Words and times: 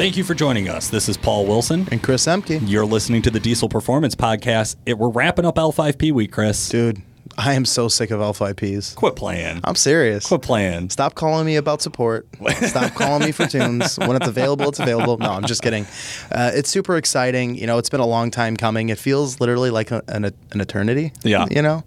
Thank 0.00 0.16
you 0.16 0.24
for 0.24 0.32
joining 0.32 0.70
us. 0.70 0.88
This 0.88 1.10
is 1.10 1.18
Paul 1.18 1.44
Wilson. 1.44 1.86
And 1.90 2.02
Chris 2.02 2.24
Emke. 2.24 2.58
You're 2.66 2.86
listening 2.86 3.20
to 3.20 3.30
the 3.30 3.38
Diesel 3.38 3.68
Performance 3.68 4.14
Podcast. 4.14 4.76
It, 4.86 4.96
we're 4.96 5.10
wrapping 5.10 5.44
up 5.44 5.56
L5P 5.56 6.10
week, 6.12 6.32
Chris. 6.32 6.70
Dude, 6.70 7.02
I 7.36 7.52
am 7.52 7.66
so 7.66 7.86
sick 7.88 8.10
of 8.10 8.18
L5Ps. 8.18 8.94
Quit 8.94 9.14
playing. 9.14 9.60
I'm 9.62 9.74
serious. 9.74 10.26
Quit 10.26 10.40
playing. 10.40 10.88
Stop 10.88 11.16
calling 11.16 11.44
me 11.44 11.56
about 11.56 11.82
support. 11.82 12.26
Stop 12.62 12.94
calling 12.94 13.26
me 13.26 13.30
for 13.30 13.46
tunes. 13.46 13.98
When 13.98 14.16
it's 14.16 14.26
available, 14.26 14.70
it's 14.70 14.80
available. 14.80 15.18
No, 15.18 15.32
I'm 15.32 15.44
just 15.44 15.60
kidding. 15.60 15.84
Uh, 16.32 16.50
it's 16.54 16.70
super 16.70 16.96
exciting. 16.96 17.56
You 17.56 17.66
know, 17.66 17.76
it's 17.76 17.90
been 17.90 18.00
a 18.00 18.06
long 18.06 18.30
time 18.30 18.56
coming. 18.56 18.88
It 18.88 18.96
feels 18.96 19.38
literally 19.38 19.68
like 19.68 19.90
a, 19.90 20.02
an, 20.08 20.24
an 20.24 20.60
eternity. 20.62 21.12
Yeah. 21.24 21.44
You 21.50 21.60
know? 21.60 21.84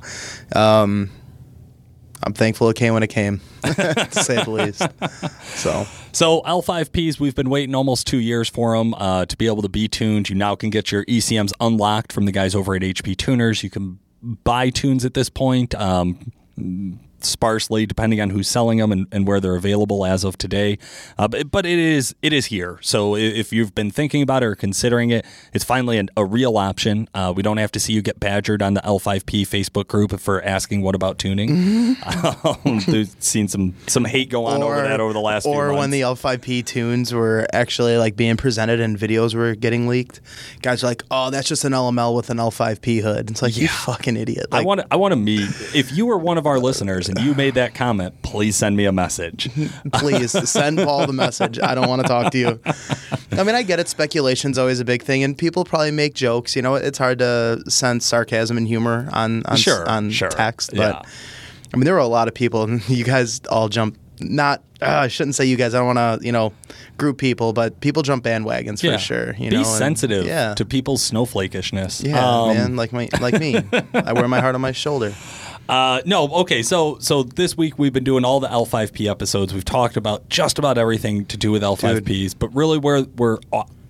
Um, 0.55 1.09
I'm 2.25 2.33
thankful 2.33 2.69
it 2.69 2.75
came 2.75 2.93
when 2.93 3.03
it 3.03 3.07
came, 3.07 3.41
to 3.63 4.07
say 4.11 4.43
the 4.43 4.49
least. 4.49 4.81
So. 5.57 5.85
So 6.11 6.41
L5Ps, 6.43 7.19
we've 7.19 7.33
been 7.33 7.49
waiting 7.49 7.73
almost 7.73 8.05
two 8.05 8.19
years 8.19 8.47
for 8.47 8.77
them 8.77 8.93
uh, 8.93 9.25
to 9.25 9.35
be 9.35 9.47
able 9.47 9.63
to 9.63 9.69
be 9.69 9.87
tuned. 9.87 10.29
You 10.29 10.35
now 10.35 10.55
can 10.55 10.69
get 10.69 10.91
your 10.91 11.05
ECMs 11.05 11.53
unlocked 11.59 12.13
from 12.13 12.25
the 12.25 12.31
guys 12.31 12.53
over 12.53 12.75
at 12.75 12.83
HP 12.83 13.17
Tuners. 13.17 13.63
You 13.63 13.71
can 13.71 13.99
buy 14.43 14.69
tunes 14.69 15.05
at 15.05 15.15
this 15.15 15.29
point. 15.29 15.73
Um, 15.73 16.31
sparsely 17.25 17.85
depending 17.85 18.21
on 18.21 18.29
who's 18.29 18.47
selling 18.47 18.77
them 18.77 18.91
and, 18.91 19.07
and 19.11 19.27
where 19.27 19.39
they're 19.39 19.55
available 19.55 20.05
as 20.05 20.23
of 20.23 20.37
today. 20.37 20.77
Uh, 21.17 21.27
but, 21.27 21.51
but 21.51 21.65
it 21.65 21.79
is 21.79 22.15
it 22.21 22.33
is 22.33 22.47
here. 22.47 22.79
So 22.81 23.15
if 23.15 23.51
you've 23.51 23.75
been 23.75 23.91
thinking 23.91 24.21
about 24.21 24.43
it 24.43 24.47
or 24.47 24.55
considering 24.55 25.11
it, 25.11 25.25
it's 25.53 25.63
finally 25.63 25.97
an, 25.97 26.09
a 26.17 26.25
real 26.25 26.57
option. 26.57 27.07
Uh, 27.13 27.33
we 27.35 27.43
don't 27.43 27.57
have 27.57 27.71
to 27.73 27.79
see 27.79 27.93
you 27.93 28.01
get 28.01 28.19
badgered 28.19 28.61
on 28.61 28.73
the 28.73 28.81
L5P 28.81 29.43
Facebook 29.43 29.87
group 29.87 30.19
for 30.19 30.41
asking 30.43 30.81
what 30.81 30.95
about 30.95 31.17
tuning. 31.17 31.95
Um, 32.43 32.79
there's 32.87 33.15
seen 33.19 33.47
some 33.47 33.73
some 33.87 34.05
hate 34.05 34.29
go 34.29 34.45
on 34.45 34.61
or, 34.61 34.75
over 34.75 34.87
that 34.87 34.99
over 34.99 35.13
the 35.13 35.19
last 35.19 35.45
or 35.45 35.73
when 35.73 35.91
the 35.91 36.01
L5P 36.01 36.65
tunes 36.65 37.13
were 37.13 37.47
actually 37.53 37.97
like 37.97 38.15
being 38.15 38.37
presented 38.37 38.79
and 38.79 38.97
videos 38.97 39.33
were 39.33 39.55
getting 39.55 39.87
leaked. 39.87 40.21
Guys 40.61 40.83
are 40.83 40.87
like, 40.87 41.03
"Oh, 41.11 41.29
that's 41.29 41.47
just 41.47 41.63
an 41.65 41.73
LML 41.73 42.15
with 42.15 42.29
an 42.29 42.37
L5P 42.37 43.01
hood." 43.01 43.31
It's 43.31 43.41
like 43.41 43.55
yeah. 43.55 43.63
you 43.63 43.67
fucking 43.69 44.17
idiot. 44.17 44.47
Like, 44.51 44.61
I 44.61 44.65
want 44.65 44.81
I 44.91 44.95
want 44.95 45.11
to 45.11 45.15
meet 45.15 45.49
if 45.73 45.91
you 45.91 46.05
were 46.05 46.17
one 46.17 46.37
of 46.37 46.45
our 46.45 46.59
listeners 46.59 47.09
and 47.17 47.25
you 47.25 47.33
made 47.33 47.55
that 47.55 47.75
comment, 47.75 48.21
please 48.21 48.55
send 48.55 48.75
me 48.75 48.85
a 48.85 48.91
message. 48.91 49.49
please 49.93 50.31
send 50.49 50.77
Paul 50.77 51.07
the 51.07 51.13
message. 51.13 51.59
I 51.59 51.75
don't 51.75 51.87
want 51.87 52.01
to 52.01 52.07
talk 52.07 52.31
to 52.31 52.37
you. 52.37 52.59
I 53.31 53.43
mean, 53.43 53.55
I 53.55 53.63
get 53.63 53.79
it. 53.79 53.87
Speculation's 53.87 54.57
always 54.57 54.79
a 54.79 54.85
big 54.85 55.03
thing, 55.03 55.23
and 55.23 55.37
people 55.37 55.63
probably 55.63 55.91
make 55.91 56.13
jokes. 56.13 56.55
You 56.55 56.61
know, 56.61 56.75
it's 56.75 56.97
hard 56.97 57.19
to 57.19 57.63
sense 57.67 58.05
sarcasm 58.05 58.57
and 58.57 58.67
humor 58.67 59.09
on 59.11 59.43
on, 59.45 59.57
sure, 59.57 59.87
on 59.87 60.11
sure. 60.11 60.29
text, 60.29 60.71
but. 60.75 61.03
Yeah. 61.05 61.11
I 61.73 61.77
mean, 61.77 61.85
there 61.85 61.95
were 61.95 61.99
a 61.99 62.07
lot 62.07 62.27
of 62.27 62.33
people, 62.33 62.63
and 62.63 62.87
you 62.89 63.03
guys 63.03 63.41
all 63.49 63.69
jumped. 63.69 63.99
Not, 64.19 64.63
uh, 64.81 64.85
I 64.85 65.07
shouldn't 65.07 65.35
say 65.35 65.45
you 65.45 65.57
guys. 65.57 65.73
I 65.73 65.79
don't 65.79 65.95
want 65.95 66.21
to, 66.21 66.25
you 66.25 66.31
know, 66.31 66.53
group 66.97 67.17
people, 67.17 67.51
but 67.51 67.81
people 67.81 68.03
jump 68.03 68.23
bandwagons 68.23 68.81
yeah. 68.81 68.93
for 68.93 68.97
sure. 68.99 69.35
You 69.35 69.45
know, 69.45 69.49
Be 69.49 69.57
know, 69.57 69.63
sensitive 69.63 70.19
and, 70.19 70.27
yeah. 70.27 70.53
to 70.53 70.65
people's 70.65 71.01
snowflakishness. 71.01 72.01
Yeah, 72.01 72.23
um, 72.23 72.55
man, 72.55 72.75
like 72.75 72.93
my, 72.93 73.09
like 73.19 73.39
me. 73.39 73.55
I 73.93 74.13
wear 74.13 74.27
my 74.27 74.39
heart 74.39 74.55
on 74.55 74.61
my 74.61 74.71
shoulder. 74.71 75.13
Uh, 75.69 76.01
no, 76.05 76.27
okay. 76.27 76.61
So, 76.61 76.97
so 76.99 77.23
this 77.23 77.55
week 77.57 77.79
we've 77.79 77.93
been 77.93 78.03
doing 78.03 78.25
all 78.25 78.39
the 78.39 78.47
L5P 78.49 79.09
episodes. 79.09 79.53
We've 79.53 79.63
talked 79.65 79.97
about 79.97 80.27
just 80.29 80.59
about 80.59 80.77
everything 80.77 81.25
to 81.27 81.37
do 81.37 81.51
with 81.51 81.61
L5Ps, 81.63 82.05
Dude. 82.05 82.39
but 82.39 82.53
really, 82.53 82.77
where 82.77 83.03
we're 83.03 83.37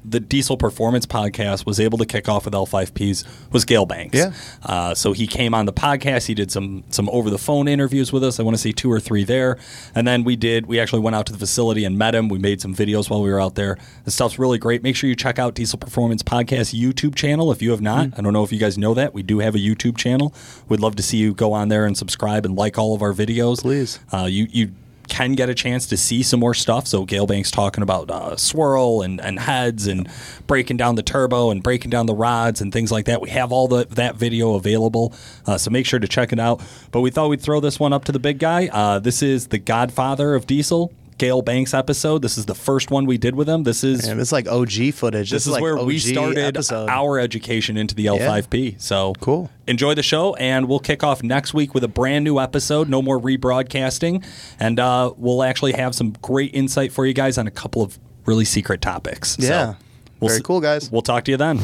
the 0.06 0.20
Diesel 0.20 0.58
Performance 0.58 1.06
podcast 1.06 1.66
was 1.66 1.80
able 1.80 1.98
to 1.98 2.06
kick 2.06 2.28
off 2.28 2.46
with 2.46 2.54
L5Ps 2.54 3.26
was 3.52 3.66
Gale 3.66 3.86
Banks. 3.86 4.18
Yeah. 4.18 4.34
Uh, 4.64 4.94
so 4.94 5.14
he 5.14 5.28
came 5.28 5.54
on 5.54 5.66
the 5.66 5.74
podcast. 5.74 6.28
He 6.28 6.34
did 6.34 6.52
some 6.52 6.84
some 6.90 7.10
over 7.10 7.30
the 7.30 7.38
phone 7.38 7.68
interviews 7.68 8.12
with 8.12 8.24
us. 8.24 8.40
I 8.40 8.44
want 8.44 8.56
to 8.56 8.62
say 8.62 8.72
two 8.72 8.92
or 8.92 9.00
three 9.00 9.24
there. 9.24 9.58
And 9.96 10.08
then 10.08 10.24
we 10.24 10.36
did. 10.36 10.66
We 10.66 10.80
actually 10.80 11.02
went 11.02 11.16
out 11.16 11.26
to 11.28 11.34
the 11.34 11.40
facility 11.40 11.86
and 11.86 11.98
met 11.98 12.16
him. 12.16 12.30
We 12.30 12.40
made 12.40 12.62
some 12.62 12.76
videos 12.76 13.10
while 13.10 13.22
we 13.22 13.32
were 13.32 13.40
out 13.40 13.56
there. 13.56 13.78
The 14.04 14.12
stuff's 14.12 14.38
really 14.38 14.58
great. 14.58 14.84
Make 14.84 14.96
sure 14.96 15.10
you 15.10 15.16
check 15.16 15.40
out 15.40 15.56
Diesel 15.56 15.80
Performance 15.80 16.24
Podcast 16.24 16.78
YouTube 16.78 17.16
channel 17.16 17.52
if 17.52 17.62
you 17.62 17.72
have 17.72 17.82
not. 17.82 18.08
Mm. 18.08 18.20
I 18.20 18.22
don't 18.22 18.34
know 18.34 18.44
if 18.44 18.52
you 18.52 18.60
guys 18.60 18.78
know 18.78 18.94
that 18.94 19.14
we 19.14 19.24
do 19.24 19.40
have 19.40 19.56
a 19.56 19.60
YouTube 19.60 19.98
channel. 19.98 20.34
We'd 20.68 20.80
love 20.80 20.96
to 20.98 21.04
see 21.04 21.18
you 21.18 21.34
go 21.34 21.54
on 21.54 21.70
there 21.70 21.86
and 21.86 21.98
subscribe 21.98 22.46
and 22.46 22.56
like 22.56 22.78
all 22.78 22.96
of 22.96 23.02
our 23.02 23.14
videos. 23.14 23.62
Please. 23.62 24.00
Uh, 24.12 24.26
you 24.30 24.48
you 24.52 24.72
can 25.14 25.34
get 25.34 25.48
a 25.48 25.54
chance 25.54 25.86
to 25.86 25.96
see 25.96 26.24
some 26.24 26.40
more 26.40 26.56
stuff. 26.56 26.88
So 26.88 27.06
Gale 27.06 27.28
Banks 27.28 27.52
talking 27.52 27.84
about 27.84 28.10
uh, 28.10 28.36
swirl 28.36 29.04
and, 29.04 29.22
and 29.22 29.40
heads 29.40 29.86
and 29.86 30.10
breaking 30.48 30.78
down 30.78 30.96
the 30.96 31.04
turbo 31.04 31.52
and 31.52 31.62
breaking 31.62 31.92
down 31.92 32.08
the 32.08 32.16
rods 32.16 32.62
and 32.62 32.74
things 32.74 32.92
like 32.92 33.06
that. 33.06 33.22
We 33.22 33.30
have 33.30 33.52
all 33.52 33.68
the, 33.68 33.86
that 33.92 34.16
video 34.16 34.56
available, 34.56 35.14
uh, 35.46 35.60
so 35.60 35.70
make 35.70 35.86
sure 35.86 36.00
to 36.00 36.08
check 36.08 36.34
it 36.34 36.40
out. 36.40 36.62
But 36.92 37.02
we 37.02 37.12
thought 37.12 37.30
we'd 37.30 37.42
throw 37.42 37.60
this 37.60 37.80
one 37.80 37.94
up 37.94 38.06
to 38.06 38.12
the 38.12 38.20
big 38.20 38.40
guy. 38.40 38.70
Uh, 38.74 38.98
this 38.98 39.22
is 39.22 39.50
the 39.50 39.60
Godfather 39.60 40.34
of 40.34 40.48
Diesel. 40.48 40.92
Gale 41.18 41.42
Banks 41.42 41.74
episode. 41.74 42.22
This 42.22 42.38
is 42.38 42.46
the 42.46 42.56
first 42.56 42.92
one 42.92 43.06
we 43.06 43.18
did 43.18 43.36
with 43.36 43.48
him. 43.48 43.64
This 43.64 43.84
is 43.84 44.08
Man, 44.08 44.20
it's 44.20 44.32
like 44.32 44.48
OG 44.48 44.94
footage. 44.94 45.30
This, 45.30 45.46
this 45.46 45.48
is, 45.48 45.54
like 45.54 45.62
where 45.62 45.78
OG 45.78 45.88
we 45.88 46.00
started 46.00 46.38
episode. 46.38 46.90
our 46.90 47.20
education 47.20 47.78
into 47.78 47.96
the 47.96 48.06
L5P. 48.08 48.72
Yeah. 48.74 48.78
So 48.80 49.14
cool. 49.20 49.50
Enjoy 49.68 49.94
the 49.94 50.04
show, 50.04 50.36
and 50.36 50.68
we'll 50.68 50.80
kick 50.80 51.04
off 51.04 51.24
next 51.24 51.54
week 51.54 51.74
with 51.74 51.84
a 51.84 51.88
brand 51.88 52.26
new 52.26 52.40
episode. 52.40 52.90
No 52.90 53.02
more 53.02 53.20
rebroadcasting, 53.20 54.26
and 54.60 54.80
uh, 54.80 55.14
we'll 55.18 55.44
actually 55.44 55.74
have 55.74 55.96
some 55.96 56.12
great 56.22 56.54
insight 56.54 56.92
for 56.92 57.06
you 57.06 57.14
guys 57.14 57.38
on 57.38 57.48
a 57.48 57.52
couple 57.52 57.82
of 57.82 57.98
really 58.26 58.46
secret 58.46 58.82
topics. 58.82 59.38
Yeah. 59.40 59.48
So 59.48 59.78
we'll 60.20 60.30
Very 60.30 60.42
cool, 60.42 60.62
guys. 60.62 60.92
We'll 60.92 61.02
talk 61.02 61.26
to 61.26 61.32
you 61.32 61.38
then. 61.38 61.60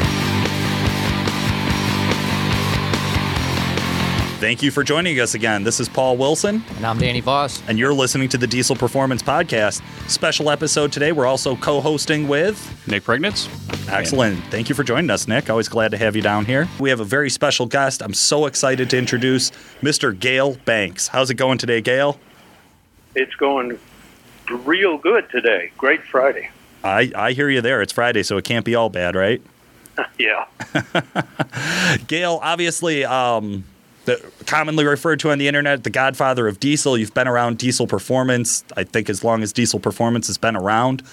Thank 4.40 4.64
you 4.64 4.72
for 4.72 4.86
joining 4.86 5.20
us 5.20 5.34
again. 5.34 5.66
This 5.66 5.82
is 5.82 5.90
Paul 5.90 6.16
Wilson. 6.16 6.64
And 6.78 6.86
I'm 6.86 6.98
Danny 6.98 7.20
Voss. 7.20 7.62
And 7.68 7.78
you're 7.78 7.94
listening 7.94 8.30
to 8.30 8.38
the 8.38 8.48
Diesel 8.48 8.74
Performance 8.74 9.22
Podcast. 9.22 9.82
Special 10.10 10.50
episode 10.50 10.94
today. 10.94 11.12
We're 11.12 11.26
also 11.26 11.58
co 11.58 11.82
hosting 11.82 12.26
with 12.26 12.88
Nick 12.88 13.04
Prignitz. 13.04 13.50
Excellent. 13.92 14.42
Thank 14.46 14.70
you 14.70 14.76
for 14.76 14.86
joining 14.86 15.10
us, 15.10 15.28
Nick. 15.28 15.50
Always 15.50 15.68
glad 15.68 15.92
to 15.92 15.98
have 15.98 16.16
you 16.16 16.22
down 16.22 16.46
here. 16.46 16.70
We 16.80 16.90
have 16.90 17.02
a 17.02 17.04
very 17.04 17.30
special 17.30 17.66
guest. 17.66 18.02
I'm 18.02 18.14
so 18.14 18.46
excited 18.46 18.90
to 18.92 18.98
introduce 18.98 19.52
Mr. 19.82 20.18
Gale 20.18 20.56
Banks. 20.64 21.10
How's 21.10 21.30
it 21.30 21.36
going 21.36 21.58
today, 21.58 21.82
Gale? 21.82 22.18
It's 23.16 23.36
going 23.36 23.78
real 24.50 24.98
good 24.98 25.30
today. 25.32 25.74
Great 25.78 26.02
Friday. 26.04 26.50
I, 26.82 27.12
I 27.14 27.34
hear 27.34 27.50
you 27.50 27.60
there. 27.60 27.82
It's 27.82 27.92
Friday, 27.92 28.24
so 28.24 28.38
it 28.38 28.46
can't 28.46 28.64
be 28.64 28.74
all 28.74 28.90
bad, 28.90 29.18
right? 29.18 29.42
yeah. 30.18 30.46
Gale, 32.08 32.40
obviously, 32.42 33.04
um, 33.04 33.66
the, 34.10 34.32
commonly 34.46 34.86
referred 34.86 35.20
to 35.20 35.32
on 35.32 35.38
the 35.38 35.48
internet, 35.48 35.84
the 35.84 35.92
godfather 35.92 36.48
of 36.48 36.60
diesel. 36.60 36.98
You've 36.98 37.14
been 37.14 37.28
around 37.28 37.60
diesel 37.60 37.86
performance, 37.86 38.64
I 38.76 38.84
think, 38.84 39.10
as 39.10 39.24
long 39.24 39.44
as 39.44 39.54
diesel 39.54 39.80
performance 39.80 40.28
has 40.28 40.38
been 40.38 40.56
around. 40.56 41.04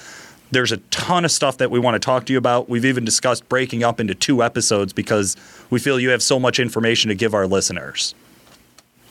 There's 0.50 0.72
a 0.72 0.78
ton 0.90 1.24
of 1.24 1.30
stuff 1.30 1.58
that 1.58 1.70
we 1.70 1.78
want 1.78 1.94
to 1.96 1.98
talk 1.98 2.24
to 2.26 2.32
you 2.32 2.38
about. 2.38 2.70
We've 2.70 2.84
even 2.84 3.04
discussed 3.04 3.48
breaking 3.50 3.84
up 3.84 4.00
into 4.00 4.14
two 4.14 4.42
episodes 4.42 4.92
because 4.92 5.36
we 5.68 5.78
feel 5.78 6.00
you 6.00 6.10
have 6.10 6.22
so 6.22 6.40
much 6.40 6.58
information 6.58 7.08
to 7.10 7.14
give 7.14 7.34
our 7.34 7.46
listeners. 7.46 8.14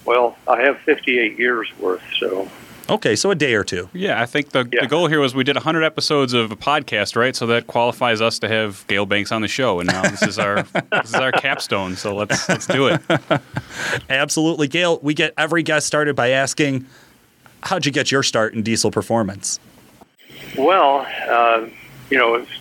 Well, 0.06 0.36
I 0.48 0.62
have 0.62 0.80
58 0.80 1.38
years 1.38 1.68
worth, 1.80 2.02
so 2.18 2.50
Okay, 2.88 3.16
so 3.16 3.32
a 3.32 3.36
day 3.36 3.56
or 3.56 3.64
two. 3.64 3.90
Yeah, 3.94 4.22
I 4.22 4.28
think 4.28 4.50
the, 4.52 4.68
Yeah. 4.72 4.82
the 4.82 4.88
goal 4.88 5.08
here 5.08 5.20
was 5.20 5.34
we 5.34 5.44
did 5.44 5.56
100 5.56 5.84
episodes 5.84 6.34
of 6.34 6.52
a 6.52 6.56
podcast, 6.56 7.16
right? 7.16 7.36
So 7.36 7.48
that 7.48 7.66
qualifies 7.66 8.22
us 8.22 8.38
to 8.40 8.48
have 8.48 8.86
Gale 8.88 9.08
Banks 9.08 9.32
on 9.32 9.42
the 9.42 9.48
show, 9.48 9.80
and 9.80 9.88
now 9.88 10.04
this 10.04 10.22
is 10.22 10.38
our 10.38 10.62
this 10.92 11.10
is 11.10 11.16
our 11.16 11.32
capstone. 11.32 11.96
So 11.96 12.16
let's 12.16 12.48
let's 12.48 12.68
do 12.68 12.88
it. 12.88 13.02
Absolutely. 14.10 14.68
Gale, 14.68 15.00
we 15.02 15.16
get 15.16 15.34
every 15.36 15.64
guest 15.64 15.88
started 15.88 16.16
by 16.16 16.30
asking, 16.30 16.86
how'd 17.64 17.88
you 17.88 17.92
get 17.92 18.12
your 18.12 18.22
start 18.22 18.54
in 18.54 18.62
diesel 18.62 18.92
performance? 18.92 19.60
well, 20.58 21.06
uh, 21.28 21.68
you 22.12 22.18
know, 22.18 22.36
it's 22.36 22.52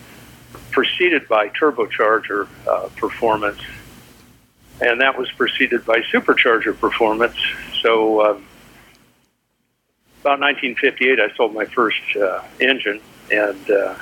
preceded 0.70 1.28
by 1.28 1.48
turbocharger 1.50 2.48
uh, 2.66 2.88
performance, 2.96 3.60
and 4.80 5.00
that 5.02 5.18
was 5.18 5.30
preceded 5.32 5.84
by 5.84 6.00
supercharger 6.12 6.76
performance. 6.78 7.36
So, 7.82 8.24
um, 8.24 8.44
about 10.24 10.40
1958, 10.40 11.20
I 11.20 11.36
sold 11.36 11.52
my 11.52 11.66
first 11.66 12.00
uh, 12.16 12.40
engine, 12.58 12.98
and 13.30 13.70
uh, 13.70 13.92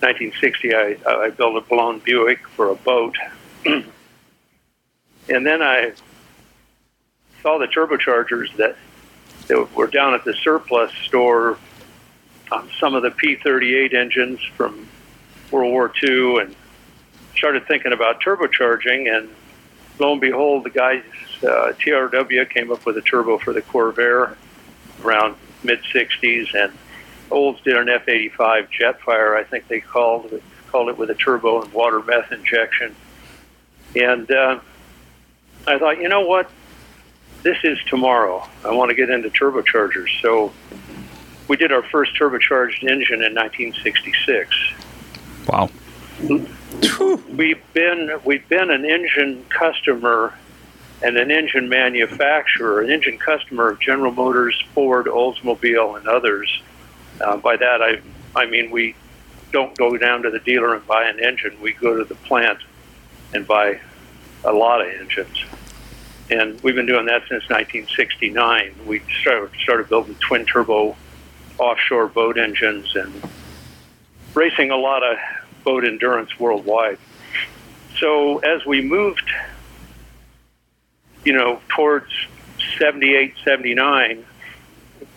1960, 0.00 0.74
I, 0.74 0.96
I 1.06 1.30
built 1.30 1.56
a 1.56 1.60
blown 1.60 2.00
Buick 2.00 2.44
for 2.48 2.70
a 2.70 2.74
boat, 2.74 3.14
and 3.64 3.86
then 5.28 5.62
I 5.62 5.92
saw 7.42 7.58
the 7.58 7.68
turbochargers 7.68 8.56
that, 8.56 8.74
that 9.46 9.72
were 9.76 9.86
down 9.86 10.14
at 10.14 10.24
the 10.24 10.34
surplus 10.42 10.90
store 11.06 11.58
on 12.50 12.68
some 12.80 12.96
of 12.96 13.04
the 13.04 13.12
P-38 13.12 13.94
engines 13.94 14.40
from 14.56 14.88
World 15.52 15.70
War 15.70 15.92
II, 16.02 16.38
and 16.40 16.56
started 17.36 17.68
thinking 17.68 17.92
about 17.92 18.20
turbocharging. 18.20 19.16
And 19.16 19.28
lo 20.00 20.10
and 20.10 20.20
behold, 20.20 20.64
the 20.64 20.70
guys 20.70 21.04
uh, 21.44 21.72
TRW 21.78 22.50
came 22.50 22.72
up 22.72 22.84
with 22.84 22.96
a 22.96 23.02
turbo 23.02 23.38
for 23.38 23.52
the 23.52 23.62
Corvair 23.62 24.34
around 25.04 25.36
mid 25.62 25.80
60s, 25.92 26.54
and 26.54 26.72
Olds 27.30 27.60
did 27.62 27.76
an 27.76 27.86
F85 27.86 28.68
Jetfire, 28.70 29.36
I 29.36 29.44
think 29.44 29.68
they 29.68 29.80
called 29.80 30.32
it, 30.32 30.42
called 30.68 30.88
it 30.88 30.96
with 30.96 31.10
a 31.10 31.14
turbo 31.14 31.62
and 31.62 31.72
water 31.72 32.02
meth 32.02 32.32
injection. 32.32 32.94
And 33.94 34.30
uh, 34.30 34.60
I 35.66 35.78
thought, 35.78 35.98
you 36.00 36.08
know 36.08 36.22
what? 36.22 36.50
This 37.42 37.58
is 37.64 37.78
tomorrow. 37.86 38.46
I 38.64 38.72
want 38.72 38.90
to 38.90 38.94
get 38.94 39.10
into 39.10 39.30
turbochargers. 39.30 40.08
So 40.20 40.52
we 41.46 41.56
did 41.56 41.72
our 41.72 41.82
first 41.82 42.14
turbocharged 42.16 42.82
engine 42.82 43.22
in 43.22 43.34
1966. 43.34 44.54
Wow. 45.46 45.70
We've 47.30 47.62
been 47.72 48.20
we've 48.24 48.48
been 48.48 48.70
an 48.70 48.84
engine 48.84 49.44
customer 49.48 50.34
and 51.02 51.16
an 51.16 51.30
engine 51.30 51.68
manufacturer, 51.68 52.80
an 52.80 52.90
engine 52.90 53.18
customer 53.18 53.70
of 53.70 53.80
General 53.80 54.12
Motors, 54.12 54.60
Ford, 54.74 55.06
Oldsmobile, 55.06 55.98
and 55.98 56.08
others. 56.08 56.62
Uh, 57.20 57.36
by 57.36 57.56
that 57.56 57.82
I 57.82 58.00
I 58.36 58.46
mean 58.46 58.70
we 58.70 58.94
don't 59.52 59.76
go 59.76 59.96
down 59.96 60.22
to 60.22 60.30
the 60.30 60.40
dealer 60.40 60.74
and 60.74 60.86
buy 60.86 61.08
an 61.08 61.20
engine. 61.20 61.60
We 61.60 61.72
go 61.72 61.96
to 61.96 62.04
the 62.04 62.14
plant 62.14 62.58
and 63.32 63.46
buy 63.46 63.80
a 64.44 64.52
lot 64.52 64.80
of 64.80 64.88
engines. 64.88 65.44
And 66.30 66.60
we've 66.62 66.74
been 66.74 66.86
doing 66.86 67.06
that 67.06 67.22
since 67.22 67.48
1969. 67.48 68.74
We 68.86 69.02
started, 69.20 69.50
started 69.62 69.88
building 69.88 70.16
twin 70.16 70.44
turbo 70.44 70.96
offshore 71.58 72.08
boat 72.08 72.38
engines 72.38 72.94
and 72.94 73.22
racing 74.34 74.70
a 74.70 74.76
lot 74.76 75.02
of 75.02 75.16
boat 75.64 75.84
endurance 75.84 76.38
worldwide. 76.38 76.98
So 77.98 78.38
as 78.38 78.64
we 78.64 78.82
moved, 78.82 79.28
you 81.24 81.32
know, 81.32 81.60
towards 81.68 82.10
78, 82.78 83.34
79, 83.44 84.24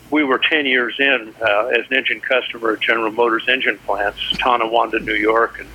we 0.10 0.24
were 0.24 0.40
10 0.40 0.66
years 0.66 0.96
in 1.00 1.34
uh, 1.42 1.68
as 1.68 1.86
an 1.90 1.98
engine 1.98 2.20
customer 2.20 2.74
at 2.74 2.82
General 2.82 3.12
Motors 3.12 3.48
engine 3.48 3.78
plants, 3.80 4.20
Tonawanda, 4.38 5.00
New 5.00 5.16
York, 5.16 5.60
and 5.60 5.70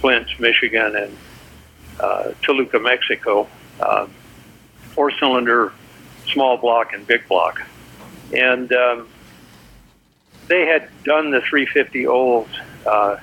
Flint, 0.00 0.28
Michigan, 0.40 0.96
and 0.96 1.16
uh, 2.00 2.32
Toluca, 2.42 2.78
Mexico, 2.80 3.46
uh, 3.78 4.06
four 4.94 5.10
cylinder, 5.18 5.72
small 6.26 6.56
block, 6.56 6.92
and 6.92 7.06
big 7.06 7.28
block. 7.28 7.62
And 8.32 8.72
um, 8.72 9.08
they 10.48 10.66
had 10.66 10.88
done 11.04 11.30
the 11.30 11.40
350 11.40 12.06
Olds 12.06 12.50
uh, 12.86 13.18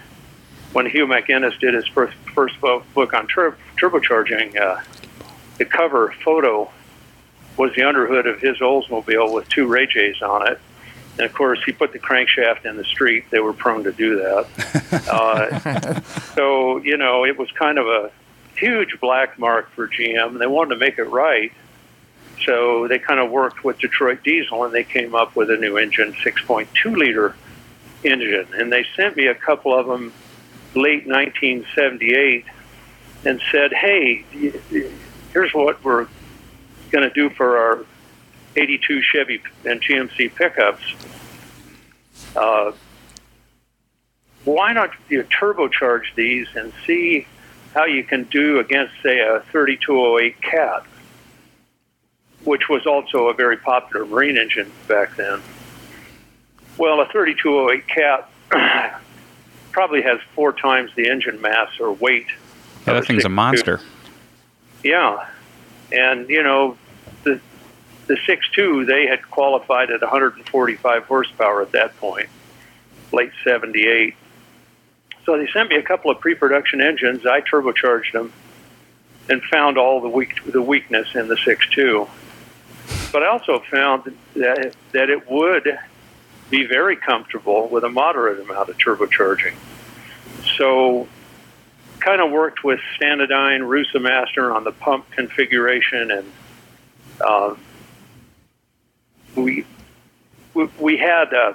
when 0.74 0.86
Hugh 0.86 1.08
MacInnes 1.08 1.60
did 1.60 1.74
his 1.74 1.88
first, 1.88 2.16
first 2.36 2.60
book 2.62 3.14
on 3.14 3.28
tur- 3.28 3.58
turbocharging. 3.78 4.56
The 5.60 5.66
cover 5.66 6.14
photo 6.24 6.72
was 7.58 7.76
the 7.76 7.84
underhood 7.84 8.26
of 8.26 8.40
his 8.40 8.58
Oldsmobile 8.58 9.34
with 9.34 9.48
two 9.50 9.68
Rajays 9.68 10.22
on 10.22 10.48
it. 10.48 10.60
And 11.18 11.26
of 11.26 11.34
course, 11.34 11.60
he 11.66 11.74
put 11.74 11.92
the 11.92 12.00
crankshaft 12.00 12.66
in 12.66 12.78
the 12.78 12.86
street. 12.86 13.26
They 13.30 13.40
were 13.40 13.52
prone 13.52 13.84
to 13.84 13.92
do 13.92 14.16
that. 14.16 15.10
uh, 15.12 16.02
so, 16.34 16.78
you 16.78 16.96
know, 16.96 17.26
it 17.26 17.38
was 17.38 17.52
kind 17.52 17.78
of 17.78 17.88
a 17.88 18.10
huge 18.56 19.00
black 19.02 19.38
mark 19.38 19.70
for 19.72 19.90
GM. 19.90 20.40
They 20.40 20.48
wanted 20.48 20.76
to 20.76 20.80
make 20.80 20.98
it 20.98 21.04
right. 21.04 21.52
So 22.46 22.88
they 22.88 23.00
kind 23.00 23.20
of 23.20 23.30
worked 23.30 23.66
with 23.66 23.80
Detroit 23.80 24.24
Diesel 24.24 24.64
and 24.64 24.74
they 24.74 24.86
came 24.86 25.14
up 25.14 25.36
with 25.36 25.52
a 25.52 25.58
new 25.58 25.78
engine, 25.78 26.14
6.2 26.14 26.96
liter 26.96 27.36
engine. 28.06 28.48
And 28.54 28.72
they 28.72 28.86
sent 28.96 29.18
me 29.18 29.28
a 29.28 29.36
couple 29.36 29.78
of 29.78 29.88
them 29.88 30.14
late 30.74 31.06
1978 31.06 32.46
and 33.26 33.42
said, 33.52 33.74
hey, 33.74 34.24
here's 35.34 35.54
what 35.54 35.84
we're 35.84 36.08
going 36.92 37.08
to 37.08 37.14
do 37.14 37.30
for 37.30 37.58
our 37.58 37.86
82 38.56 39.02
Chevy 39.02 39.42
and 39.66 39.82
GMC 39.82 40.34
pickups. 40.36 40.84
Uh, 42.36 42.72
why 44.46 44.74
not 44.74 44.92
you 45.10 45.24
turbocharge 45.24 46.16
these 46.16 46.48
and 46.56 46.74
see 46.86 47.28
how 47.74 47.86
you 47.86 48.04
can 48.04 48.24
do 48.26 48.60
against, 48.60 48.94
say, 49.04 49.20
a 49.20 49.42
3208 49.52 50.42
Cat, 50.42 50.84
which 52.44 52.68
was 52.70 52.86
also 52.86 53.28
a 53.28 53.34
very 53.34 53.58
popular 53.58 54.06
marine 54.06 54.38
engine 54.38 54.72
back 54.88 55.16
then. 55.16 55.42
Well, 56.78 57.02
a 57.02 57.08
3208 57.08 57.88
Cat 57.88 58.30
probably 59.72 60.02
has 60.02 60.20
four 60.34 60.54
times 60.54 60.92
the 60.96 61.10
engine 61.10 61.40
mass 61.42 61.70
or 61.80 61.94
weight. 61.94 62.28
Yeah, 62.88 62.94
that 62.94 63.06
thing's 63.06 63.26
a 63.26 63.30
monster. 63.30 63.82
Yeah, 64.84 65.28
and 65.92 66.30
you 66.30 66.44
know, 66.44 66.78
the 67.24 67.40
the 68.08 68.18
six 68.26 68.48
two 68.50 68.86
they 68.86 69.08
had 69.08 69.30
qualified 69.30 69.92
at 69.92 70.02
145 70.02 71.04
horsepower 71.06 71.62
at 71.62 71.72
that 71.74 71.98
point, 71.98 72.30
late 73.12 73.32
'78. 73.44 74.16
So 75.26 75.38
they 75.38 75.48
sent 75.52 75.70
me 75.70 75.76
a 75.76 75.84
couple 75.84 76.10
of 76.10 76.20
pre-production 76.20 76.82
engines. 76.82 77.26
I 77.26 77.42
turbocharged 77.42 78.14
them, 78.14 78.34
and 79.30 79.44
found 79.44 79.78
all 79.78 80.02
the 80.02 80.10
weak 80.10 80.34
the 80.46 80.62
weakness 80.62 81.14
in 81.16 81.28
the 81.28 81.38
six 81.38 81.68
two. 81.70 82.08
But 83.12 83.24
I 83.24 83.28
also 83.28 83.60
found 83.60 84.16
that 84.36 84.74
that 84.92 85.10
it 85.10 85.30
would 85.30 85.78
be 86.50 86.66
very 86.66 86.96
comfortable 86.96 87.68
with 87.68 87.84
a 87.84 87.90
moderate 87.90 88.40
amount 88.40 88.70
of 88.70 88.78
turbocharging. 88.78 89.54
So 90.58 91.08
kind 92.00 92.22
of 92.22 92.32
worked 92.32 92.64
with 92.64 92.80
Stanadyne, 92.98 93.68
Roosa 93.68 94.00
Master 94.00 94.54
on 94.54 94.64
the 94.64 94.72
pump 94.72 95.12
configuration, 95.12 96.12
and 96.12 96.32
uh, 97.22 97.56
we, 99.36 99.66
we 100.54 100.70
we 100.80 100.96
had 100.98 101.34
uh, 101.34 101.54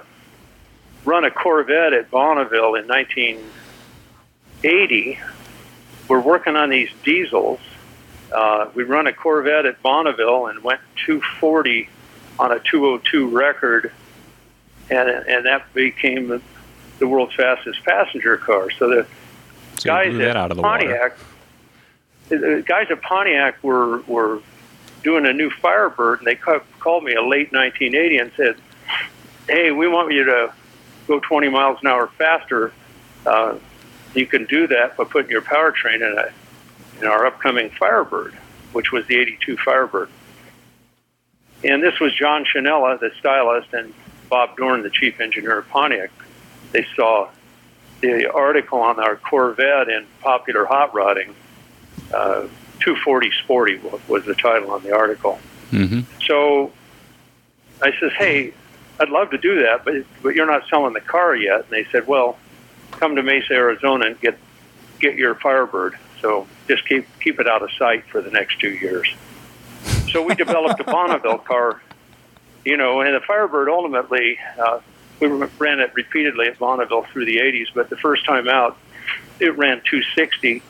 run 1.03 1.25
a 1.25 1.31
Corvette 1.31 1.93
at 1.93 2.11
Bonneville 2.11 2.75
in 2.75 2.87
1980. 2.87 5.19
We're 6.07 6.19
working 6.19 6.55
on 6.55 6.69
these 6.69 6.91
diesels. 7.03 7.59
Uh, 8.31 8.69
we 8.73 8.83
run 8.83 9.07
a 9.07 9.13
Corvette 9.13 9.65
at 9.65 9.81
Bonneville 9.81 10.45
and 10.47 10.63
went 10.63 10.79
240 11.05 11.89
on 12.37 12.51
a 12.51 12.59
202 12.59 13.29
record, 13.29 13.91
and 14.89 15.09
and 15.09 15.45
that 15.45 15.73
became 15.73 16.27
the, 16.27 16.41
the 16.99 17.07
world's 17.07 17.33
fastest 17.35 17.81
passenger 17.83 18.37
car. 18.37 18.69
So 18.71 18.89
the 18.89 19.07
So 19.77 19.89
guys 19.89 20.17
at 20.19 20.37
out 20.37 20.51
of 20.51 20.57
the 20.57 20.63
water. 20.63 20.85
Pontiac, 20.85 21.17
the 22.29 22.63
guys 22.65 22.87
at 22.89 23.01
Pontiac 23.01 23.63
were 23.63 24.01
were 24.01 24.41
doing 25.03 25.25
a 25.25 25.33
new 25.33 25.49
Firebird, 25.49 26.19
and 26.19 26.27
they 26.27 26.35
called 26.35 27.03
me 27.03 27.13
a 27.13 27.21
late 27.21 27.51
1980 27.51 28.17
and 28.17 28.31
said, 28.35 28.55
"Hey, 29.47 29.71
we 29.71 29.87
want 29.87 30.11
you 30.11 30.23
to 30.25 30.53
go 31.07 31.19
20 31.19 31.49
miles 31.49 31.77
an 31.81 31.87
hour 31.87 32.07
faster. 32.17 32.71
Uh, 33.25 33.55
you 34.13 34.25
can 34.25 34.45
do 34.45 34.67
that 34.67 34.97
by 34.97 35.03
putting 35.03 35.29
your 35.29 35.41
powertrain 35.41 35.95
in 35.95 36.17
a 36.17 36.31
in 37.01 37.07
our 37.07 37.25
upcoming 37.25 37.69
Firebird, 37.69 38.33
which 38.71 38.91
was 38.91 39.05
the 39.07 39.17
82 39.17 39.57
Firebird." 39.57 40.09
And 41.63 41.81
this 41.81 41.99
was 41.99 42.13
John 42.13 42.45
Schinella, 42.45 42.99
the 42.99 43.11
stylist, 43.19 43.73
and 43.73 43.93
Bob 44.29 44.55
Dorn, 44.57 44.83
the 44.83 44.89
chief 44.89 45.19
engineer 45.19 45.59
of 45.59 45.69
Pontiac. 45.69 46.11
They 46.71 46.85
saw 46.95 47.29
the 48.01 48.31
article 48.31 48.79
on 48.79 48.99
our 48.99 49.15
Corvette 49.15 49.89
in 49.89 50.05
Popular 50.21 50.65
Hot 50.65 50.93
Rodding. 50.93 51.33
Uh, 52.13 52.47
240 52.79 53.31
Sporty 53.43 53.79
was 54.07 54.25
the 54.25 54.35
title 54.35 54.71
on 54.71 54.83
the 54.83 54.93
article. 54.95 55.39
hmm 55.71 56.01
So 56.25 56.71
I 57.81 57.91
says, 57.99 58.11
"Hey, 58.17 58.53
I'd 58.99 59.09
love 59.09 59.31
to 59.31 59.37
do 59.37 59.63
that, 59.63 59.85
but 59.85 59.95
but 60.21 60.35
you're 60.35 60.45
not 60.45 60.67
selling 60.69 60.93
the 60.93 61.01
car 61.01 61.35
yet." 61.35 61.61
And 61.61 61.69
they 61.69 61.85
said, 61.91 62.07
"Well, 62.07 62.37
come 62.91 63.15
to 63.15 63.23
Mesa, 63.23 63.53
Arizona, 63.53 64.07
and 64.07 64.19
get 64.19 64.37
get 64.99 65.15
your 65.15 65.35
Firebird. 65.35 65.97
So 66.21 66.47
just 66.67 66.87
keep 66.87 67.07
keep 67.19 67.39
it 67.39 67.47
out 67.47 67.61
of 67.63 67.71
sight 67.73 68.05
for 68.05 68.21
the 68.21 68.31
next 68.31 68.59
two 68.59 68.69
years." 68.69 69.07
So 70.11 70.21
we 70.21 70.35
developed 70.35 70.79
a 70.79 70.83
Bonneville 70.83 71.39
car, 71.39 71.81
you 72.63 72.77
know, 72.77 73.01
and 73.01 73.15
the 73.15 73.19
Firebird 73.21 73.67
ultimately 73.69 74.37
uh, 74.57 74.79
we 75.19 75.27
ran 75.27 75.79
it 75.79 75.93
repeatedly 75.93 76.47
at 76.47 76.59
Bonneville 76.59 77.03
through 77.03 77.25
the 77.25 77.37
80s, 77.37 77.67
but 77.73 77.89
the 77.89 77.97
first 77.97 78.25
time 78.25 78.47
out, 78.47 78.77
it 79.39 79.57
ran 79.57 79.77
260. 79.89 80.61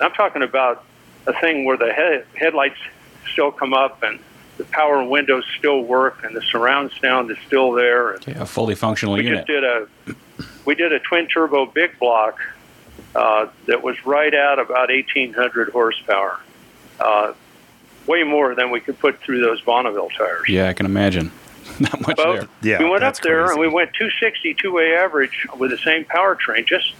I'm 0.00 0.12
talking 0.12 0.42
about 0.42 0.84
a 1.26 1.32
thing 1.40 1.64
where 1.64 1.76
the 1.76 1.92
head, 1.92 2.26
headlights 2.34 2.78
still 3.32 3.52
come 3.52 3.74
up 3.74 4.02
and 4.02 4.18
the 4.56 4.64
power 4.64 5.02
windows 5.04 5.44
still 5.58 5.82
work 5.82 6.22
and 6.24 6.34
the 6.34 6.42
surround 6.42 6.90
sound 7.00 7.30
is 7.30 7.38
still 7.46 7.72
there. 7.72 8.12
And 8.12 8.26
Yeah, 8.26 8.42
a 8.42 8.46
fully 8.46 8.74
functional 8.74 9.14
we 9.14 9.24
unit. 9.24 9.46
just 9.46 9.46
did 9.46 9.64
a 9.64 9.88
we 10.64 10.74
did 10.74 10.92
a 10.92 10.98
twin 11.00 11.26
turbo 11.26 11.66
big 11.66 11.98
block 11.98 12.38
uh, 13.14 13.46
that 13.66 13.82
was 13.82 13.96
right 14.04 14.32
at 14.32 14.58
about 14.58 14.88
1800 14.90 15.70
horsepower. 15.70 16.40
Uh, 16.98 17.32
way 18.06 18.22
more 18.22 18.54
than 18.54 18.70
we 18.70 18.80
could 18.80 18.98
put 18.98 19.18
through 19.20 19.40
those 19.40 19.60
Bonneville 19.62 20.10
tires. 20.10 20.48
Yeah, 20.48 20.68
I 20.68 20.72
can 20.74 20.86
imagine. 20.86 21.30
Not 21.80 22.06
much 22.06 22.16
Well, 22.18 22.34
there. 22.34 22.48
Yeah, 22.62 22.78
we 22.82 22.88
went 22.90 23.04
up 23.04 23.18
there 23.20 23.44
crazy. 23.46 23.52
and 23.52 23.60
we 23.60 23.68
went 23.68 23.92
260 23.94 24.54
two-way 24.54 24.94
average 24.94 25.46
with 25.58 25.70
the 25.70 25.78
same 25.78 26.04
powertrain. 26.04 26.66
Just 26.66 26.92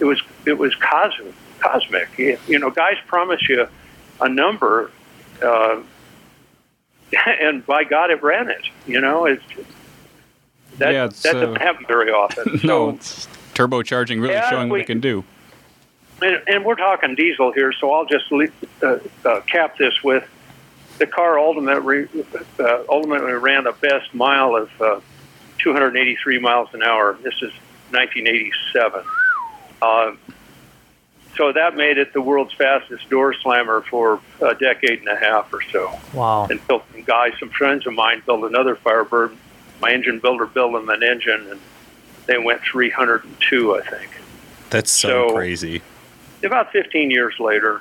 it 0.00 0.04
was 0.04 0.20
it 0.46 0.58
was 0.58 0.74
cosmic. 0.76 1.34
Cosmic. 1.60 2.08
You 2.18 2.38
you 2.48 2.58
know, 2.58 2.70
guys 2.70 2.96
promise 3.06 3.48
you 3.48 3.66
a 4.20 4.28
number, 4.28 4.90
uh, 5.42 5.80
and 7.40 7.64
by 7.66 7.84
God, 7.84 8.10
it 8.10 8.22
ran 8.22 8.48
it. 8.48 8.62
You 8.86 9.00
know, 9.00 9.26
it's 9.26 9.42
that 10.78 10.92
Yeah, 10.92 11.04
it's, 11.06 11.22
that 11.22 11.36
uh, 11.36 11.40
doesn't 11.40 11.60
happen 11.60 11.84
very 11.86 12.10
often. 12.10 12.60
no, 12.64 12.90
So, 12.90 12.90
it's 12.90 13.28
turbocharging 13.54 14.20
really 14.20 14.34
Yeah, 14.34 14.48
showing 14.50 14.68
what 14.68 14.76
we- 14.76 14.82
it 14.82 14.86
can 14.86 15.00
do. 15.00 15.24
and, 16.22 16.40
and 16.46 16.64
we're 16.64 16.74
talking 16.76 17.14
diesel 17.14 17.52
here, 17.52 17.72
so 17.72 17.92
I'll 17.92 18.06
just 18.06 18.30
le- 18.32 18.46
uh, 18.82 18.98
uh, 19.24 19.40
cap 19.42 19.76
this 19.76 20.02
with 20.02 20.24
the 20.98 21.06
car 21.06 21.38
ultimately 21.38 22.08
uh, 22.58 22.82
ultimately 22.88 23.32
ran 23.32 23.64
the 23.64 23.72
best 23.72 24.14
mile 24.14 24.56
of 24.56 24.70
uh, 24.80 25.00
283 25.58 26.38
miles 26.38 26.68
an 26.74 26.82
hour. 26.82 27.14
This 27.22 27.34
is 27.36 27.52
1987. 27.90 29.04
Uh, 29.80 30.12
so 31.36 31.52
that 31.52 31.74
made 31.76 31.96
it 31.98 32.12
the 32.12 32.20
world's 32.20 32.52
fastest 32.52 33.08
door 33.08 33.32
slammer 33.32 33.80
for 33.82 34.20
a 34.40 34.54
decade 34.54 34.98
and 35.00 35.08
a 35.08 35.16
half 35.16 35.52
or 35.52 35.62
so. 35.72 35.98
Wow. 36.12 36.46
Until 36.50 36.82
some 36.92 37.02
guys, 37.04 37.32
some 37.40 37.48
friends 37.50 37.86
of 37.86 37.94
mine, 37.94 38.22
built 38.26 38.44
another 38.44 38.76
Firebird. 38.76 39.36
My 39.80 39.92
engine 39.92 40.18
builder 40.20 40.46
built 40.46 40.72
them 40.72 40.88
an 40.90 41.02
engine, 41.02 41.48
and 41.50 41.60
they 42.26 42.38
went 42.38 42.60
302, 42.62 43.74
I 43.76 43.80
think. 43.88 44.10
That's 44.70 44.90
so, 44.92 45.28
So- 45.28 45.34
crazy. 45.34 45.82
About 46.44 46.72
15 46.72 47.10
years 47.10 47.38
later, 47.38 47.80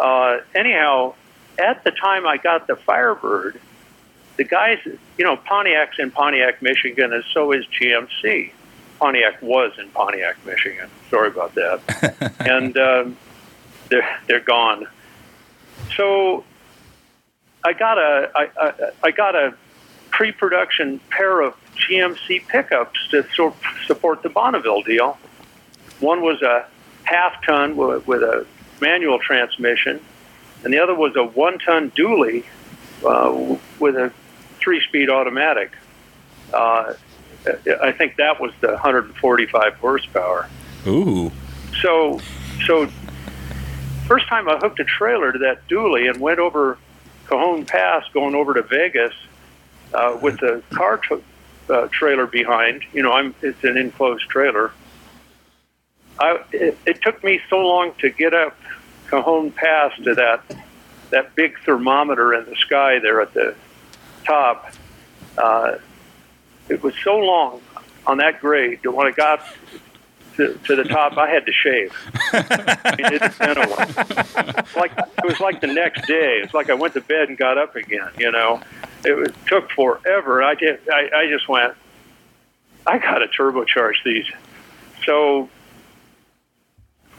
uh, 0.00 0.38
anyhow, 0.54 1.14
at 1.60 1.84
the 1.84 1.90
time 1.90 2.26
I 2.26 2.36
got 2.36 2.66
the 2.66 2.76
Firebird, 2.76 3.60
the 4.36 4.44
guys, 4.44 4.78
you 5.18 5.24
know, 5.24 5.36
Pontiac's 5.36 5.98
in 5.98 6.10
Pontiac, 6.10 6.62
Michigan, 6.62 7.12
and 7.12 7.22
so 7.32 7.52
is 7.52 7.64
GMC. 7.66 8.52
Pontiac 8.98 9.40
was 9.42 9.72
in 9.78 9.88
Pontiac, 9.90 10.44
Michigan. 10.46 10.88
Sorry 11.10 11.28
about 11.28 11.54
that. 11.54 12.34
and 12.40 12.76
um, 12.78 13.16
they're 13.88 14.18
they're 14.26 14.40
gone. 14.40 14.86
So 15.96 16.44
I 17.64 17.72
got 17.72 17.98
a 17.98 18.30
I, 18.34 18.50
I, 18.58 18.90
I 19.04 19.10
got 19.10 19.34
a 19.34 19.54
pre-production 20.10 21.00
pair 21.10 21.40
of 21.40 21.54
GMC 21.76 22.46
pickups 22.48 23.08
to 23.10 23.26
so, 23.34 23.54
support 23.86 24.22
the 24.22 24.28
Bonneville 24.28 24.82
deal. 24.82 25.18
One 26.00 26.22
was 26.22 26.42
a 26.42 26.66
half 27.04 27.44
ton 27.44 27.76
with, 27.76 28.06
with 28.06 28.22
a 28.22 28.46
manual 28.80 29.18
transmission, 29.18 30.00
and 30.64 30.72
the 30.72 30.78
other 30.78 30.94
was 30.94 31.16
a 31.16 31.24
one 31.24 31.58
ton 31.58 31.90
dually 31.92 32.44
uh, 33.04 33.56
with 33.78 33.96
a 33.96 34.12
three 34.58 34.80
speed 34.80 35.10
automatic. 35.10 35.72
Uh, 36.52 36.94
I 37.82 37.92
think 37.92 38.16
that 38.16 38.40
was 38.40 38.52
the 38.60 38.68
145 38.68 39.74
horsepower. 39.76 40.48
Ooh. 40.86 41.32
So, 41.80 42.20
so 42.66 42.86
first 44.06 44.28
time 44.28 44.48
I 44.48 44.58
hooked 44.58 44.78
a 44.80 44.84
trailer 44.84 45.32
to 45.32 45.38
that 45.38 45.66
dually 45.68 46.10
and 46.10 46.20
went 46.20 46.38
over 46.38 46.76
Cajon 47.28 47.64
Pass, 47.64 48.04
going 48.12 48.34
over 48.34 48.54
to 48.54 48.62
Vegas 48.62 49.14
uh, 49.94 50.18
with 50.20 50.38
the 50.40 50.62
car 50.70 50.98
tra- 50.98 51.22
uh, 51.70 51.88
trailer 51.90 52.26
behind. 52.26 52.82
You 52.92 53.02
know, 53.02 53.12
I'm 53.12 53.34
it's 53.40 53.62
an 53.64 53.78
enclosed 53.78 54.28
trailer. 54.28 54.72
I 56.18 56.42
it, 56.52 56.76
it 56.84 57.02
took 57.02 57.24
me 57.24 57.40
so 57.48 57.58
long 57.58 57.94
to 58.00 58.10
get 58.10 58.34
up 58.34 58.56
Cajon 59.10 59.50
Pass 59.50 59.92
to 60.04 60.14
that 60.14 60.42
that 61.10 61.34
big 61.34 61.58
thermometer 61.64 62.32
in 62.34 62.44
the 62.44 62.54
sky 62.56 63.00
there 63.00 63.20
at 63.20 63.34
the 63.34 63.54
top. 64.24 64.72
Uh, 65.36 65.78
it 66.68 66.82
was 66.82 66.94
so 67.02 67.18
long 67.18 67.60
on 68.06 68.18
that 68.18 68.40
grade 68.40 68.80
that 68.84 68.92
when 68.92 69.08
I 69.08 69.10
got 69.10 69.44
to, 70.36 70.54
to 70.54 70.76
the 70.76 70.84
top, 70.84 71.18
I 71.18 71.28
had 71.28 71.46
to 71.46 71.52
shave. 71.52 71.92
I 72.32 72.94
mean, 72.96 73.12
it, 73.12 74.76
like 74.76 74.92
it 74.96 75.24
was 75.24 75.40
like 75.40 75.60
the 75.60 75.66
next 75.66 76.06
day. 76.06 76.40
It's 76.42 76.54
like 76.54 76.70
I 76.70 76.74
went 76.74 76.94
to 76.94 77.00
bed 77.00 77.28
and 77.28 77.36
got 77.36 77.58
up 77.58 77.74
again. 77.74 78.10
You 78.16 78.30
know, 78.30 78.62
it 79.04 79.16
was, 79.16 79.28
took 79.46 79.70
forever. 79.72 80.42
I 80.42 80.54
just 80.54 80.88
I, 80.88 81.10
I 81.14 81.28
just 81.28 81.48
went. 81.48 81.74
I 82.86 82.98
got 82.98 83.18
to 83.18 83.26
turbocharge 83.26 84.02
these. 84.04 84.26
So 85.04 85.48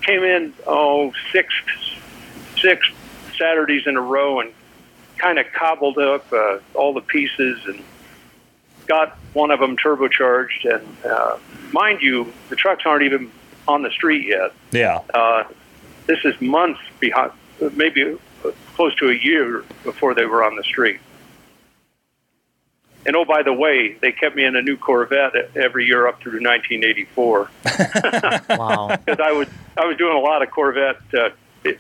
came 0.02 0.24
in 0.24 0.54
oh 0.68 1.14
six 1.32 1.54
six 2.60 2.88
Saturdays 3.38 3.88
in 3.88 3.98
a 3.98 4.02
row 4.02 4.40
and 4.40 4.54
kind 5.18 5.40
of 5.40 5.46
cobbled 5.54 5.98
up 5.98 6.32
uh, 6.32 6.60
all 6.74 6.94
the 6.94 7.02
pieces 7.02 7.60
and 7.66 7.84
got 8.88 9.18
one 9.34 9.52
of 9.52 9.60
them 9.60 9.78
turbocharged. 9.78 10.66
And 10.66 11.06
uh, 11.06 11.38
mind 11.72 12.02
you, 12.02 12.32
the 12.50 12.56
trucks 12.56 12.84
aren't 12.86 13.04
even 13.04 13.32
on 13.68 13.84
the 13.84 13.92
street 13.92 14.28
yet. 14.28 14.52
Yeah. 14.72 15.00
Uh, 15.14 15.44
this 16.08 16.20
is 16.26 16.40
months 16.42 16.82
behind, 17.00 17.32
maybe 17.76 18.18
close 18.76 18.96
to 18.96 19.10
a 19.10 19.14
year 19.14 19.64
before 19.84 20.14
they 20.14 20.26
were 20.26 20.44
on 20.44 20.56
the 20.56 20.64
street. 20.64 21.00
And 23.06 23.16
oh, 23.16 23.26
by 23.26 23.42
the 23.44 23.54
way, 23.54 23.94
they 23.94 24.12
kept 24.12 24.36
me 24.36 24.44
in 24.46 24.56
a 24.56 24.62
new 24.62 24.78
Corvette 24.78 25.34
every 25.56 25.86
year 25.86 26.08
up 26.08 26.22
through 26.22 26.42
1984 26.44 27.50
Wow. 28.58 28.96
because 28.96 29.20
I 29.20 29.32
was 29.32 29.48
I 29.78 29.86
was 29.86 29.98
doing 29.98 30.16
a 30.16 30.20
lot 30.20 30.44
of 30.44 30.52
Corvette 30.52 30.98
uh, 31.14 31.30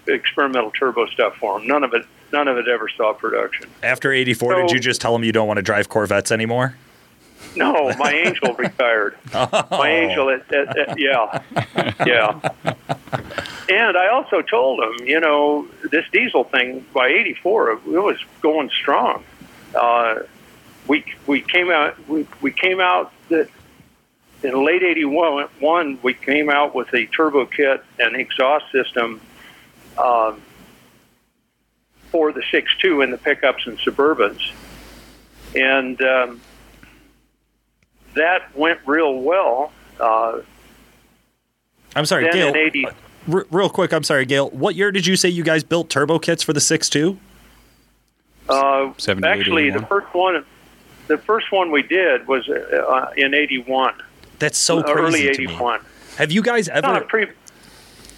experimental 0.07 0.71
turbo 0.71 1.05
stuff 1.07 1.35
for 1.37 1.59
them. 1.59 1.67
None 1.67 1.83
of 1.83 1.93
it 1.93 2.05
none 2.31 2.47
of 2.47 2.57
it 2.57 2.67
ever 2.67 2.87
saw 2.89 3.13
production. 3.13 3.67
After 3.83 4.11
84, 4.11 4.55
did 4.55 4.71
you 4.71 4.79
just 4.79 5.01
tell 5.01 5.13
them 5.13 5.23
you 5.23 5.31
don't 5.31 5.47
want 5.47 5.57
to 5.57 5.63
drive 5.63 5.89
Corvettes 5.89 6.31
anymore? 6.31 6.75
No, 7.55 7.91
my 7.97 8.13
angel 8.25 8.53
retired. 8.53 9.17
My 9.33 9.89
angel, 9.89 10.29
at, 10.29 10.51
at, 10.53 10.77
at, 10.77 10.99
yeah, 10.99 11.41
yeah. 12.05 12.39
And 13.69 13.97
I 13.97 14.09
also 14.09 14.41
told 14.41 14.79
him, 14.83 15.07
you 15.07 15.19
know, 15.19 15.67
this 15.91 16.05
diesel 16.11 16.43
thing 16.45 16.85
by 16.93 17.07
'84, 17.07 17.71
it 17.71 17.85
was 17.85 18.17
going 18.41 18.69
strong. 18.69 19.23
Uh, 19.75 20.19
we 20.87 21.03
we 21.27 21.41
came 21.41 21.69
out 21.69 22.07
we, 22.07 22.27
we 22.41 22.51
came 22.51 22.79
out 22.79 23.13
that 23.29 23.49
in 24.43 24.65
late 24.65 24.83
'81. 24.83 25.47
One, 25.59 25.99
we 26.01 26.13
came 26.13 26.49
out 26.49 26.73
with 26.73 26.93
a 26.93 27.05
turbo 27.07 27.45
kit 27.45 27.83
and 27.99 28.15
exhaust 28.15 28.71
system 28.71 29.21
um, 29.97 30.41
for 32.11 32.31
the 32.31 32.43
six-two 32.51 33.01
in 33.01 33.11
the 33.11 33.17
pickups 33.17 33.67
and 33.67 33.77
Suburbans, 33.79 34.51
and 35.55 36.01
um, 36.01 36.41
that 38.15 38.55
went 38.55 38.79
real 38.85 39.19
well. 39.19 39.71
Uh, 39.99 40.39
I'm 41.95 42.05
sorry, 42.05 42.23
then 42.23 42.33
Gale. 42.33 42.47
in 42.49 42.55
80, 42.55 42.85
r- 43.31 43.45
real 43.51 43.69
quick, 43.69 43.93
I'm 43.93 44.03
sorry, 44.03 44.25
Gale. 44.25 44.49
What 44.49 44.75
year 44.75 44.91
did 44.91 45.05
you 45.05 45.15
say 45.15 45.29
you 45.29 45.43
guys 45.43 45.63
built 45.63 45.89
turbo 45.89 46.19
kits 46.19 46.41
for 46.41 46.53
the 46.53 46.59
6.2? 46.59 47.17
uh, 48.49 48.93
78, 48.97 49.29
actually, 49.29 49.69
the 49.69 49.85
first 49.85 50.13
one, 50.13 50.43
the 51.11 51.17
first 51.17 51.51
one 51.51 51.71
we 51.71 51.83
did 51.83 52.27
was 52.27 52.47
uh, 52.49 53.11
in 53.17 53.33
'81, 53.33 53.93
That's 54.39 54.57
so 54.57 54.81
crazy 54.81 55.27
early 55.27 55.33
to 55.35 55.41
me. 55.41 55.53
'81. 55.53 55.81
Have 56.17 56.31
you 56.31 56.41
guys 56.41 56.69
ever? 56.69 57.01
pre. 57.01 57.27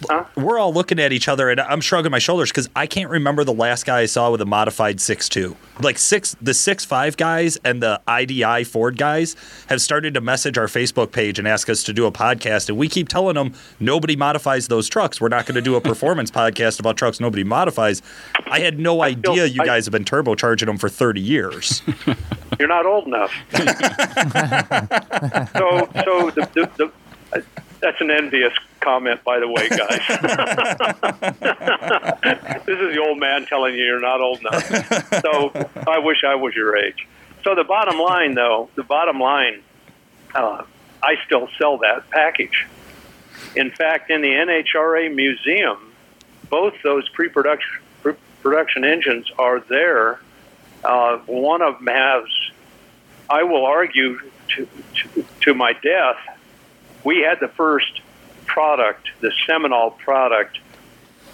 Huh? 0.09 0.25
we're 0.35 0.57
all 0.59 0.73
looking 0.73 0.99
at 0.99 1.11
each 1.13 1.27
other, 1.27 1.49
and 1.49 1.59
I'm 1.59 1.81
shrugging 1.81 2.11
my 2.11 2.19
shoulders 2.19 2.49
because 2.51 2.69
I 2.75 2.87
can't 2.87 3.09
remember 3.09 3.43
the 3.43 3.53
last 3.53 3.85
guy 3.85 4.01
I 4.01 4.05
saw 4.05 4.31
with 4.31 4.41
a 4.41 4.45
modified 4.45 4.97
6.2. 4.97 5.55
Like 5.81 5.97
six, 5.97 6.35
the 6.41 6.51
6.5 6.51 7.17
guys 7.17 7.57
and 7.63 7.81
the 7.81 8.01
IDI 8.07 8.63
Ford 8.63 8.97
guys 8.97 9.35
have 9.67 9.81
started 9.81 10.13
to 10.13 10.21
message 10.21 10.57
our 10.57 10.67
Facebook 10.67 11.11
page 11.11 11.39
and 11.39 11.47
ask 11.47 11.69
us 11.69 11.83
to 11.83 11.93
do 11.93 12.05
a 12.05 12.11
podcast, 12.11 12.69
and 12.69 12.77
we 12.77 12.87
keep 12.87 13.09
telling 13.09 13.35
them 13.35 13.53
nobody 13.79 14.15
modifies 14.15 14.67
those 14.67 14.87
trucks. 14.87 15.19
We're 15.19 15.29
not 15.29 15.45
going 15.45 15.55
to 15.55 15.61
do 15.61 15.75
a 15.75 15.81
performance 15.81 16.31
podcast 16.43 16.79
about 16.79 16.97
trucks 16.97 17.19
nobody 17.19 17.43
modifies. 17.43 18.01
I 18.47 18.59
had 18.59 18.79
no 18.79 19.01
idea 19.01 19.45
you 19.45 19.61
I- 19.61 19.65
guys 19.65 19.85
have 19.85 19.91
been 19.91 20.05
turbocharging 20.05 20.65
them 20.65 20.77
for 20.77 20.89
30 20.89 21.21
years. 21.21 21.81
You're 22.59 22.67
not 22.67 22.85
old 22.85 23.07
enough. 23.07 23.33
so, 25.53 25.89
so 26.03 26.29
the, 26.31 26.49
the, 26.53 26.91
the 27.31 27.43
that's 27.83 27.99
an 27.99 28.09
envious 28.09 28.53
comment, 28.79 29.21
by 29.25 29.39
the 29.39 29.47
way, 29.47 29.67
guys. 29.67 29.99
this 32.65 32.79
is 32.79 32.95
the 32.95 33.03
old 33.05 33.19
man 33.19 33.45
telling 33.45 33.75
you 33.75 33.83
you're 33.83 33.99
not 33.99 34.21
old 34.21 34.39
enough. 34.39 34.65
So 35.21 35.51
I 35.85 35.99
wish 35.99 36.23
I 36.25 36.35
was 36.35 36.55
your 36.55 36.77
age. 36.77 37.05
So 37.43 37.55
the 37.55 37.65
bottom 37.65 37.99
line, 37.99 38.35
though, 38.35 38.69
the 38.75 38.83
bottom 38.83 39.19
line, 39.19 39.61
uh, 40.33 40.63
I 41.03 41.15
still 41.25 41.49
sell 41.57 41.77
that 41.79 42.09
package. 42.09 42.65
In 43.55 43.69
fact, 43.69 44.09
in 44.09 44.21
the 44.21 44.29
NHRA 44.29 45.13
museum, 45.13 45.93
both 46.49 46.75
those 46.83 47.07
pre-production 47.09 47.81
pre- 48.01 48.15
production 48.41 48.85
engines 48.85 49.29
are 49.37 49.59
there. 49.59 50.21
Uh, 50.85 51.17
one 51.25 51.61
of 51.61 51.79
them 51.79 51.87
has, 51.87 52.23
I 53.29 53.43
will 53.43 53.65
argue 53.65 54.19
to, 54.55 54.67
to, 54.95 55.25
to 55.41 55.53
my 55.53 55.73
death, 55.73 56.17
we 57.03 57.21
had 57.21 57.39
the 57.39 57.47
first 57.49 58.01
product, 58.45 59.07
the 59.21 59.31
seminal 59.47 59.91
product 59.91 60.59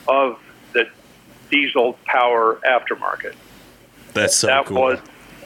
of 0.07 0.39
the 0.73 0.87
diesel 1.49 1.97
power 2.05 2.59
aftermarket. 2.65 3.35
That's 4.13 4.35
so 4.35 4.47
that 4.47 4.65
cool. 4.65 4.81
was 4.81 4.99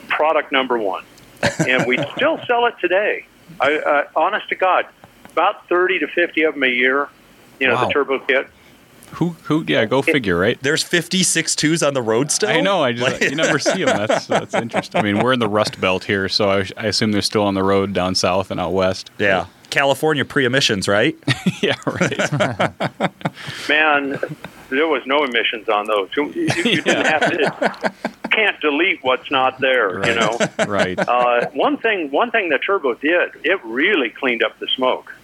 product 0.08 0.52
number 0.52 0.78
one, 0.78 1.04
and 1.68 1.86
we 1.86 1.98
still 2.16 2.38
sell 2.46 2.66
it 2.66 2.74
today. 2.80 3.26
I, 3.60 3.76
uh, 3.76 4.04
honest 4.16 4.48
to 4.48 4.54
God, 4.54 4.86
about 5.32 5.68
thirty 5.68 5.98
to 5.98 6.06
fifty 6.08 6.42
of 6.44 6.54
them 6.54 6.62
a 6.64 6.68
year. 6.68 7.08
You 7.60 7.68
know, 7.68 7.74
Wow. 7.74 7.86
the 7.86 7.92
turbo 7.92 8.18
kit. 8.20 8.48
Who 9.12 9.36
who? 9.44 9.64
Yeah, 9.68 9.84
go 9.84 10.02
figure, 10.02 10.36
right? 10.36 10.58
There's 10.60 10.82
56 10.82 11.54
twos 11.54 11.84
on 11.84 11.94
the 11.94 12.02
road 12.02 12.32
still. 12.32 12.48
I 12.48 12.60
know. 12.60 12.82
I 12.82 12.92
just 12.92 13.20
you 13.20 13.36
never 13.36 13.60
see 13.60 13.84
them. 13.84 13.96
That's 14.08 14.26
that's 14.26 14.54
interesting. 14.54 14.98
I 15.00 15.04
mean, 15.04 15.20
we're 15.20 15.32
in 15.34 15.38
the 15.38 15.48
Rust 15.48 15.80
Belt 15.80 16.02
here, 16.04 16.28
so 16.28 16.50
I, 16.50 16.66
I 16.76 16.86
assume 16.86 17.12
they're 17.12 17.22
still 17.22 17.44
on 17.44 17.54
the 17.54 17.62
road 17.62 17.92
down 17.92 18.16
south 18.16 18.50
and 18.50 18.58
out 18.58 18.72
west. 18.72 19.12
Yeah. 19.18 19.46
California 19.70 20.24
pre-emissions, 20.24 20.88
right? 20.88 21.16
yeah, 21.62 21.76
right. 21.86 23.10
Man, 23.68 24.18
there 24.70 24.86
was 24.86 25.02
no 25.06 25.24
emissions 25.24 25.68
on 25.68 25.86
those. 25.86 26.10
You, 26.16 26.32
you, 26.32 26.42
you 26.42 26.82
didn't 26.82 27.06
have 27.06 27.30
to. 27.30 27.92
Can't 28.30 28.60
delete 28.60 29.02
what's 29.02 29.30
not 29.30 29.60
there. 29.60 30.04
You 30.06 30.14
know. 30.14 30.38
right. 30.66 30.98
Uh, 30.98 31.50
one 31.50 31.76
thing, 31.76 32.10
one 32.10 32.30
thing 32.30 32.48
the 32.48 32.58
turbo 32.58 32.94
did, 32.94 33.30
it 33.44 33.64
really 33.64 34.10
cleaned 34.10 34.42
up 34.42 34.58
the 34.58 34.68
smoke. 34.68 35.14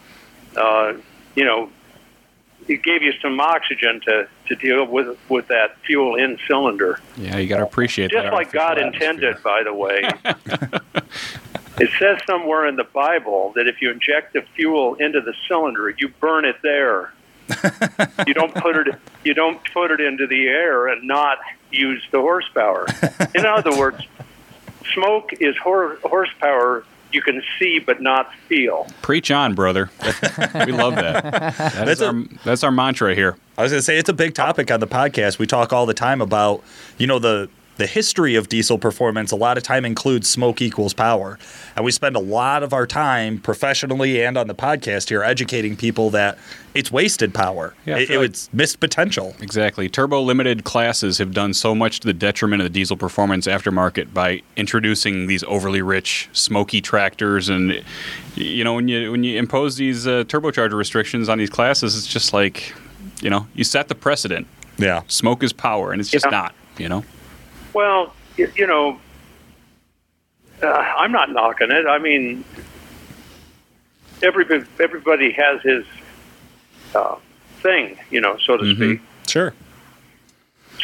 Uh, 0.56 0.94
you 1.34 1.44
know, 1.44 1.70
it 2.68 2.82
gave 2.82 3.02
you 3.02 3.12
some 3.20 3.40
oxygen 3.40 4.00
to, 4.06 4.28
to 4.46 4.54
deal 4.56 4.86
with 4.86 5.18
with 5.28 5.48
that 5.48 5.76
fuel 5.84 6.14
in 6.14 6.38
cylinder. 6.46 7.00
Yeah, 7.16 7.38
you 7.38 7.48
got 7.48 7.58
to 7.58 7.64
appreciate 7.64 8.10
Just 8.10 8.22
that. 8.24 8.30
Just 8.30 8.34
like 8.34 8.52
God 8.52 8.78
intended, 8.78 9.36
atmosphere. 9.36 9.52
by 9.52 9.62
the 9.64 9.74
way. 9.74 11.02
it 11.80 11.90
says 11.98 12.18
somewhere 12.26 12.66
in 12.66 12.76
the 12.76 12.84
Bible 12.84 13.52
that 13.56 13.66
if 13.66 13.80
you 13.80 13.90
inject 13.90 14.32
the 14.34 14.42
fuel 14.54 14.94
into 14.94 15.20
the 15.20 15.34
cylinder, 15.48 15.90
you 15.98 16.08
burn 16.20 16.44
it 16.44 16.56
there. 16.62 17.12
you 18.26 18.34
don't 18.34 18.54
put 18.54 18.76
it 18.86 18.94
you 19.24 19.34
don't 19.34 19.58
put 19.72 19.90
it 19.90 20.00
into 20.00 20.26
the 20.26 20.46
air 20.46 20.86
and 20.86 21.02
not 21.02 21.38
use 21.72 22.02
the 22.12 22.20
horsepower. 22.20 22.86
In 23.34 23.44
other 23.44 23.76
words, 23.76 24.06
smoke 24.94 25.32
is 25.40 25.56
hor- 25.56 25.96
horsepower 26.04 26.84
you 27.12 27.22
can 27.22 27.42
see 27.58 27.80
but 27.80 28.00
not 28.00 28.32
feel. 28.48 28.86
Preach 29.02 29.30
on, 29.32 29.54
brother. 29.54 29.90
we 30.64 30.72
love 30.72 30.94
that. 30.94 31.24
That's, 31.56 31.74
That's 31.74 32.00
a- 32.00 32.06
our, 32.06 32.22
that's 32.44 32.62
our 32.62 32.70
mantra 32.70 33.14
here. 33.16 33.36
I 33.58 33.62
was 33.62 33.72
going 33.72 33.80
to 33.80 33.84
say 33.84 33.98
it's 33.98 34.08
a 34.08 34.14
big 34.14 34.34
topic 34.34 34.70
on 34.70 34.78
the 34.80 34.86
podcast. 34.86 35.38
We 35.38 35.46
talk 35.46 35.72
all 35.72 35.86
the 35.86 35.94
time 35.94 36.20
about, 36.20 36.62
you 36.98 37.06
know, 37.08 37.18
the 37.18 37.50
the 37.80 37.86
history 37.88 38.36
of 38.36 38.48
diesel 38.48 38.78
performance. 38.78 39.32
A 39.32 39.36
lot 39.36 39.56
of 39.56 39.62
time 39.64 39.84
includes 39.84 40.28
smoke 40.28 40.60
equals 40.62 40.92
power, 40.94 41.38
and 41.74 41.84
we 41.84 41.90
spend 41.90 42.14
a 42.14 42.20
lot 42.20 42.62
of 42.62 42.72
our 42.72 42.86
time 42.86 43.38
professionally 43.38 44.22
and 44.22 44.36
on 44.38 44.46
the 44.46 44.54
podcast 44.54 45.08
here 45.08 45.22
educating 45.24 45.76
people 45.76 46.10
that 46.10 46.38
it's 46.74 46.92
wasted 46.92 47.34
power. 47.34 47.74
Yeah, 47.86 47.96
it, 47.96 48.06
feel 48.08 48.20
like- 48.20 48.30
it's 48.30 48.52
missed 48.52 48.78
potential. 48.80 49.34
Exactly. 49.40 49.88
Turbo 49.88 50.20
limited 50.20 50.62
classes 50.62 51.18
have 51.18 51.32
done 51.32 51.52
so 51.54 51.74
much 51.74 52.00
to 52.00 52.06
the 52.06 52.12
detriment 52.12 52.60
of 52.62 52.64
the 52.66 52.70
diesel 52.70 52.96
performance 52.96 53.46
aftermarket 53.48 54.12
by 54.14 54.42
introducing 54.56 55.26
these 55.26 55.42
overly 55.44 55.82
rich, 55.82 56.28
smoky 56.32 56.80
tractors, 56.80 57.48
and 57.48 57.82
you 58.36 58.62
know 58.62 58.74
when 58.74 58.86
you 58.88 59.10
when 59.10 59.24
you 59.24 59.38
impose 59.38 59.76
these 59.76 60.06
uh, 60.06 60.22
turbocharger 60.24 60.74
restrictions 60.76 61.28
on 61.28 61.38
these 61.38 61.50
classes, 61.50 61.96
it's 61.96 62.06
just 62.06 62.32
like 62.32 62.74
you 63.22 63.30
know 63.30 63.46
you 63.54 63.64
set 63.64 63.88
the 63.88 63.94
precedent. 63.94 64.46
Yeah. 64.78 65.02
Smoke 65.08 65.42
is 65.42 65.52
power, 65.52 65.92
and 65.92 66.00
it's 66.00 66.10
just 66.10 66.26
Yeah. 66.26 66.30
not. 66.30 66.54
You 66.78 66.88
know. 66.88 67.04
Well, 67.72 68.14
you, 68.36 68.50
you 68.56 68.66
know, 68.66 68.98
uh, 70.62 70.66
I'm 70.66 71.12
not 71.12 71.30
knocking 71.30 71.70
it. 71.70 71.86
I 71.86 71.98
mean, 71.98 72.44
everybody 74.22 74.64
everybody 74.78 75.32
has 75.32 75.62
his 75.62 75.84
uh, 76.94 77.16
thing, 77.62 77.98
you 78.10 78.20
know, 78.20 78.36
so 78.44 78.56
to 78.56 78.64
Mhm. 78.64 78.76
speak. 78.76 79.00
Sure. 79.28 79.54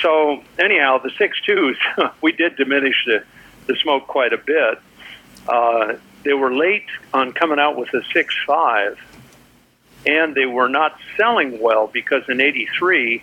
So 0.01 0.43
anyhow, 0.59 0.99
the 0.99 1.11
six 1.11 1.41
twos, 1.41 1.77
we 2.23 2.33
did 2.33 2.57
diminish 2.57 3.05
the, 3.07 3.23
the 3.67 3.77
smoke 3.77 4.07
quite 4.07 4.33
a 4.33 4.39
bit. 4.39 4.79
Uh, 5.49 5.95
they 6.23 6.33
were 6.35 6.53
late 6.55 6.87
on 7.15 7.33
coming 7.33 7.59
out 7.59 7.77
with 7.77 7.91
the 7.93 8.03
six 8.13 8.35
five, 8.47 8.99
and 10.07 10.35
they 10.35 10.47
were 10.47 10.69
not 10.69 10.99
selling 11.17 11.61
well 11.61 11.87
because 11.93 12.23
in 12.29 12.41
'83, 12.41 13.23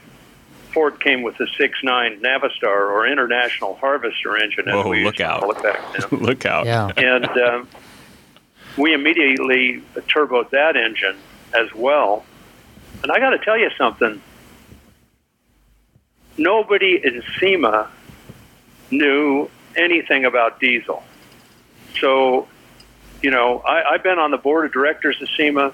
Ford 0.73 0.99
came 0.99 1.21
with 1.21 1.37
the 1.37 1.47
six 1.57 1.77
nine 1.83 2.19
Navistar 2.21 2.89
or 2.91 3.07
International 3.07 3.75
Harvester 3.75 4.35
engine, 4.37 4.67
as 4.67 4.73
Whoa, 4.73 4.89
we 4.89 5.03
look 5.03 5.19
out. 5.19 5.41
call 5.41 5.51
it 5.51 5.63
back 5.63 6.09
then. 6.09 6.19
Look 6.21 6.45
out. 6.45 6.65
Yeah. 6.65 6.89
and 6.97 7.25
um, 7.25 7.67
we 8.77 8.93
immediately 8.93 9.83
turboed 10.07 10.49
that 10.49 10.75
engine 10.75 11.17
as 11.57 11.73
well. 11.73 12.25
And 13.03 13.11
I 13.11 13.19
got 13.19 13.31
to 13.31 13.37
tell 13.37 13.57
you 13.57 13.69
something. 13.77 14.21
Nobody 16.37 16.99
in 17.03 17.21
SEMA 17.39 17.89
knew 18.89 19.49
anything 19.75 20.25
about 20.25 20.59
diesel. 20.59 21.03
So, 21.99 22.47
you 23.21 23.29
know, 23.29 23.59
I, 23.59 23.91
I've 23.93 24.03
been 24.03 24.17
on 24.17 24.31
the 24.31 24.37
board 24.37 24.65
of 24.65 24.71
directors 24.73 25.21
of 25.21 25.29
SEMA, 25.37 25.73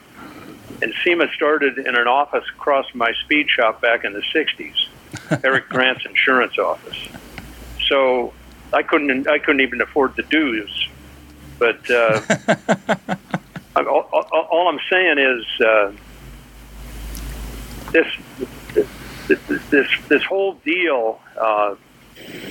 and 0.82 0.94
SEMA 1.04 1.28
started 1.34 1.78
in 1.78 1.96
an 1.96 2.08
office 2.08 2.46
across 2.56 2.86
my 2.94 3.12
speed 3.24 3.50
shop 3.50 3.82
back 3.82 4.04
in 4.06 4.13
the 4.13 4.22
60s, 4.34 4.88
Eric 5.44 5.70
Grant's 5.70 6.06
insurance 6.06 6.58
office. 6.58 6.98
So 7.88 8.34
I 8.74 8.84
couldn't, 8.84 9.28
I 9.28 9.39
couldn't 9.39 9.62
even 9.62 9.82
afford 9.82 10.15
the 10.15 10.24
dues. 10.24 10.88
But 11.58 11.89
uh, 11.89 12.22
I- 13.76 13.84
all, 13.84 14.10
all, 14.12 14.48
all 14.52 14.68
I'm 14.70 14.80
saying 14.89 15.18
is 15.20 15.62
uh, 15.65 15.92
this, 17.92 18.08
this, 18.74 18.88
this, 19.70 19.88
this 20.08 20.24
whole 20.24 20.54
deal 20.65 21.20
uh, 21.39 21.76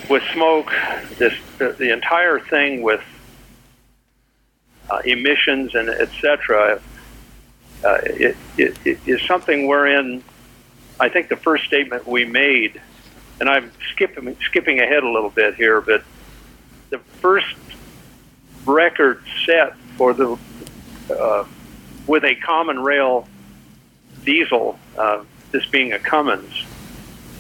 with 0.08 0.22
smoke, 0.32 0.72
this 1.18 1.34
the, 1.58 1.70
the 1.78 1.92
entire 1.92 2.38
thing 2.40 2.82
with 2.82 3.02
uh, 4.90 4.98
emissions 5.04 5.74
and 5.74 5.88
et 5.90 6.08
cetera, 6.20 6.80
uh, 7.84 7.98
it, 8.04 8.36
it, 8.56 8.76
it 8.84 8.98
is 9.06 9.22
something 9.26 9.66
wherein 9.66 10.22
I 11.00 11.08
think 11.08 11.28
the 11.28 11.36
first 11.36 11.64
statement 11.64 12.06
we 12.06 12.24
made, 12.24 12.80
and 13.40 13.48
I'm 13.48 13.70
skipping 13.92 14.36
skipping 14.40 14.80
ahead 14.80 15.02
a 15.02 15.08
little 15.08 15.30
bit 15.30 15.54
here, 15.54 15.80
but 15.80 16.02
the 16.90 16.98
first 16.98 17.54
record 18.66 19.22
set 19.46 19.76
for 19.96 20.12
the 20.12 20.36
uh, 21.10 21.44
with 22.06 22.24
a 22.24 22.34
common 22.36 22.80
rail 22.80 23.28
diesel, 24.24 24.78
uh, 24.96 25.22
this 25.52 25.64
being 25.66 25.92
a 25.92 25.98
Cummins, 25.98 26.64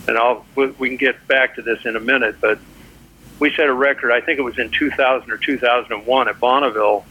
and 0.06 0.16
I'll 0.16 0.46
we, 0.54 0.66
we 0.78 0.88
can 0.88 0.98
get 0.98 1.26
back 1.26 1.56
to 1.56 1.62
this 1.62 1.84
in 1.84 1.96
a 1.96 2.00
minute, 2.00 2.36
but 2.40 2.58
we 3.40 3.52
set 3.54 3.66
a 3.66 3.74
record. 3.74 4.12
I 4.12 4.20
think 4.20 4.38
it 4.38 4.42
was 4.42 4.58
in 4.58 4.70
2000 4.70 5.30
or 5.30 5.36
2001 5.36 6.28
at 6.28 6.40
Bonneville. 6.40 7.04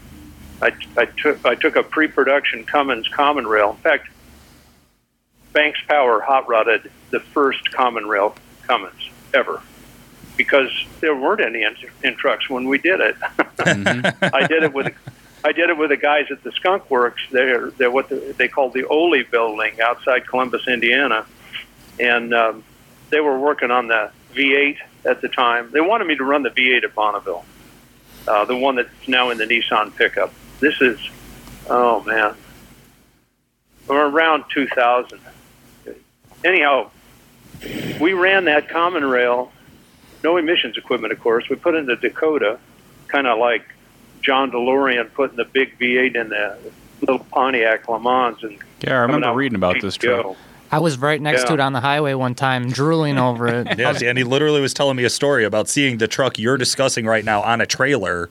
I, 0.60 0.72
I 0.96 1.04
took 1.04 1.44
I 1.44 1.54
took 1.54 1.76
a 1.76 1.82
pre-production 1.82 2.64
Cummins 2.64 3.08
common 3.08 3.46
rail. 3.46 3.70
In 3.70 3.76
fact, 3.76 4.08
Banks 5.52 5.80
Power 5.88 6.20
hot 6.20 6.48
rodded 6.48 6.90
the 7.10 7.20
first 7.20 7.70
common 7.72 8.06
rail 8.06 8.34
Cummins 8.66 9.10
ever 9.32 9.62
because 10.36 10.70
there 11.00 11.14
weren't 11.14 11.40
any 11.40 11.62
in, 11.62 11.74
in 12.02 12.16
trucks 12.16 12.48
when 12.48 12.68
we 12.68 12.78
did 12.78 13.00
it. 13.00 13.16
I 13.60 14.46
did 14.46 14.62
it 14.62 14.72
with 14.72 14.94
I 15.44 15.52
did 15.52 15.70
it 15.70 15.76
with 15.76 15.90
the 15.90 15.96
guys 15.96 16.26
at 16.30 16.42
the 16.42 16.52
Skunk 16.52 16.90
Works. 16.90 17.22
They're 17.30 17.70
they're 17.70 17.90
what 17.90 18.08
the, 18.08 18.34
they 18.36 18.48
called 18.48 18.72
the 18.72 18.84
Ole 18.84 19.22
Building 19.22 19.80
outside 19.80 20.26
Columbus, 20.26 20.66
Indiana, 20.66 21.26
and 22.00 22.34
um, 22.34 22.64
they 23.10 23.20
were 23.20 23.38
working 23.38 23.70
on 23.70 23.88
the 23.88 24.10
V8 24.34 24.78
at 25.04 25.20
the 25.20 25.28
time. 25.28 25.70
They 25.70 25.80
wanted 25.80 26.06
me 26.06 26.16
to 26.16 26.24
run 26.24 26.42
the 26.42 26.50
V8 26.50 26.84
at 26.84 26.94
Bonneville, 26.94 27.44
uh, 28.26 28.44
the 28.44 28.56
one 28.56 28.76
that's 28.76 29.08
now 29.08 29.30
in 29.30 29.38
the 29.38 29.44
Nissan 29.44 29.94
pickup. 29.96 30.32
This 30.60 30.80
is, 30.80 30.98
oh 31.68 32.02
man, 32.02 32.34
we're 33.86 34.08
around 34.08 34.44
2000. 34.52 35.20
Anyhow, 36.44 36.90
we 38.00 38.12
ran 38.12 38.44
that 38.44 38.68
common 38.68 39.04
rail, 39.04 39.50
no 40.22 40.36
emissions 40.36 40.76
equipment, 40.76 41.12
of 41.12 41.20
course. 41.20 41.48
We 41.48 41.56
put 41.56 41.74
in 41.74 41.86
the 41.86 41.96
Dakota, 41.96 42.58
kind 43.08 43.26
of 43.26 43.38
like 43.38 43.64
John 44.22 44.50
DeLorean 44.50 45.12
putting 45.14 45.36
the 45.36 45.44
big 45.44 45.78
V8 45.78 46.16
in 46.16 46.28
the 46.28 46.58
little 47.00 47.18
Pontiac 47.20 47.88
Le 47.88 47.98
Mans. 48.00 48.42
And 48.42 48.58
Yeah, 48.80 48.94
I 48.98 49.02
remember 49.02 49.32
reading 49.32 49.56
about 49.56 49.80
this 49.80 49.96
GTO. 49.96 50.22
truck. 50.22 50.36
I 50.70 50.80
was 50.80 50.98
right 50.98 51.20
next 51.20 51.46
to 51.46 51.54
it 51.54 51.60
on 51.60 51.72
the 51.72 51.80
highway 51.80 52.12
one 52.12 52.34
time, 52.34 52.68
drooling 52.68 53.16
over 53.16 53.48
it. 53.48 53.68
Yeah, 53.78 53.96
and 54.04 54.18
he 54.18 54.24
literally 54.24 54.60
was 54.60 54.74
telling 54.74 54.96
me 54.96 55.04
a 55.04 55.10
story 55.10 55.44
about 55.44 55.66
seeing 55.68 55.96
the 55.98 56.06
truck 56.08 56.38
you're 56.38 56.58
discussing 56.58 57.06
right 57.06 57.24
now 57.24 57.40
on 57.42 57.60
a 57.62 57.66
trailer 57.66 58.28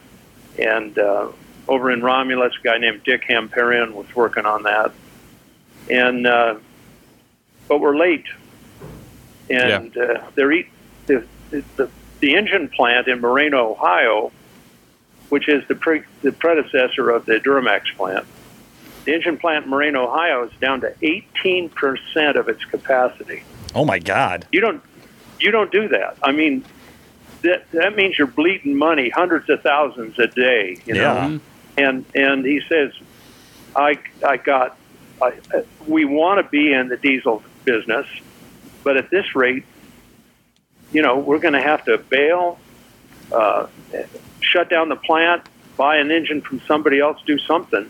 and 0.59 0.99
uh, 0.99 1.29
over 1.69 1.91
in 1.91 2.03
Romulus, 2.03 2.53
a 2.61 2.63
guy 2.63 2.79
named 2.79 3.03
Dick 3.05 3.25
Hamparian 3.25 3.95
was 3.95 4.15
working 4.15 4.45
on 4.45 4.65
that. 4.65 4.93
And 5.89 6.27
uh, 6.27 6.57
but 7.69 7.81
we're 7.81 7.97
late, 7.97 8.27
and 9.49 9.97
uh, 9.97 10.23
they're 10.35 10.53
eat, 10.53 10.69
the, 11.07 11.25
the 11.51 11.89
the 12.21 12.37
engine 12.37 12.69
plant 12.69 13.09
in 13.09 13.21
Moraine, 13.21 13.55
Ohio, 13.55 14.33
which 15.29 15.49
is 15.49 15.67
the 15.69 15.75
pre, 15.75 16.03
the 16.23 16.33
predecessor 16.33 17.11
of 17.11 17.27
the 17.27 17.35
Duramax 17.35 17.95
plant. 17.97 18.27
The 19.07 19.15
engine 19.15 19.39
plant 19.39 19.65
in 19.65 19.71
Moraine, 19.71 19.97
Ohio, 19.97 20.45
is 20.45 20.53
down 20.61 20.81
to 20.81 20.93
18 21.01 21.71
percent 21.71 22.37
of 22.37 22.49
its 22.49 22.65
capacity. 22.65 23.43
Oh 23.75 23.85
my 23.85 23.99
God. 24.01 24.47
You 24.53 24.61
don't 24.61 24.83
you 25.41 25.51
don't 25.53 25.71
do 25.71 25.89
that. 25.89 26.17
I 26.23 26.33
mean, 26.33 26.65
that 27.43 27.71
that 27.71 27.95
means 27.95 28.19
you're 28.19 28.27
bleeding 28.27 28.77
money, 28.77 29.09
hundreds 29.09 29.49
of 29.49 29.63
thousands 29.63 30.19
a 30.19 30.27
day. 30.27 30.81
You 30.87 30.97
Yeah. 30.97 31.03
know, 31.03 31.41
and 31.79 32.05
and 32.15 32.45
he 32.45 32.61
says, 32.69 32.93
I 33.77 33.99
I 34.27 34.39
got, 34.39 34.77
I, 35.23 35.35
we 35.87 36.05
want 36.05 36.45
to 36.45 36.51
be 36.51 36.73
in 36.73 36.89
the 36.89 36.97
diesel 36.97 37.45
business, 37.65 38.07
but 38.83 38.97
at 38.97 39.09
this 39.11 39.37
rate, 39.37 39.65
you 40.91 41.03
know, 41.03 41.17
we're 41.19 41.39
going 41.39 41.55
to 41.55 41.63
have 41.63 41.85
to 41.85 41.99
bail, 41.99 42.59
uh, 43.31 43.67
shut 44.41 44.69
down 44.69 44.89
the 44.89 44.97
plant, 44.97 45.43
buy 45.77 45.99
an 45.99 46.11
engine 46.11 46.41
from 46.41 46.61
somebody 46.63 46.99
else, 46.99 47.21
do 47.25 47.39
something. 47.39 47.89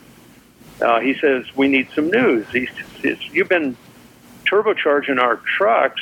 Uh, 0.80 1.00
he 1.00 1.14
says 1.18 1.44
we 1.56 1.68
need 1.68 1.88
some 1.94 2.10
news. 2.10 2.46
He 2.52 2.68
says 3.02 3.18
you've 3.32 3.48
been 3.48 3.76
turbocharging 4.44 5.20
our 5.20 5.36
trucks. 5.36 6.00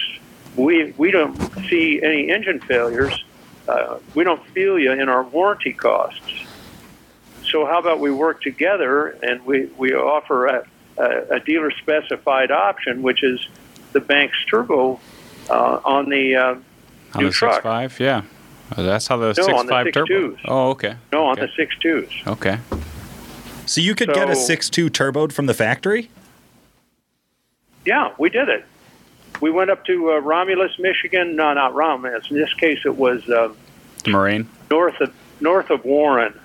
We 0.56 0.92
we 0.96 1.10
don't 1.10 1.36
see 1.68 2.02
any 2.02 2.30
engine 2.30 2.60
failures. 2.60 3.24
Uh, 3.68 3.98
we 4.14 4.24
don't 4.24 4.44
feel 4.48 4.78
you 4.78 4.92
in 4.92 5.08
our 5.08 5.22
warranty 5.22 5.72
costs. 5.72 6.20
So 7.50 7.66
how 7.66 7.78
about 7.78 8.00
we 8.00 8.10
work 8.10 8.42
together 8.42 9.16
and 9.22 9.44
we, 9.46 9.66
we 9.78 9.92
offer 9.94 10.46
a, 10.46 10.66
a, 10.98 11.36
a 11.36 11.40
dealer 11.40 11.70
specified 11.70 12.50
option, 12.50 13.00
which 13.02 13.22
is 13.22 13.46
the 13.92 14.00
Banks 14.00 14.36
Turbo 14.50 14.98
uh, 15.48 15.80
on 15.84 16.08
the 16.08 16.34
uh, 16.36 16.42
On 16.46 16.62
new 17.18 17.26
the 17.26 17.30
truck. 17.32 17.54
six 17.54 17.62
five, 17.62 18.00
yeah. 18.00 18.22
That's 18.76 19.06
how 19.06 19.18
the 19.18 19.26
No, 19.28 19.32
six 19.34 19.48
on 19.48 19.66
the 19.66 19.70
five 19.70 19.84
six 19.86 19.94
turbo. 19.94 20.06
twos. 20.08 20.38
Oh, 20.46 20.70
okay. 20.70 20.96
No, 21.12 21.26
on 21.26 21.32
okay. 21.38 21.46
the 21.46 21.52
six 21.54 21.76
twos. 21.78 22.10
Okay. 22.26 22.58
So 23.66 23.80
you 23.80 23.94
could 23.94 24.12
get 24.12 24.28
a 24.30 24.36
So- 24.36 24.52
6.2 24.54 24.90
turboed 24.90 25.32
from 25.32 25.46
the 25.46 25.54
factory? 25.54 26.10
Yeah, 27.84 28.12
we 28.18 28.30
did 28.30 28.48
it. 28.48 28.64
We 29.40 29.50
went 29.50 29.70
up 29.70 29.84
to 29.86 30.12
uh, 30.12 30.18
Romulus, 30.18 30.78
Michigan. 30.78 31.36
No, 31.36 31.52
not 31.52 31.74
Romulus. 31.74 32.30
In 32.30 32.36
this 32.36 32.52
case, 32.54 32.78
it 32.86 32.96
was 32.96 33.28
uh, 33.28 33.52
The 34.04 34.10
Moraine. 34.10 34.48
north 34.70 35.00
of 35.00 35.12
north 35.40 35.70
of 35.70 35.84
Warren. 35.84 36.38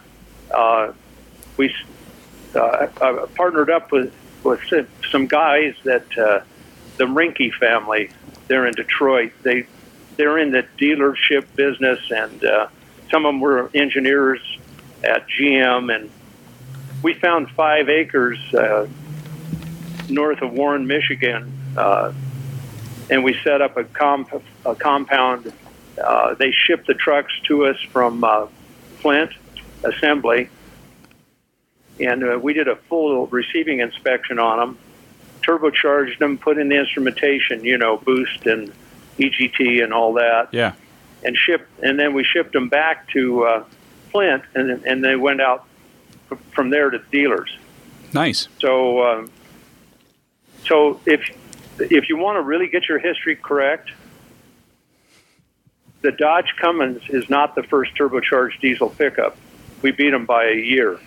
Uh, 0.54 0.92
we 1.56 1.74
uh, 2.56 2.60
uh, 2.60 3.26
partnered 3.36 3.70
up 3.70 3.92
with 3.92 4.14
with 4.44 4.60
some 5.12 5.28
guys 5.28 5.76
that 5.84 6.18
uh, 6.18 6.42
the 6.98 7.06
Rinke 7.06 7.54
family. 7.54 8.10
They're 8.48 8.66
in 8.66 8.74
Detroit. 8.74 9.32
They 9.44 9.66
they're 10.18 10.40
in 10.40 10.52
the 10.52 10.66
dealership 10.78 11.46
business, 11.56 12.00
and 12.10 12.44
uh, 12.44 12.68
some 13.12 13.26
of 13.26 13.30
them 13.34 13.40
were 13.40 13.70
engineers 13.76 14.42
at 15.04 15.26
GM. 15.30 15.96
And 15.96 16.10
we 17.02 17.14
found 17.14 17.50
five 17.52 17.90
acres 17.90 18.38
uh, 18.54 18.88
north 20.10 20.42
of 20.42 20.52
Warren, 20.54 20.88
Michigan, 20.88 21.52
uh, 21.78 22.12
and 23.10 23.24
we 23.24 23.40
set 23.44 23.62
up 23.62 23.78
a, 23.78 23.84
comp- 23.84 24.44
a 24.66 24.76
compound. 24.76 25.52
Uh, 26.02 26.34
they 26.36 26.52
shipped 26.52 26.88
the 26.88 26.94
trucks 26.94 27.34
to 27.46 27.66
us 27.66 27.78
from 27.92 28.24
uh, 28.24 28.48
Flint 29.00 29.32
Assembly, 29.84 30.50
and 32.00 32.24
uh, 32.24 32.40
we 32.42 32.54
did 32.54 32.68
a 32.68 32.76
full 32.76 33.28
receiving 33.28 33.80
inspection 33.80 34.40
on 34.40 34.60
them, 34.60 34.78
turbocharged 35.42 36.18
them, 36.20 36.38
put 36.38 36.58
in 36.58 36.70
the 36.70 36.78
instrumentation, 36.78 37.64
you 37.64 37.78
know, 37.78 37.98
boost 37.98 38.46
and 38.46 38.72
EGT 39.18 39.84
and 39.84 39.94
all 39.94 40.14
that, 40.14 40.50
Yeah. 40.54 40.74
and 41.24 41.36
shipped. 41.36 41.68
And 41.84 42.00
then 42.00 42.14
we 42.14 42.24
shipped 42.24 42.54
them 42.54 42.70
back 42.70 43.08
to 43.10 43.44
uh, 43.46 43.64
Flint, 44.12 44.44
and 44.56 44.70
and 44.86 45.04
they 45.04 45.16
went 45.16 45.42
out 45.42 45.66
from 46.52 46.70
there 46.70 46.90
to 46.90 47.00
dealers. 47.12 47.58
Nice. 48.14 48.48
So, 48.60 49.06
um, 49.06 49.32
so 50.68 51.00
if 51.06 51.30
if 51.80 52.10
you 52.10 52.18
want 52.18 52.38
to 52.38 52.42
really 52.42 52.68
get 52.68 52.88
your 52.88 53.00
history 53.00 53.36
correct, 53.36 53.92
the 56.02 56.12
Dodge 56.12 56.54
Cummins 56.60 57.02
is 57.10 57.30
not 57.30 57.56
the 57.56 57.64
first 57.64 57.96
turbocharged 57.96 58.60
diesel 58.60 58.90
pickup. 58.90 59.38
We 59.82 59.92
beat 59.92 60.12
them 60.12 60.26
by 60.26 60.46
a 60.46 60.56
year. 60.56 61.00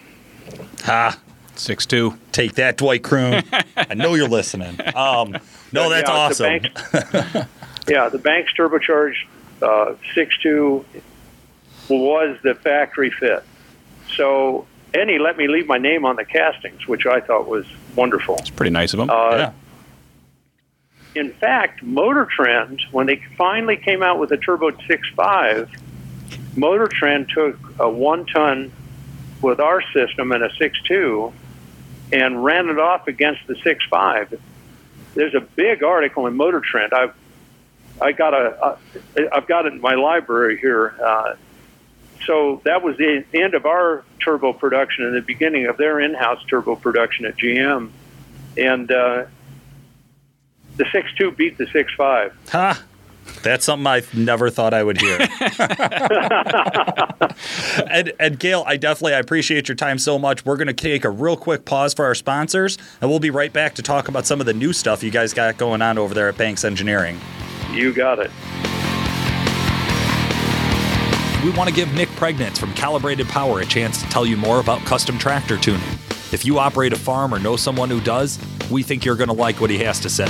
Ha. 0.84 1.18
Six 1.54 1.84
two. 1.84 2.16
Take 2.32 2.54
that, 2.54 2.78
Dwight 2.78 3.02
Kroon. 3.02 3.44
I 3.76 3.94
know 3.94 4.14
you're 4.14 4.28
listening. 4.28 4.78
Um, 4.96 5.36
no, 5.70 5.90
that's 5.90 6.08
Yeah, 6.08 6.16
awesome. 6.16 6.62
The 6.62 6.70
Banks, 7.32 7.48
yeah, 7.88 8.08
the 8.08 8.18
Banks 8.18 8.52
turbocharged 8.54 9.26
uh, 9.60 9.94
6.2 10.14 10.84
was 11.88 12.38
the 12.42 12.54
factory 12.54 13.10
fit. 13.10 13.44
So, 14.16 14.66
and 14.94 15.10
he 15.10 15.18
let 15.18 15.36
me 15.36 15.48
leave 15.48 15.66
my 15.66 15.78
name 15.78 16.04
on 16.04 16.16
the 16.16 16.24
castings, 16.24 16.86
which 16.86 17.06
I 17.06 17.20
thought 17.20 17.46
was 17.46 17.66
wonderful. 17.96 18.36
It's 18.38 18.50
pretty 18.50 18.70
nice 18.70 18.92
of 18.92 19.00
him. 19.00 19.10
Uh, 19.10 19.36
yeah. 19.36 19.52
in 21.14 21.32
fact, 21.34 21.82
Motor 21.82 22.26
Trend, 22.26 22.80
when 22.90 23.06
they 23.06 23.22
finally 23.36 23.76
came 23.76 24.02
out 24.02 24.18
with 24.18 24.28
the 24.28 24.36
Turbo 24.36 24.70
6.5, 24.70 25.68
Motor 26.56 26.88
Trend 26.88 27.30
took 27.30 27.58
a 27.78 27.88
one 27.88 28.26
ton 28.26 28.72
with 29.40 29.60
our 29.60 29.82
system 29.92 30.32
and 30.32 30.42
a 30.44 30.48
6.2 30.50 31.32
and 32.12 32.44
ran 32.44 32.68
it 32.68 32.78
off 32.78 33.08
against 33.08 33.46
the 33.46 33.54
6.5. 33.54 34.38
There's 35.14 35.34
a 35.34 35.40
big 35.40 35.82
article 35.82 36.26
in 36.26 36.36
Motor 36.36 36.60
Trend. 36.60 36.92
I've 36.92 37.14
I 38.00 38.12
got 38.12 38.34
a, 38.34 38.78
a 39.16 39.36
I've 39.36 39.46
got 39.46 39.66
it 39.66 39.74
in 39.74 39.80
my 39.80 39.94
library 39.94 40.58
here. 40.58 40.94
Uh, 41.02 41.34
so 42.26 42.60
that 42.64 42.82
was 42.82 42.96
the 42.96 43.24
end 43.34 43.54
of 43.54 43.66
our 43.66 44.04
turbo 44.20 44.52
production 44.52 45.04
and 45.04 45.14
the 45.14 45.20
beginning 45.20 45.66
of 45.66 45.76
their 45.76 46.00
in-house 46.00 46.42
turbo 46.48 46.76
production 46.76 47.24
at 47.24 47.36
GM, 47.36 47.90
and 48.56 48.90
uh, 48.90 49.24
the 50.76 50.84
6.2 50.84 51.36
beat 51.36 51.58
the 51.58 51.66
6.5. 51.66 52.32
Ha. 52.50 52.82
That's 53.42 53.64
something 53.64 53.86
I 53.86 54.02
never 54.12 54.50
thought 54.50 54.74
I 54.74 54.82
would 54.82 55.00
hear. 55.00 55.18
and, 57.88 58.12
and 58.18 58.38
Gale, 58.38 58.64
I 58.66 58.76
definitely 58.76 59.14
I 59.14 59.18
appreciate 59.18 59.68
your 59.68 59.76
time 59.76 59.98
so 59.98 60.18
much. 60.18 60.44
We're 60.44 60.56
going 60.56 60.68
to 60.68 60.72
take 60.72 61.04
a 61.04 61.10
real 61.10 61.36
quick 61.36 61.64
pause 61.64 61.94
for 61.94 62.04
our 62.04 62.14
sponsors, 62.14 62.78
and 63.00 63.10
we'll 63.10 63.20
be 63.20 63.30
right 63.30 63.52
back 63.52 63.74
to 63.76 63.82
talk 63.82 64.08
about 64.08 64.26
some 64.26 64.40
of 64.40 64.46
the 64.46 64.54
new 64.54 64.72
stuff 64.72 65.02
you 65.02 65.10
guys 65.10 65.32
got 65.32 65.56
going 65.56 65.82
on 65.82 65.98
over 65.98 66.14
there 66.14 66.28
at 66.28 66.36
Banks 66.36 66.64
Engineering. 66.64 67.20
You 67.72 67.92
got 67.92 68.18
it. 68.18 68.30
We 71.42 71.50
want 71.50 71.68
to 71.68 71.74
give 71.74 71.92
Nick 71.94 72.08
Prignitz 72.10 72.56
from 72.56 72.72
Calibrated 72.74 73.26
Power 73.26 73.58
a 73.58 73.66
chance 73.66 74.00
to 74.00 74.08
tell 74.10 74.24
you 74.24 74.36
more 74.36 74.60
about 74.60 74.78
custom 74.82 75.18
tractor 75.18 75.56
tuning. 75.56 75.82
If 76.30 76.44
you 76.44 76.60
operate 76.60 76.92
a 76.92 76.96
farm 76.96 77.34
or 77.34 77.40
know 77.40 77.56
someone 77.56 77.90
who 77.90 78.00
does, 78.00 78.38
we 78.70 78.84
think 78.84 79.04
you're 79.04 79.16
going 79.16 79.26
to 79.26 79.34
like 79.34 79.60
what 79.60 79.68
he 79.68 79.78
has 79.78 79.98
to 80.00 80.08
say. 80.08 80.26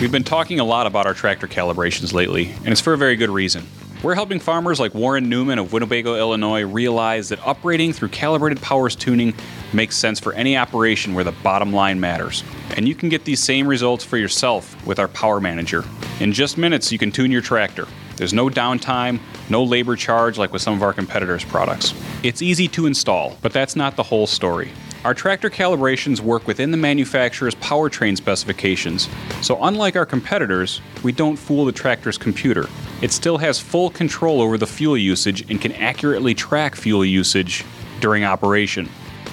We've 0.00 0.10
been 0.10 0.24
talking 0.24 0.58
a 0.58 0.64
lot 0.64 0.88
about 0.88 1.06
our 1.06 1.14
tractor 1.14 1.46
calibrations 1.46 2.12
lately, 2.12 2.50
and 2.64 2.68
it's 2.68 2.80
for 2.80 2.94
a 2.94 2.98
very 2.98 3.14
good 3.14 3.30
reason. 3.30 3.64
We're 4.02 4.16
helping 4.16 4.40
farmers 4.40 4.80
like 4.80 4.92
Warren 4.92 5.28
Newman 5.28 5.60
of 5.60 5.72
Winnebago, 5.72 6.16
Illinois 6.16 6.64
realize 6.64 7.28
that 7.28 7.38
upgrading 7.40 7.94
through 7.94 8.08
calibrated 8.08 8.60
powers 8.60 8.96
tuning 8.96 9.34
makes 9.72 9.96
sense 9.96 10.18
for 10.18 10.32
any 10.32 10.56
operation 10.56 11.14
where 11.14 11.22
the 11.22 11.32
bottom 11.44 11.72
line 11.72 12.00
matters. 12.00 12.42
And 12.76 12.88
you 12.88 12.96
can 12.96 13.08
get 13.08 13.24
these 13.24 13.40
same 13.40 13.68
results 13.68 14.02
for 14.02 14.16
yourself 14.16 14.84
with 14.84 14.98
our 14.98 15.08
Power 15.08 15.40
Manager. 15.40 15.84
In 16.18 16.32
just 16.32 16.58
minutes, 16.58 16.90
you 16.90 16.98
can 16.98 17.12
tune 17.12 17.30
your 17.30 17.42
tractor. 17.42 17.86
There's 18.20 18.34
no 18.34 18.50
downtime, 18.50 19.18
no 19.48 19.64
labor 19.64 19.96
charge 19.96 20.36
like 20.36 20.52
with 20.52 20.60
some 20.60 20.74
of 20.74 20.82
our 20.82 20.92
competitors' 20.92 21.42
products. 21.42 21.94
It's 22.22 22.42
easy 22.42 22.68
to 22.68 22.84
install, 22.84 23.38
but 23.40 23.54
that's 23.54 23.76
not 23.76 23.96
the 23.96 24.02
whole 24.02 24.26
story. 24.26 24.72
Our 25.06 25.14
tractor 25.14 25.48
calibrations 25.48 26.20
work 26.20 26.46
within 26.46 26.70
the 26.70 26.76
manufacturer's 26.76 27.54
powertrain 27.54 28.18
specifications, 28.18 29.08
so 29.40 29.64
unlike 29.64 29.96
our 29.96 30.04
competitors, 30.04 30.82
we 31.02 31.12
don't 31.12 31.36
fool 31.36 31.64
the 31.64 31.72
tractor's 31.72 32.18
computer. 32.18 32.68
It 33.00 33.10
still 33.10 33.38
has 33.38 33.58
full 33.58 33.88
control 33.88 34.42
over 34.42 34.58
the 34.58 34.66
fuel 34.66 34.98
usage 34.98 35.50
and 35.50 35.58
can 35.58 35.72
accurately 35.72 36.34
track 36.34 36.74
fuel 36.74 37.06
usage 37.06 37.64
during 38.00 38.24
operation. 38.24 38.90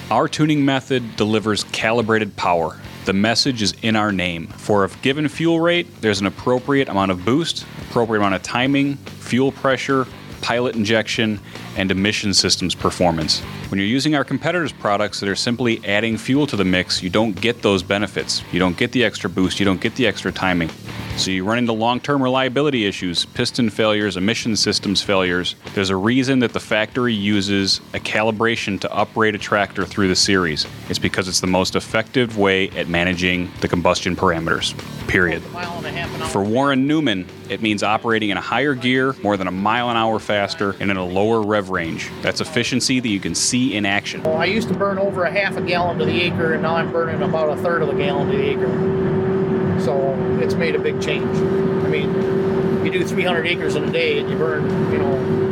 Our 0.10 0.30
tuning 0.30 0.63
method 0.63 1.17
delivers 1.17 1.65
calibrated 1.73 2.38
power. 2.38 2.80
The 3.08 3.13
message 3.13 3.62
is 3.62 3.74
in 3.84 3.96
our 3.96 4.12
name. 4.12 4.48
For 4.48 4.84
a 4.84 4.89
given 5.02 5.30
fuel 5.30 5.62
rate, 5.62 6.02
there's 6.02 6.20
an 6.20 6.26
appropriate 6.26 6.89
amount 6.89 7.10
of 7.10 7.24
boost, 7.24 7.65
appropriate 7.89 8.20
amount 8.20 8.36
of 8.36 8.43
timing, 8.43 8.98
fuel 8.98 9.54
pressure, 9.54 10.06
pilot 10.48 10.78
injection, 10.78 11.38
and 11.76 11.92
emission 11.92 12.34
systems 12.34 12.74
performance. 12.74 13.42
When 13.70 13.80
you're 13.80 13.86
using 13.86 14.16
our 14.16 14.24
competitors' 14.24 14.72
products 14.72 15.20
that 15.20 15.28
are 15.28 15.36
simply 15.36 15.86
adding 15.86 16.18
fuel 16.18 16.48
to 16.48 16.56
the 16.56 16.64
mix, 16.64 17.04
you 17.04 17.10
don't 17.10 17.34
get 17.34 17.62
those 17.64 17.84
benefits. 17.84 18.42
You 18.54 18.60
don't 18.60 18.78
get 18.78 18.94
the 18.94 19.04
extra 19.04 19.30
boost, 19.30 19.60
you 19.60 19.66
don't 19.66 19.82
get 19.82 19.96
the 19.96 20.08
extra 20.08 20.32
timing. 20.32 20.70
So 21.18 21.32
you 21.32 21.44
run 21.44 21.58
into 21.58 21.74
long 21.74 22.00
term 22.00 22.24
reliability 22.24 22.86
issues, 22.86 23.26
piston 23.26 23.70
failures, 23.70 24.16
emission 24.16 24.56
systems 24.56 25.02
failures. 25.02 25.56
There's 25.74 25.90
a 25.90 25.98
reason 25.98 26.40
that 26.40 26.54
the 26.54 26.62
factory 26.62 27.14
uses 27.14 27.82
a 27.94 28.00
calibration 28.00 28.80
to 28.82 28.98
uprate 28.98 29.36
a 29.36 29.40
tractor 29.40 29.84
through 29.84 30.08
the 30.08 30.16
series. 30.16 30.66
It's 30.88 31.00
because 31.00 31.28
it's 31.28 31.42
the 31.42 31.48
most 31.48 31.76
effective 31.76 32.38
way 32.38 32.70
at 32.70 32.88
managing 32.88 33.52
the 33.60 33.68
combustion 33.68 34.16
parameters. 34.16 34.78
Period. 35.10 35.42
For 36.32 36.42
Warren 36.42 36.88
Newman, 36.88 37.28
it 37.50 37.62
means 37.62 37.84
operating 37.84 38.30
in 38.30 38.38
a 38.38 38.42
higher 38.42 38.74
gear, 38.74 39.16
more 39.24 39.38
than 39.38 39.48
a 39.48 39.52
mile 39.52 39.90
an 39.90 39.98
hour 39.98 40.20
faster, 40.20 40.76
and 40.80 40.92
in 40.92 40.98
a 40.98 41.06
lower 41.06 41.42
rev 41.42 41.70
range. 41.70 42.10
That's 42.22 42.42
efficiency 42.42 43.00
that 43.00 43.10
you 43.10 43.20
can 43.20 43.36
see 43.36 43.76
in 43.76 43.86
action. 43.86 44.26
I 44.28 44.46
used 44.46 44.68
to 44.70 44.74
burn 44.74 44.98
over 44.98 45.24
a 45.24 45.32
half 45.32 45.58
a 45.58 45.62
gallon 45.62 45.98
to 46.00 46.06
the 46.06 46.22
acre, 46.22 46.54
and 46.54 46.64
now 46.64 46.76
I'm 46.76 46.92
burning 46.92 47.22
about 47.22 47.58
a 47.58 47.62
third 47.62 47.82
of 47.82 47.90
a 47.90 47.96
gallon 47.96 48.30
to 48.32 48.38
the 48.38 48.50
acre. 48.50 49.80
So 49.82 50.14
it's 50.42 50.56
made 50.56 50.76
a 50.76 50.80
big 50.80 51.02
change. 51.02 51.38
I 51.38 51.90
mean, 51.90 52.86
you 52.86 52.92
do 52.92 53.06
300 53.06 53.46
acres 53.46 53.76
in 53.76 53.84
a 53.84 53.92
day, 53.92 54.20
and 54.20 54.30
you 54.30 54.38
burn, 54.38 54.92
you 54.92 54.98
know, 54.98 55.47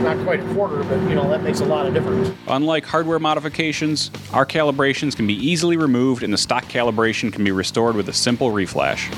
not 0.00 0.18
quite 0.24 0.40
a 0.40 0.54
quarter, 0.54 0.82
but 0.84 1.00
you 1.08 1.14
know 1.14 1.28
that 1.28 1.42
makes 1.42 1.60
a 1.60 1.64
lot 1.64 1.86
of 1.86 1.94
difference. 1.94 2.34
Unlike 2.48 2.86
hardware 2.86 3.18
modifications, 3.18 4.10
our 4.32 4.46
calibrations 4.46 5.16
can 5.16 5.26
be 5.26 5.34
easily 5.34 5.76
removed 5.76 6.22
and 6.22 6.32
the 6.32 6.38
stock 6.38 6.64
calibration 6.64 7.32
can 7.32 7.44
be 7.44 7.52
restored 7.52 7.96
with 7.96 8.08
a 8.08 8.12
simple 8.12 8.50
reflash. 8.50 9.10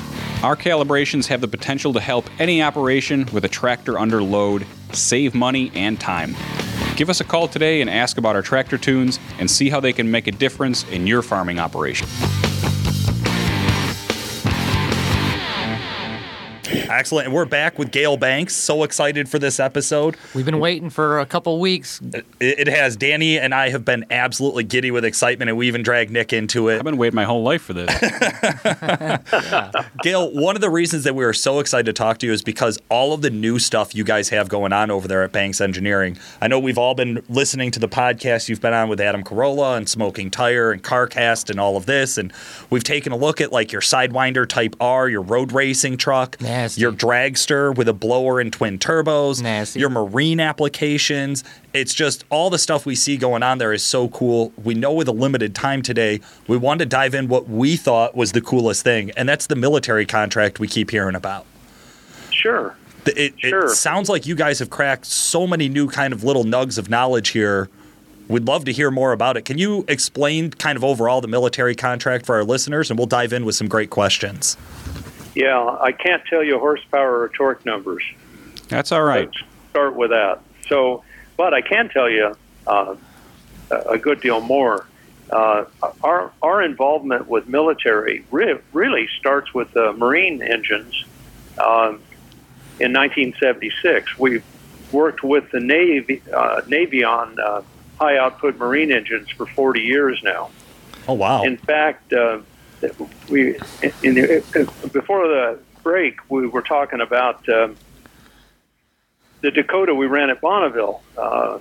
Our 0.43 0.55
calibrations 0.55 1.27
have 1.27 1.41
the 1.41 1.47
potential 1.47 1.93
to 1.93 1.99
help 1.99 2.29
any 2.39 2.61
operation 2.61 3.27
with 3.31 3.45
a 3.45 3.49
tractor 3.49 3.97
under 3.97 4.21
load 4.21 4.65
save 4.91 5.33
money 5.33 5.71
and 5.73 5.99
time. 5.99 6.35
Give 6.95 7.09
us 7.09 7.19
a 7.19 7.23
call 7.23 7.47
today 7.47 7.81
and 7.81 7.89
ask 7.89 8.17
about 8.17 8.35
our 8.35 8.43
tractor 8.43 8.77
tunes 8.77 9.19
and 9.39 9.49
see 9.49 9.69
how 9.69 9.79
they 9.79 9.93
can 9.93 10.11
make 10.11 10.27
a 10.27 10.31
difference 10.31 10.87
in 10.89 11.07
your 11.07 11.21
farming 11.21 11.59
operation. 11.59 12.07
Excellent. 16.93 17.25
And 17.25 17.33
we're 17.33 17.45
back 17.45 17.79
with 17.79 17.91
Gale 17.91 18.17
Banks. 18.17 18.55
So 18.55 18.83
excited 18.83 19.27
for 19.27 19.39
this 19.39 19.59
episode. 19.59 20.15
We've 20.35 20.45
been 20.45 20.59
waiting 20.59 20.91
for 20.91 21.19
a 21.19 21.25
couple 21.25 21.59
weeks. 21.59 21.99
It, 22.13 22.25
it 22.39 22.67
has. 22.67 22.95
Danny 22.95 23.39
and 23.39 23.51
I 23.51 23.69
have 23.69 23.83
been 23.83 24.05
absolutely 24.11 24.63
giddy 24.63 24.91
with 24.91 25.03
excitement, 25.03 25.49
and 25.49 25.57
we 25.57 25.67
even 25.67 25.81
dragged 25.81 26.11
Nick 26.11 26.33
into 26.33 26.69
it. 26.69 26.77
I've 26.77 26.83
been 26.83 26.97
waiting 26.97 27.15
my 27.15 27.23
whole 27.23 27.41
life 27.41 27.63
for 27.63 27.73
this. 27.73 27.89
Gale, 30.03 30.31
one 30.33 30.55
of 30.55 30.61
the 30.61 30.69
reasons 30.69 31.03
that 31.05 31.15
we 31.15 31.25
are 31.25 31.33
so 31.33 31.59
excited 31.59 31.87
to 31.87 31.93
talk 31.93 32.19
to 32.19 32.27
you 32.27 32.31
is 32.31 32.43
because 32.43 32.77
all 32.89 33.13
of 33.13 33.23
the 33.23 33.31
new 33.31 33.57
stuff 33.57 33.95
you 33.95 34.03
guys 34.03 34.29
have 34.29 34.47
going 34.47 34.71
on 34.71 34.91
over 34.91 35.07
there 35.07 35.23
at 35.23 35.31
Banks 35.31 35.61
Engineering. 35.61 36.19
I 36.41 36.47
know 36.47 36.59
we've 36.59 36.77
all 36.77 36.93
been 36.93 37.23
listening 37.27 37.71
to 37.71 37.79
the 37.79 37.89
podcast 37.89 38.49
you've 38.49 38.61
been 38.61 38.73
on 38.73 38.87
with 38.87 39.01
Adam 39.01 39.23
Carolla 39.23 39.77
and 39.77 39.89
Smoking 39.89 40.29
Tire 40.29 40.71
and 40.71 40.83
CarCast 40.83 41.49
and 41.49 41.59
all 41.59 41.75
of 41.75 41.87
this, 41.87 42.19
and 42.19 42.31
we've 42.69 42.83
taken 42.83 43.11
a 43.11 43.17
look 43.17 43.41
at 43.41 43.51
like 43.51 43.71
your 43.71 43.81
Sidewinder 43.81 44.47
Type 44.47 44.75
R, 44.79 45.09
your 45.09 45.23
road 45.23 45.53
racing 45.53 45.97
truck, 45.97 46.39
Nasty. 46.39 46.82
Your 46.83 46.91
dragster 46.91 47.75
with 47.75 47.87
a 47.87 47.93
blower 47.93 48.39
and 48.39 48.53
twin 48.53 48.77
turbos, 48.77 49.41
Nasty. 49.41 49.79
your 49.79 49.89
marine 49.89 50.39
applications. 50.39 51.43
It's 51.73 51.93
just 51.93 52.23
all 52.29 52.49
the 52.51 52.59
stuff 52.59 52.85
we 52.85 52.93
see 52.95 53.17
going 53.17 53.41
on 53.41 53.57
there 53.57 53.73
is 53.73 53.81
so 53.83 54.09
cool. 54.09 54.53
We 54.63 54.75
know 54.75 54.93
with 54.93 55.07
a 55.07 55.11
limited 55.13 55.55
time 55.55 55.81
today, 55.81 56.19
we 56.47 56.57
wanted 56.57 56.85
to 56.85 56.89
dive 56.89 57.15
in 57.15 57.27
what 57.27 57.49
we 57.49 57.75
thought 57.77 58.15
was 58.15 58.33
the 58.33 58.41
coolest 58.41 58.83
thing, 58.83 59.09
and 59.17 59.27
that's 59.27 59.47
the 59.47 59.55
military 59.55 60.05
contract 60.05 60.59
we 60.59 60.67
keep 60.67 60.91
hearing 60.91 61.15
about. 61.15 61.45
Sure. 62.29 62.75
It, 63.05 63.17
it, 63.17 63.33
Sure. 63.39 63.65
it 63.65 63.69
sounds 63.71 64.07
like 64.09 64.25
you 64.25 64.35
guys 64.35 64.59
have 64.59 64.69
cracked 64.69 65.05
so 65.05 65.47
many 65.47 65.67
new 65.69 65.89
kind 65.89 66.13
of 66.13 66.23
little 66.23 66.43
nugs 66.43 66.77
of 66.77 66.89
knowledge 66.89 67.29
here. 67.29 67.69
We'd 68.29 68.45
love 68.45 68.63
to 68.65 68.71
hear 68.71 68.89
more 68.89 69.11
about 69.11 69.35
it. 69.35 69.43
Can 69.43 69.57
you 69.57 69.83
explain 69.89 70.51
kind 70.51 70.77
of 70.77 70.83
overall 70.83 71.19
the 71.19 71.27
military 71.27 71.75
contract 71.75 72.25
for 72.25 72.35
our 72.35 72.43
listeners, 72.45 72.89
and 72.89 72.97
we'll 72.97 73.07
dive 73.07 73.33
in 73.33 73.43
with 73.45 73.55
some 73.55 73.67
great 73.67 73.89
questions. 73.89 74.55
Yeah, 75.35 75.77
I 75.81 75.91
can't 75.91 76.23
tell 76.25 76.43
you 76.43 76.59
horsepower 76.59 77.21
or 77.21 77.29
torque 77.29 77.65
numbers. 77.65 78.03
That's 78.67 78.91
all 78.91 79.03
right. 79.03 79.25
Let's 79.25 79.43
start 79.71 79.95
with 79.95 80.11
that. 80.11 80.41
So, 80.67 81.03
but 81.37 81.53
I 81.53 81.61
can 81.61 81.89
tell 81.89 82.09
you 82.09 82.35
uh, 82.67 82.95
a 83.71 83.75
a 83.75 83.97
good 83.97 84.21
deal 84.21 84.41
more. 84.41 84.85
Uh, 85.29 85.65
our 86.03 86.31
our 86.41 86.61
involvement 86.61 87.27
with 87.27 87.47
military 87.47 88.25
re- 88.29 88.59
really 88.71 89.07
starts 89.19 89.53
with 89.53 89.71
the 89.71 89.93
Marine 89.93 90.41
engines. 90.41 91.05
Um, 91.57 92.01
in 92.79 92.91
1976, 92.91 94.17
we 94.17 94.41
worked 94.91 95.23
with 95.23 95.49
the 95.51 95.59
Navy 95.59 96.21
uh, 96.31 96.61
Navy 96.67 97.03
on 97.03 97.39
uh, 97.39 97.61
high 97.99 98.17
output 98.17 98.57
Marine 98.57 98.91
engines 98.91 99.29
for 99.29 99.45
40 99.45 99.81
years 99.81 100.21
now. 100.23 100.49
Oh 101.07 101.13
wow! 101.13 101.43
In 101.43 101.57
fact, 101.57 102.13
uh, 102.13 102.39
we 103.29 103.55
in 104.03 104.15
the, 104.15 104.43
before 104.91 105.27
the 105.27 105.59
break 105.83 106.17
we 106.29 106.47
were 106.47 106.61
talking 106.61 107.01
about 107.01 107.47
um, 107.49 107.75
the 109.41 109.51
Dakota 109.51 109.93
we 109.93 110.07
ran 110.07 110.29
at 110.29 110.41
Bonneville. 110.41 111.01
Uh, 111.17 111.59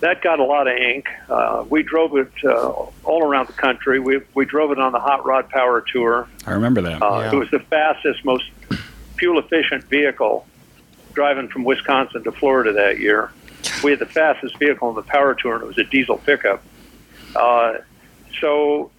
that 0.00 0.22
got 0.22 0.40
a 0.40 0.44
lot 0.44 0.66
of 0.66 0.76
ink. 0.76 1.08
Uh, 1.28 1.64
we 1.68 1.82
drove 1.82 2.16
it 2.16 2.32
uh, 2.44 2.70
all 3.04 3.22
around 3.22 3.48
the 3.48 3.52
country. 3.54 4.00
We 4.00 4.20
we 4.34 4.44
drove 4.44 4.70
it 4.72 4.78
on 4.78 4.92
the 4.92 5.00
Hot 5.00 5.24
Rod 5.26 5.48
Power 5.50 5.82
Tour. 5.82 6.26
I 6.46 6.52
remember 6.52 6.80
that. 6.82 7.02
Uh, 7.02 7.20
Yeah. 7.20 7.32
It 7.32 7.36
was 7.36 7.50
the 7.50 7.60
fastest, 7.60 8.24
most 8.24 8.44
fuel 9.18 9.38
efficient 9.38 9.84
vehicle 9.84 10.46
driving 11.12 11.48
from 11.48 11.64
Wisconsin 11.64 12.22
to 12.24 12.32
Florida 12.32 12.72
that 12.72 12.98
year. 12.98 13.30
We 13.84 13.90
had 13.90 14.00
the 14.00 14.06
fastest 14.06 14.58
vehicle 14.58 14.88
on 14.88 14.94
the 14.94 15.02
power 15.02 15.34
tour, 15.34 15.54
and 15.54 15.62
it 15.62 15.66
was 15.66 15.76
a 15.78 15.84
diesel 15.84 16.16
pickup. 16.18 16.62
Uh, 17.36 17.74
so 18.40 18.90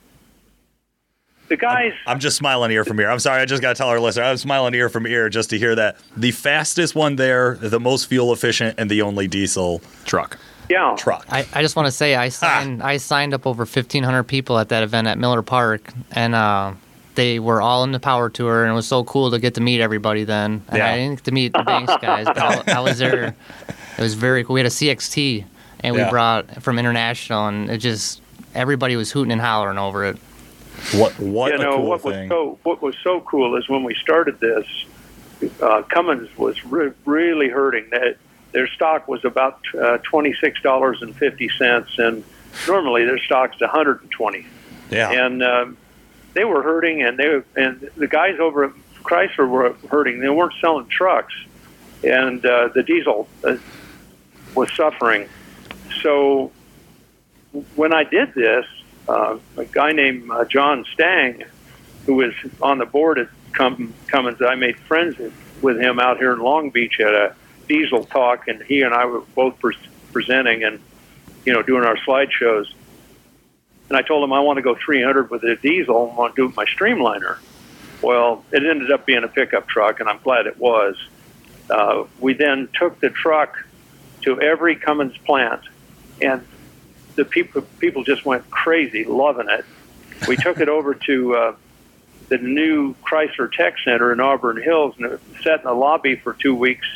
the 1.51 1.57
guys, 1.57 1.93
I'm 2.07 2.19
just 2.19 2.37
smiling 2.37 2.71
ear 2.71 2.83
from 2.85 2.99
ear. 2.99 3.09
I'm 3.11 3.19
sorry, 3.19 3.41
I 3.41 3.45
just 3.45 3.61
got 3.61 3.69
to 3.69 3.75
tell 3.75 3.89
our 3.89 3.99
listener. 3.99 4.23
I'm 4.23 4.37
smiling 4.37 4.73
ear 4.73 4.89
from 4.89 5.05
ear 5.05 5.29
just 5.29 5.49
to 5.51 5.57
hear 5.59 5.75
that. 5.75 5.97
The 6.17 6.31
fastest 6.31 6.95
one 6.95 7.17
there, 7.17 7.55
the 7.55 7.79
most 7.79 8.05
fuel 8.07 8.33
efficient, 8.33 8.75
and 8.79 8.89
the 8.89 9.01
only 9.03 9.27
diesel 9.27 9.81
Truck. 10.05 10.37
yeah, 10.69 10.95
truck. 10.97 11.25
I, 11.29 11.45
I 11.53 11.61
just 11.61 11.75
want 11.75 11.85
to 11.87 11.91
say 11.91 12.15
I 12.15 12.29
signed 12.29 12.81
I 12.81 12.97
signed 12.97 13.33
up 13.33 13.45
over 13.45 13.63
1,500 13.63 14.23
people 14.23 14.57
at 14.57 14.69
that 14.69 14.81
event 14.83 15.07
at 15.07 15.17
Miller 15.19 15.41
Park, 15.41 15.91
and 16.11 16.33
uh, 16.33 16.73
they 17.15 17.39
were 17.39 17.61
all 17.61 17.83
in 17.83 17.91
the 17.91 17.99
power 17.99 18.29
tour, 18.29 18.63
and 18.63 18.71
it 18.71 18.75
was 18.75 18.87
so 18.87 19.03
cool 19.03 19.29
to 19.31 19.37
get 19.39 19.53
to 19.55 19.61
meet 19.61 19.81
everybody. 19.81 20.23
Then 20.23 20.63
and 20.69 20.77
Yeah. 20.77 20.91
I 20.91 20.97
didn't 20.97 21.15
get 21.17 21.23
to 21.25 21.31
meet 21.31 21.51
the 21.53 21.63
Banks 21.63 21.93
guys, 22.01 22.25
but 22.25 22.39
I, 22.69 22.77
I 22.77 22.79
was 22.79 22.97
there. 22.99 23.35
It 23.97 24.01
was 24.01 24.13
very 24.13 24.43
cool. 24.45 24.53
We 24.53 24.61
had 24.61 24.67
a 24.67 24.69
CXT, 24.69 25.43
and 25.81 25.93
we 25.95 26.01
Yeah. 26.01 26.09
brought 26.09 26.63
from 26.63 26.79
international, 26.79 27.47
and 27.47 27.69
it 27.69 27.79
just 27.79 28.21
everybody 28.55 28.95
was 28.95 29.11
hooting 29.11 29.31
and 29.33 29.41
hollering 29.41 29.77
over 29.77 30.05
it. 30.05 30.17
What 30.93 31.17
what 31.19 31.51
you 31.53 31.59
a 31.59 31.61
know 31.63 31.75
cool 31.77 31.85
what 31.85 32.01
thing. 32.01 32.29
was 32.29 32.29
so 32.29 32.59
what 32.63 32.81
was 32.81 32.95
so 33.03 33.21
cool 33.21 33.55
is 33.55 33.69
when 33.69 33.83
we 33.83 33.95
started 33.95 34.39
this, 34.39 34.65
uh, 35.61 35.83
Cummins 35.83 36.35
was 36.37 36.63
re- 36.65 36.91
really 37.05 37.49
hurting. 37.49 37.89
That 37.91 38.17
their 38.51 38.67
stock 38.67 39.07
was 39.07 39.23
about 39.23 39.59
uh, 39.79 39.99
twenty 39.99 40.33
six 40.33 40.61
dollars 40.61 41.01
and 41.01 41.15
fifty 41.15 41.49
cents, 41.57 41.97
and 41.97 42.23
normally 42.67 43.05
their 43.05 43.19
stock's 43.19 43.59
one 43.61 43.69
hundred 43.69 44.01
and 44.01 44.11
twenty. 44.11 44.45
yeah. 44.89 45.09
and 45.11 45.41
um, 45.43 45.77
they 46.33 46.43
were 46.43 46.61
hurting, 46.61 47.01
and 47.03 47.17
they 47.17 47.41
and 47.55 47.89
the 47.95 48.07
guys 48.07 48.39
over 48.39 48.65
at 48.65 48.71
Chrysler 49.03 49.47
were 49.47 49.73
hurting. 49.89 50.19
They 50.19 50.29
weren't 50.29 50.53
selling 50.59 50.87
trucks, 50.87 51.33
and 52.03 52.45
uh, 52.45 52.69
the 52.69 52.83
diesel 52.83 53.27
uh, 53.43 53.55
was 54.55 54.71
suffering. 54.73 55.29
So 56.01 56.51
when 57.75 57.93
I 57.93 58.03
did 58.03 58.33
this, 58.33 58.65
uh, 59.07 59.37
a 59.57 59.65
guy 59.65 59.91
named 59.91 60.29
uh, 60.29 60.45
John 60.45 60.85
Stang, 60.93 61.43
who 62.05 62.15
was 62.15 62.33
on 62.61 62.77
the 62.77 62.85
board 62.85 63.19
at 63.19 63.29
Cum- 63.53 63.93
Cummins, 64.07 64.41
I 64.41 64.55
made 64.55 64.77
friends 64.77 65.17
with 65.61 65.79
him 65.79 65.99
out 65.99 66.17
here 66.17 66.33
in 66.33 66.39
Long 66.39 66.69
Beach 66.69 66.99
at 66.99 67.13
a 67.13 67.35
diesel 67.67 68.05
talk, 68.05 68.47
and 68.47 68.61
he 68.63 68.81
and 68.81 68.93
I 68.93 69.05
were 69.05 69.21
both 69.35 69.59
pre- 69.59 69.77
presenting 70.11 70.63
and 70.63 70.79
you 71.45 71.53
know 71.53 71.61
doing 71.61 71.83
our 71.83 71.97
slideshows 71.97 72.67
and 73.91 73.97
I 73.97 74.03
told 74.03 74.23
him 74.23 74.31
I 74.31 74.39
want 74.39 74.55
to 74.55 74.61
go 74.61 74.73
300 74.73 75.29
with 75.29 75.43
a 75.43 75.57
diesel 75.57 76.07
and 76.07 76.15
want 76.15 76.33
to 76.33 76.41
do 76.41 76.43
it 76.45 76.47
with 76.47 76.55
my 76.55 76.63
streamliner. 76.63 77.39
Well, 78.01 78.45
it 78.53 78.63
ended 78.63 78.89
up 78.89 79.05
being 79.05 79.25
a 79.25 79.27
pickup 79.27 79.67
truck, 79.67 79.99
and 79.99 80.07
I'm 80.07 80.19
glad 80.19 80.47
it 80.47 80.57
was. 80.57 80.95
Uh, 81.69 82.05
we 82.21 82.33
then 82.33 82.69
took 82.73 83.01
the 83.01 83.09
truck 83.09 83.61
to 84.21 84.39
every 84.39 84.77
Cummins 84.77 85.17
plant, 85.17 85.59
and 86.21 86.47
the 87.15 87.25
people 87.25 87.61
people 87.79 88.03
just 88.03 88.25
went 88.25 88.49
crazy, 88.49 89.03
loving 89.03 89.49
it. 89.49 89.65
We 90.27 90.35
took 90.37 90.59
it 90.59 90.69
over 90.69 90.93
to 90.93 91.35
uh, 91.35 91.55
the 92.29 92.37
new 92.37 92.93
Chrysler 93.03 93.51
Tech 93.51 93.75
Center 93.83 94.11
in 94.13 94.19
Auburn 94.19 94.61
Hills, 94.61 94.95
and 94.97 95.05
it 95.13 95.21
sat 95.43 95.59
in 95.61 95.65
the 95.65 95.73
lobby 95.73 96.15
for 96.15 96.33
two 96.33 96.55
weeks, 96.55 96.87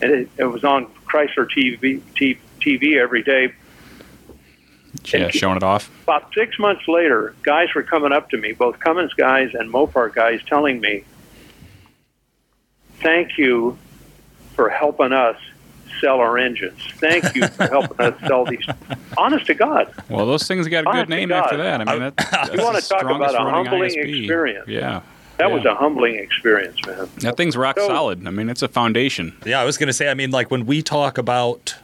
and 0.00 0.10
it, 0.10 0.30
it 0.38 0.44
was 0.44 0.64
on 0.64 0.86
Chrysler 1.06 1.46
TV, 1.48 2.02
T- 2.16 2.38
TV 2.60 2.96
every 3.00 3.22
day 3.22 3.52
Yeah, 5.12 5.30
showing 5.30 5.56
it 5.56 5.62
off. 5.62 5.90
about 6.02 6.32
six 6.34 6.58
months 6.58 6.88
later, 6.88 7.34
guys 7.42 7.68
were 7.74 7.82
coming 7.82 8.12
up 8.12 8.30
to 8.30 8.36
me, 8.38 8.52
both 8.52 8.78
Cummins 8.80 9.14
guys 9.14 9.54
and 9.54 9.72
Mopar 9.72 10.12
guys, 10.12 10.40
telling 10.48 10.80
me, 10.80 11.04
thank 13.00 13.38
you 13.38 13.78
for 14.54 14.68
helping 14.70 15.12
us 15.12 15.36
sell 16.00 16.20
our 16.20 16.38
engines. 16.38 16.78
Thank 16.96 17.34
you 17.34 17.46
for 17.48 17.66
helping 17.66 18.00
us 18.06 18.20
sell 18.26 18.44
these. 18.44 18.64
Honest 19.18 19.46
to 19.46 19.54
God, 19.54 19.92
Well, 20.08 20.26
those 20.26 20.46
things 20.46 20.66
got 20.68 20.86
a 20.86 20.92
good 20.92 21.08
name 21.08 21.30
God. 21.30 21.44
after 21.44 21.56
that. 21.58 21.80
I 21.80 21.84
mean, 21.84 22.00
that, 22.00 22.16
that's 22.16 22.52
You 22.54 22.62
wanna 22.62 22.80
talk 22.80 23.02
about 23.02 23.34
a 23.34 23.38
humbling 23.38 23.90
ISB. 23.90 24.18
experience. 24.20 24.68
Yeah. 24.68 25.00
that 25.38 25.48
Yeah. 25.48 25.54
was 25.54 25.64
a 25.64 25.74
humbling 25.74 26.16
experience, 26.16 26.78
man. 26.86 27.08
That 27.18 27.36
thing's 27.36 27.56
rock 27.56 27.78
So- 27.78 27.86
solid. 27.88 28.26
I 28.26 28.30
mean, 28.30 28.48
it's 28.48 28.62
a 28.62 28.68
foundation. 28.68 29.34
Yeah, 29.44 29.60
I 29.60 29.64
was 29.64 29.76
going 29.78 29.88
to 29.88 29.92
say, 29.92 30.08
I 30.10 30.14
mean, 30.14 30.30
like 30.30 30.50
when 30.50 30.64
we 30.66 30.80
talk 30.82 31.18
about 31.18 31.74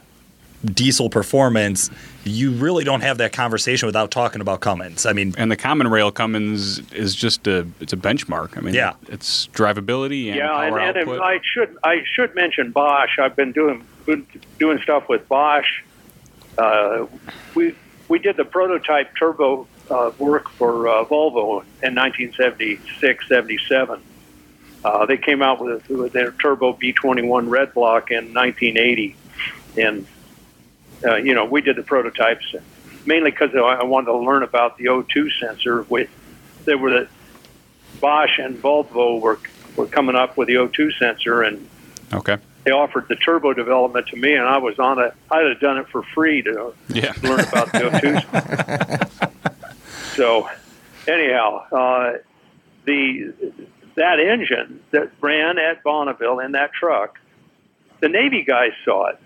diesel 0.65 1.09
performance, 1.09 1.89
you 2.23 2.49
really 2.51 2.85
don't 2.85 3.01
have 3.01 3.17
that 3.17 3.33
conversation 3.33 3.85
without 3.85 4.11
talking 4.11 4.39
about 4.39 4.61
Cummins. 4.61 5.05
I 5.05 5.11
mean, 5.11 5.33
And 5.37 5.51
the 5.51 5.57
common 5.57 5.89
rail 5.89 6.09
Cummins 6.09 6.79
is 6.93 7.13
just 7.15 7.45
a 7.47 7.67
it's 7.81 7.91
a 7.91 7.97
benchmark. 7.97 8.57
I 8.57 8.61
mean, 8.61 8.73
Yeah. 8.73 8.93
it's 9.09 9.47
drivability 9.53 10.27
and 10.27 10.37
yeah, 10.37 10.47
power 10.47 10.79
and, 10.79 10.97
and 10.97 11.09
output. 11.09 11.21
I 11.21 11.39
should 11.43 11.77
I 11.83 12.03
should 12.15 12.33
mention 12.33 12.71
Bosch. 12.71 13.19
I've 13.19 13.35
been 13.35 13.51
doing 13.51 13.83
been 14.05 14.27
doing 14.59 14.79
stuff 14.79 15.07
with 15.09 15.27
Bosch. 15.27 15.81
Uh, 16.57 17.07
we 17.55 17.75
we 18.07 18.19
did 18.19 18.37
the 18.37 18.45
prototype 18.45 19.15
turbo 19.15 19.67
uh, 19.89 20.11
work 20.17 20.49
for 20.49 20.87
uh, 20.87 21.05
Volvo 21.05 21.63
in 21.81 21.95
1976, 21.95 23.27
77. 23.27 24.01
Uh, 24.83 25.05
they 25.05 25.17
came 25.17 25.41
out 25.41 25.61
with, 25.61 25.87
with 25.89 26.11
their 26.11 26.31
turbo 26.31 26.73
B21 26.73 27.49
red 27.49 27.73
block 27.73 28.11
in 28.11 28.33
1980, 28.33 29.15
and 29.77 30.05
uh, 31.05 31.15
you 31.15 31.33
know 31.33 31.45
we 31.45 31.61
did 31.61 31.75
the 31.75 31.83
prototypes 31.83 32.55
mainly 33.05 33.31
because 33.31 33.51
I 33.55 33.83
wanted 33.83 34.07
to 34.07 34.17
learn 34.17 34.43
about 34.43 34.77
the 34.77 34.85
O2 34.85 35.29
sensor. 35.39 35.83
With 35.83 36.09
they 36.65 36.75
were 36.75 36.91
the 36.91 37.07
Bosch 37.99 38.39
and 38.39 38.61
Volvo 38.61 39.19
were 39.19 39.39
were 39.75 39.87
coming 39.87 40.15
up 40.15 40.37
with 40.37 40.47
the 40.47 40.55
O2 40.55 40.97
sensor, 40.99 41.41
and 41.43 41.67
okay. 42.13 42.37
They 42.63 42.71
offered 42.71 43.07
the 43.09 43.15
turbo 43.15 43.53
development 43.53 44.07
to 44.07 44.15
me, 44.15 44.33
and 44.33 44.45
I 44.45 44.57
was 44.57 44.79
on 44.79 44.99
it. 44.99 45.13
I'd 45.31 45.45
have 45.45 45.59
done 45.59 45.77
it 45.77 45.87
for 45.89 46.03
free 46.03 46.41
to 46.43 46.73
Yeah. 46.89 47.13
learn 47.23 47.39
about 47.41 47.71
the 47.71 47.79
O2. 47.79 49.29
so, 50.15 50.49
anyhow, 51.07 51.65
uh, 51.71 52.13
the 52.85 53.33
that 53.95 54.19
engine 54.19 54.79
that 54.91 55.11
ran 55.21 55.57
at 55.59 55.83
Bonneville 55.83 56.39
in 56.39 56.53
that 56.53 56.73
truck, 56.73 57.19
the 57.99 58.09
Navy 58.09 58.43
guys 58.43 58.71
saw 58.85 59.07
it. 59.07 59.19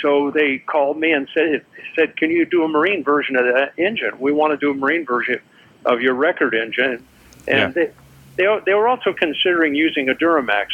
So 0.00 0.30
they 0.30 0.58
called 0.58 0.98
me 0.98 1.12
and 1.12 1.28
said, 1.34 1.64
said, 1.96 2.16
"Can 2.16 2.30
you 2.30 2.46
do 2.46 2.62
a 2.64 2.68
marine 2.68 3.02
version 3.04 3.36
of 3.36 3.44
that 3.46 3.72
engine? 3.76 4.18
We 4.20 4.32
want 4.32 4.52
to 4.52 4.56
do 4.56 4.70
a 4.70 4.74
marine 4.74 5.04
version 5.04 5.40
of 5.84 6.00
your 6.00 6.14
record 6.14 6.54
engine." 6.54 7.04
And 7.48 7.58
Yeah. 7.58 7.68
they, 7.70 7.90
they 8.36 8.60
they 8.66 8.74
were 8.74 8.86
also 8.88 9.12
considering 9.12 9.74
using 9.74 10.08
a 10.08 10.14
Duramax. 10.14 10.66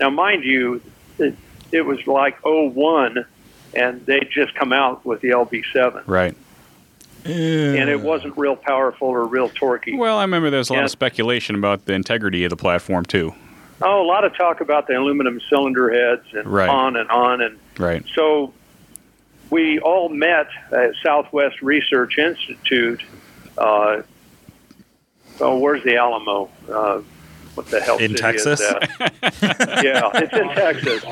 Now, 0.00 0.10
mind 0.10 0.44
you, 0.44 0.80
it, 1.18 1.34
it 1.72 1.82
was 1.82 2.06
like 2.06 2.38
01, 2.44 3.24
and 3.74 4.04
they'd 4.06 4.28
just 4.30 4.54
come 4.54 4.72
out 4.72 5.04
with 5.04 5.20
the 5.20 5.30
LB7, 5.30 6.02
Right. 6.06 6.34
and 7.24 7.90
it 7.90 8.00
wasn't 8.00 8.36
real 8.38 8.56
powerful 8.56 9.08
or 9.08 9.26
real 9.26 9.50
torquey. 9.50 9.96
Well, 9.98 10.18
I 10.18 10.22
remember 10.22 10.50
there 10.50 10.58
was 10.58 10.70
a 10.70 10.72
lot 10.72 10.78
Yeah. 10.80 10.84
of 10.86 10.90
speculation 10.90 11.54
about 11.56 11.84
the 11.84 11.92
integrity 11.94 12.44
of 12.44 12.50
the 12.50 12.56
platform 12.56 13.04
too. 13.04 13.34
Oh, 13.82 14.02
a 14.02 14.06
lot 14.06 14.24
of 14.24 14.36
talk 14.36 14.60
about 14.60 14.86
the 14.88 14.98
aluminum 14.98 15.40
cylinder 15.48 15.90
heads 15.90 16.24
and 16.32 16.46
Right. 16.48 16.68
on 16.68 16.96
and 16.96 17.08
on. 17.10 17.40
And 17.42 17.58
Right. 17.78 18.02
so 18.14 18.52
we 19.50 19.78
all 19.78 20.08
met 20.08 20.48
at 20.72 20.92
Southwest 21.02 21.62
Research 21.62 22.18
Institute. 22.18 23.02
Uh, 23.56 24.02
oh, 25.40 25.58
where's 25.58 25.82
the 25.84 25.96
Alamo? 25.96 26.48
Uh, 26.68 27.00
what 27.58 27.66
the 27.66 27.80
hell 27.80 27.98
In 27.98 28.14
Texas? 28.14 28.60
Is 28.60 28.70
yeah, 29.42 30.10
it's 30.14 30.32
in 30.32 30.48
Texas. 30.50 31.04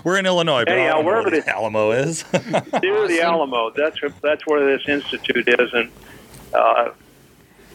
we're 0.04 0.16
in 0.18 0.24
Illinois, 0.26 0.64
but 0.64 0.72
I 0.72 0.76
Anyhow, 0.78 0.94
don't 0.94 1.02
know 1.04 1.06
wherever 1.10 1.30
where 1.30 1.40
the 1.42 1.48
Alamo 1.54 1.90
is. 1.92 2.24
Near 2.82 3.06
the 3.08 3.20
Alamo. 3.22 3.70
That's 3.70 3.98
that's 4.22 4.46
where 4.46 4.64
this 4.76 4.88
institute 4.88 5.46
is, 5.48 5.72
and 5.74 5.90
uh, 6.54 6.90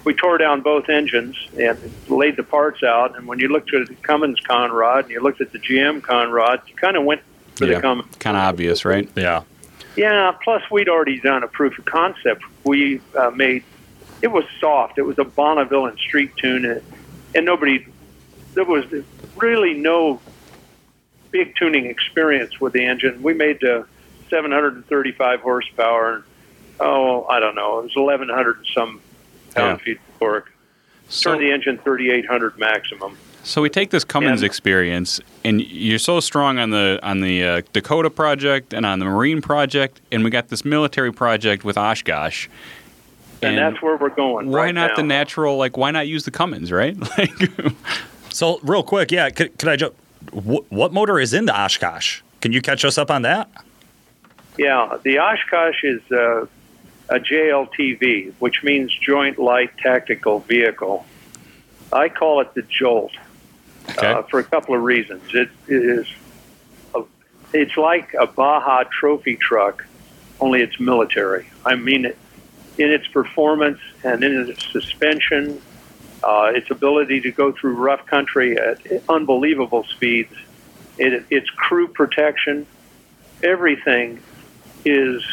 we 0.03 0.15
tore 0.15 0.39
down 0.39 0.61
both 0.61 0.89
engines 0.89 1.37
and 1.59 1.77
laid 2.09 2.35
the 2.37 2.43
parts 2.43 2.81
out. 2.81 3.15
And 3.15 3.27
when 3.27 3.37
you 3.39 3.49
looked 3.49 3.71
at 3.73 3.87
the 3.87 3.93
Cummins 3.95 4.39
Conrod 4.41 5.01
and 5.01 5.11
you 5.11 5.19
looked 5.21 5.41
at 5.41 5.51
the 5.51 5.59
GM 5.59 6.01
Conrod, 6.01 6.67
you 6.67 6.73
kind 6.75 6.97
of 6.97 7.03
went 7.03 7.21
for 7.55 7.67
the 7.67 7.73
Yeah. 7.73 7.81
Cummins. 7.81 8.15
Kind 8.17 8.35
of 8.35 8.41
obvious, 8.43 8.83
right? 8.83 9.07
yeah. 9.15 9.43
Yeah. 9.95 10.31
Plus, 10.43 10.63
we'd 10.71 10.89
already 10.89 11.19
done 11.19 11.43
a 11.43 11.47
proof 11.47 11.77
of 11.77 11.85
concept. 11.85 12.41
We 12.63 12.99
uh, 13.15 13.29
made 13.29 13.63
it 14.23 14.27
was 14.31 14.45
soft. 14.59 14.97
It 14.97 15.03
was 15.03 15.19
a 15.19 15.23
Bonneville 15.23 15.85
and 15.87 15.97
street 15.99 16.31
tune, 16.37 16.65
and, 16.65 16.81
and 17.35 17.45
nobody. 17.45 17.85
There 18.53 18.65
was 18.65 18.85
really 19.37 19.73
no 19.73 20.19
big 21.31 21.55
tuning 21.55 21.85
experience 21.85 22.59
with 22.59 22.73
the 22.73 22.83
engine. 22.85 23.21
We 23.23 23.33
made 23.33 23.63
uh, 23.63 23.83
735 24.29 25.39
horsepower. 25.41 26.15
And, 26.15 26.23
oh, 26.79 27.25
I 27.25 27.39
don't 27.39 27.55
know. 27.55 27.79
It 27.79 27.83
was 27.83 27.95
1100 27.95 28.57
and 28.57 28.65
some 28.73 29.01
pound 29.55 29.79
Yeah. 29.79 29.83
feet 29.85 29.97
of 30.13 30.19
torque. 30.19 30.51
So, 31.09 31.31
Turned 31.31 31.41
the 31.43 31.51
engine 31.51 31.77
3800 31.77 32.57
maximum. 32.57 33.17
so 33.43 33.61
we 33.61 33.69
take 33.69 33.89
this 33.89 34.03
Cummins 34.05 34.41
And- 34.41 34.45
experience, 34.45 35.19
and 35.43 35.61
you're 35.61 35.99
so 35.99 36.19
strong 36.21 36.57
on 36.57 36.69
the 36.69 36.99
on 37.03 37.19
the 37.19 37.43
uh, 37.43 37.61
Dakota 37.73 38.09
project 38.09 38.73
and 38.73 38.85
on 38.85 38.99
the 38.99 39.05
Marine 39.05 39.41
project, 39.41 39.99
and 40.11 40.23
we 40.23 40.29
got 40.29 40.47
this 40.47 40.63
military 40.63 41.11
project 41.11 41.65
with 41.65 41.77
Oshkosh. 41.77 42.47
And, 43.41 43.57
that's 43.57 43.81
where 43.81 43.97
we're 43.97 44.09
going. 44.09 44.49
why 44.51 44.65
right 44.67 44.75
not 44.75 44.91
now. 44.91 44.95
the 44.97 45.03
natural? 45.03 45.57
Like, 45.57 45.75
why 45.75 45.89
not 45.91 46.07
use 46.07 46.23
the 46.25 46.31
Cummins? 46.31 46.71
Right? 46.71 46.95
Like, 47.17 47.31
So, 48.33 48.59
real 48.63 48.83
quick, 48.83 49.11
yeah, 49.11 49.29
could, 49.29 49.57
could 49.57 49.69
I 49.69 49.75
jump? 49.75 49.95
What, 50.31 50.71
what 50.71 50.93
motor 50.93 51.19
is 51.19 51.33
in 51.33 51.45
the 51.45 51.59
Oshkosh? 51.59 52.21
Can 52.41 52.51
you 52.51 52.61
catch 52.61 52.85
us 52.85 52.97
up 52.97 53.11
on 53.11 53.23
that? 53.23 53.49
Yeah, 54.57 54.97
the 55.03 55.19
Oshkosh 55.19 55.83
is 55.83 56.01
uh, 56.11 56.45
a 57.09 57.19
JLTV, 57.19 58.33
which 58.39 58.63
means 58.63 58.93
Joint 59.01 59.37
Light 59.37 59.77
Tactical 59.77 60.39
Vehicle. 60.39 61.05
I 61.91 62.09
call 62.09 62.41
it 62.41 62.53
the 62.53 62.61
Jolt 62.63 63.11
okay. 63.89 64.07
uh, 64.07 64.21
for 64.23 64.39
a 64.39 64.43
couple 64.43 64.75
of 64.75 64.81
reasons. 64.81 65.23
It 65.33 65.49
is, 65.67 66.07
a, 66.95 67.03
it's 67.53 67.75
like 67.75 68.13
a 68.13 68.27
Baja 68.27 68.83
trophy 68.83 69.35
truck, 69.35 69.85
only 70.39 70.61
it's 70.61 70.79
military. 70.79 71.47
I 71.65 71.75
mean, 71.75 72.05
in 72.05 72.89
its 72.91 73.07
performance 73.07 73.79
and 74.03 74.23
in 74.23 74.49
its 74.49 74.65
suspension, 74.71 75.61
uh, 76.23 76.51
its 76.53 76.69
ability 76.69 77.21
to 77.21 77.31
go 77.31 77.51
through 77.51 77.75
rough 77.75 78.05
country 78.05 78.57
at 78.57 78.79
unbelievable 79.09 79.83
speeds, 79.83 80.33
it, 80.97 81.25
its 81.29 81.49
crew 81.49 81.87
protection, 81.87 82.65
everything 83.43 84.21
is 84.85 85.23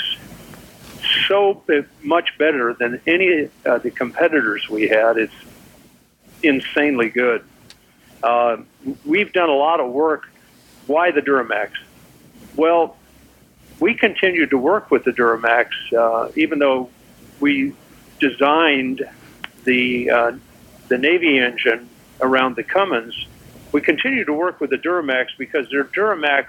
so 1.26 1.62
much 2.02 2.36
better 2.38 2.74
than 2.74 3.00
any 3.06 3.48
of 3.64 3.82
the 3.82 3.90
competitors 3.90 4.68
we 4.68 4.88
had. 4.88 5.16
It's 5.16 5.34
insanely 6.42 7.08
good. 7.10 7.44
Uh, 8.22 8.58
we've 9.04 9.32
done 9.32 9.48
a 9.48 9.54
lot 9.54 9.80
of 9.80 9.90
work. 9.90 10.30
Why 10.86 11.10
the 11.10 11.20
Duramax? 11.20 11.72
Well, 12.56 12.96
we 13.78 13.94
continued 13.94 14.50
to 14.50 14.58
work 14.58 14.90
with 14.90 15.04
the 15.04 15.12
Duramax, 15.12 15.68
uh, 15.96 16.32
even 16.34 16.58
though 16.58 16.90
we 17.40 17.74
designed 18.18 19.08
the 19.64 20.10
uh, 20.10 20.32
the 20.88 20.98
Navy 20.98 21.38
engine 21.38 21.88
around 22.20 22.56
the 22.56 22.62
Cummins. 22.62 23.26
We 23.72 23.80
continued 23.80 24.26
to 24.26 24.32
work 24.32 24.60
with 24.60 24.70
the 24.70 24.78
Duramax 24.78 25.26
because 25.38 25.68
their 25.70 25.84
Duramax 25.84 26.46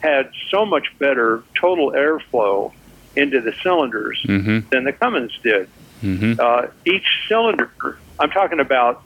had 0.00 0.30
so 0.50 0.64
much 0.64 0.86
better 0.98 1.42
total 1.54 1.92
airflow 1.92 2.72
into 3.16 3.40
the 3.40 3.52
cylinders 3.62 4.22
Mhm. 4.26 4.70
than 4.70 4.84
the 4.84 4.92
Cummins 4.92 5.36
did. 5.42 5.68
Mhm. 6.02 6.38
Uh, 6.38 6.68
each 6.86 7.06
cylinder, 7.28 7.70
I'm 8.18 8.30
talking 8.30 8.60
about 8.60 9.02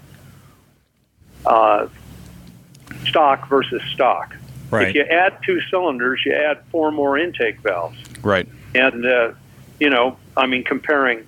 uh, 1.47 1.89
stock 3.07 3.49
versus 3.49 3.83
stock. 3.93 4.35
If 4.73 4.95
you 4.95 5.03
add 5.03 5.35
two 5.45 5.61
cylinders, 5.71 6.21
you 6.25 6.33
add 6.33 6.59
four 6.73 6.91
more 6.91 7.17
intake 7.19 7.61
valves. 7.61 7.99
right. 8.23 8.49
And, 8.75 9.05
uh, 9.07 9.33
you 9.79 9.91
know, 9.91 10.17
I 10.37 10.47
mean, 10.47 10.65
comparing 10.65 11.25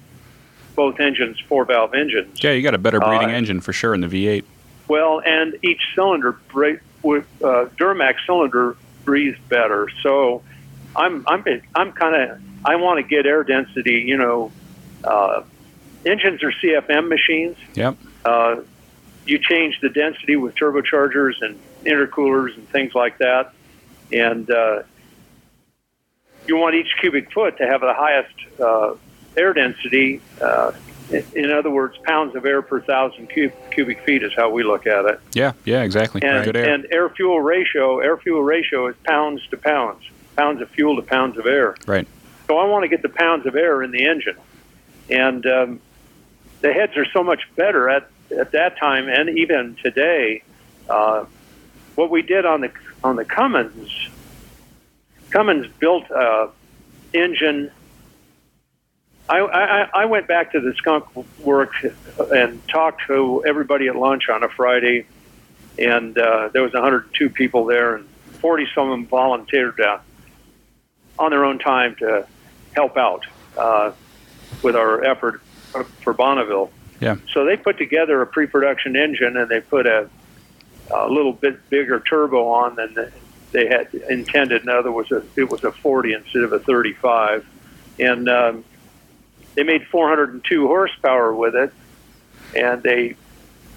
both 0.77 1.01
engines, 1.01 1.41
four 1.41 1.65
valve 1.65 1.95
engines. 1.95 2.43
Yeah, 2.43 2.53
you 2.53 2.63
got 2.63 2.75
a 2.75 2.79
better 2.79 3.01
breathing 3.01 3.31
Uh, 3.31 3.39
engine 3.39 3.61
for 3.61 3.73
sure 3.73 3.95
in 3.95 4.03
the 4.03 4.07
V8. 4.07 4.45
Well, 4.87 5.21
and 5.25 5.59
each 5.63 5.81
cylinder, 5.95 6.39
with 7.03 7.27
uh, 7.43 7.67
Duramax 7.77 8.17
cylinder, 8.27 8.77
breathes 9.05 9.39
better. 9.49 9.89
So 10.03 10.43
I'm, 10.95 11.25
I'm, 11.27 11.45
I'm 11.75 11.93
kind 11.93 12.15
of, 12.15 12.41
I 12.65 12.77
want 12.77 12.99
to 12.99 13.03
get 13.03 13.27
air 13.27 13.43
density, 13.43 14.03
you 14.07 14.17
know, 14.17 14.53
uh, 15.03 15.43
engines 16.05 16.43
are 16.43 16.53
CFM 16.53 17.09
machines. 17.09 17.57
Yep. 17.75 17.97
Uh, 18.25 18.57
you 19.27 19.39
change 19.39 19.81
the 19.81 19.89
density 19.89 20.37
with 20.37 20.55
turbochargers 20.55 21.35
and 21.41 21.59
intercoolers 21.85 22.55
and 22.57 22.69
things 22.69 22.95
like 22.95 23.19
that. 23.19 23.53
And 24.13 24.49
uh, 24.51 24.83
you 26.47 26.57
want 26.57 26.77
each 26.77 26.95
cubic 27.01 27.33
foot 27.33 27.59
to 27.59 27.67
have 27.67 27.81
the 27.81 27.95
highest 27.95 28.35
uh, 28.61 28.95
air 29.37 29.53
density 29.53 30.21
uh, 30.41 30.73
In 31.35 31.53
other 31.53 31.71
words, 31.71 31.97
pounds 32.03 32.35
of 32.35 32.45
air 32.47 32.63
per 32.63 32.81
thousand 32.81 33.29
cub- 33.29 33.53
cubic 33.71 34.01
feet 34.03 34.23
is 34.25 34.33
how 34.35 34.51
we 34.51 34.65
look 34.65 34.87
at 34.89 35.05
it. 35.05 35.21
Yeah, 35.35 35.53
yeah, 35.65 35.83
exactly. 35.83 36.21
And, 36.23 36.45
Good 36.45 36.57
air. 36.57 36.69
and 36.75 36.87
air 36.91 37.09
fuel 37.11 37.41
ratio, 37.41 38.01
air 38.01 38.17
fuel 38.17 38.43
ratio 38.43 38.89
is 38.89 38.97
pounds 39.05 39.47
to 39.51 39.57
pounds, 39.57 40.03
pounds 40.37 40.61
of 40.61 40.69
fuel 40.71 40.97
to 40.97 41.03
pounds 41.03 41.39
of 41.39 41.47
air. 41.47 41.77
right. 41.87 42.09
So 42.49 42.59
I 42.59 42.65
want 42.67 42.83
to 42.85 42.89
get 42.89 43.03
the 43.03 43.09
pounds 43.09 43.45
of 43.47 43.57
air 43.57 43.83
in 43.83 43.91
the 43.91 44.07
engine, 44.07 44.37
and 45.11 45.45
um, 45.47 45.81
the 46.61 46.73
heads 46.73 46.97
are 46.97 47.07
so 47.13 47.23
much 47.25 47.41
better 47.57 47.89
at 47.89 48.09
at 48.37 48.53
that 48.53 48.77
time 48.79 49.09
and 49.09 49.29
even 49.39 49.77
today. 49.83 50.43
Uh, 50.89 51.25
what 51.97 52.09
we 52.11 52.23
did 52.23 52.47
on 52.47 52.61
the 52.61 52.71
on 53.03 53.17
the 53.17 53.25
Cummins, 53.25 53.91
Cummins 55.31 55.67
built 55.79 56.05
a 56.11 56.51
engine. 57.13 57.71
I, 59.29 59.41
I, 59.41 59.89
I 60.03 60.05
went 60.05 60.29
back 60.29 60.53
to 60.53 60.61
the 60.61 60.73
skunk 60.75 61.05
work 61.41 61.73
and 62.33 62.67
talked 62.69 63.03
to 63.07 63.45
everybody 63.47 63.89
at 63.89 63.97
lunch 63.97 64.29
on 64.29 64.45
a 64.45 64.49
Friday, 64.49 65.07
and 65.79 66.17
uh, 66.17 66.49
there 66.53 66.63
was 66.63 66.73
102 66.73 67.31
people 67.31 67.65
there, 67.65 67.97
and 67.97 68.09
40 68.41 68.69
some 68.75 68.91
of 68.91 68.91
them 68.91 69.07
volunteered 69.07 69.81
uh, 69.81 69.99
on 71.19 71.31
their 71.31 71.45
own 71.45 71.59
time 71.59 71.97
to 71.97 72.27
help 72.75 72.97
out 72.97 73.27
uh, 73.57 73.93
with 74.63 74.77
our 74.77 75.03
effort 75.05 75.41
for 76.03 76.13
Bonneville. 76.13 76.71
Yeah. 77.01 77.17
So 77.33 77.45
they 77.45 77.57
put 77.57 77.79
together 77.79 78.23
a 78.23 78.27
pre-production 78.27 78.97
engine, 78.97 79.37
and 79.37 79.49
they 79.49 79.61
put 79.61 79.87
a, 79.87 80.09
a 80.95 81.09
little 81.09 81.33
bit 81.33 81.69
bigger 81.69 82.01
turbo 82.01 82.49
on 82.49 82.77
than 82.77 83.13
they 83.51 83.67
had 83.67 83.93
intended. 84.09 84.65
Now 84.65 84.83
there 84.83 84.93
was 84.93 85.11
a 85.11 85.23
it 85.35 85.51
was 85.51 85.65
a 85.65 85.73
40 85.73 86.13
instead 86.15 86.43
of 86.43 86.53
a 86.53 86.61
35, 86.61 87.45
and 87.99 88.29
um, 88.29 88.65
they 89.57 89.63
made 89.63 89.87
402 89.87 90.67
horsepower 90.67 91.35
with 91.35 91.57
it, 91.57 91.73
and 92.55 92.83
they 92.83 93.17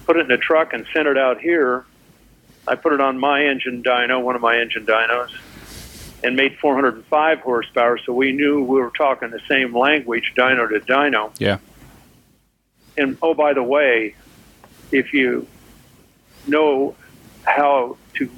put 0.06 0.16
it 0.16 0.26
in 0.26 0.30
a 0.30 0.38
truck 0.38 0.72
and 0.72 0.86
sent 0.92 1.08
it 1.08 1.18
out 1.18 1.40
here. 1.40 1.84
I 2.68 2.76
put 2.76 2.92
it 2.92 3.00
on 3.00 3.18
my 3.18 3.44
engine 3.46 3.82
dyno, 3.82 4.22
one 4.22 4.36
of 4.36 4.42
my 4.42 4.58
engine 4.58 4.86
dynos, 4.86 5.30
and 6.22 6.36
made 6.36 6.58
405 6.58 7.40
horsepower. 7.40 7.98
So 7.98 8.12
we 8.12 8.32
knew 8.32 8.62
we 8.62 8.80
were 8.80 8.92
talking 8.96 9.30
the 9.30 9.40
same 9.48 9.76
language, 9.76 10.34
dyno 10.36 10.68
to 10.68 10.80
dyno. 10.80 11.32
Yeah. 11.38 11.58
And 12.98 13.16
oh, 13.22 13.32
by 13.32 13.54
the 13.54 13.62
way, 13.62 14.14
if 14.92 15.14
you 15.14 15.46
know 16.46 16.94
how 17.44 17.96
to 18.14 18.30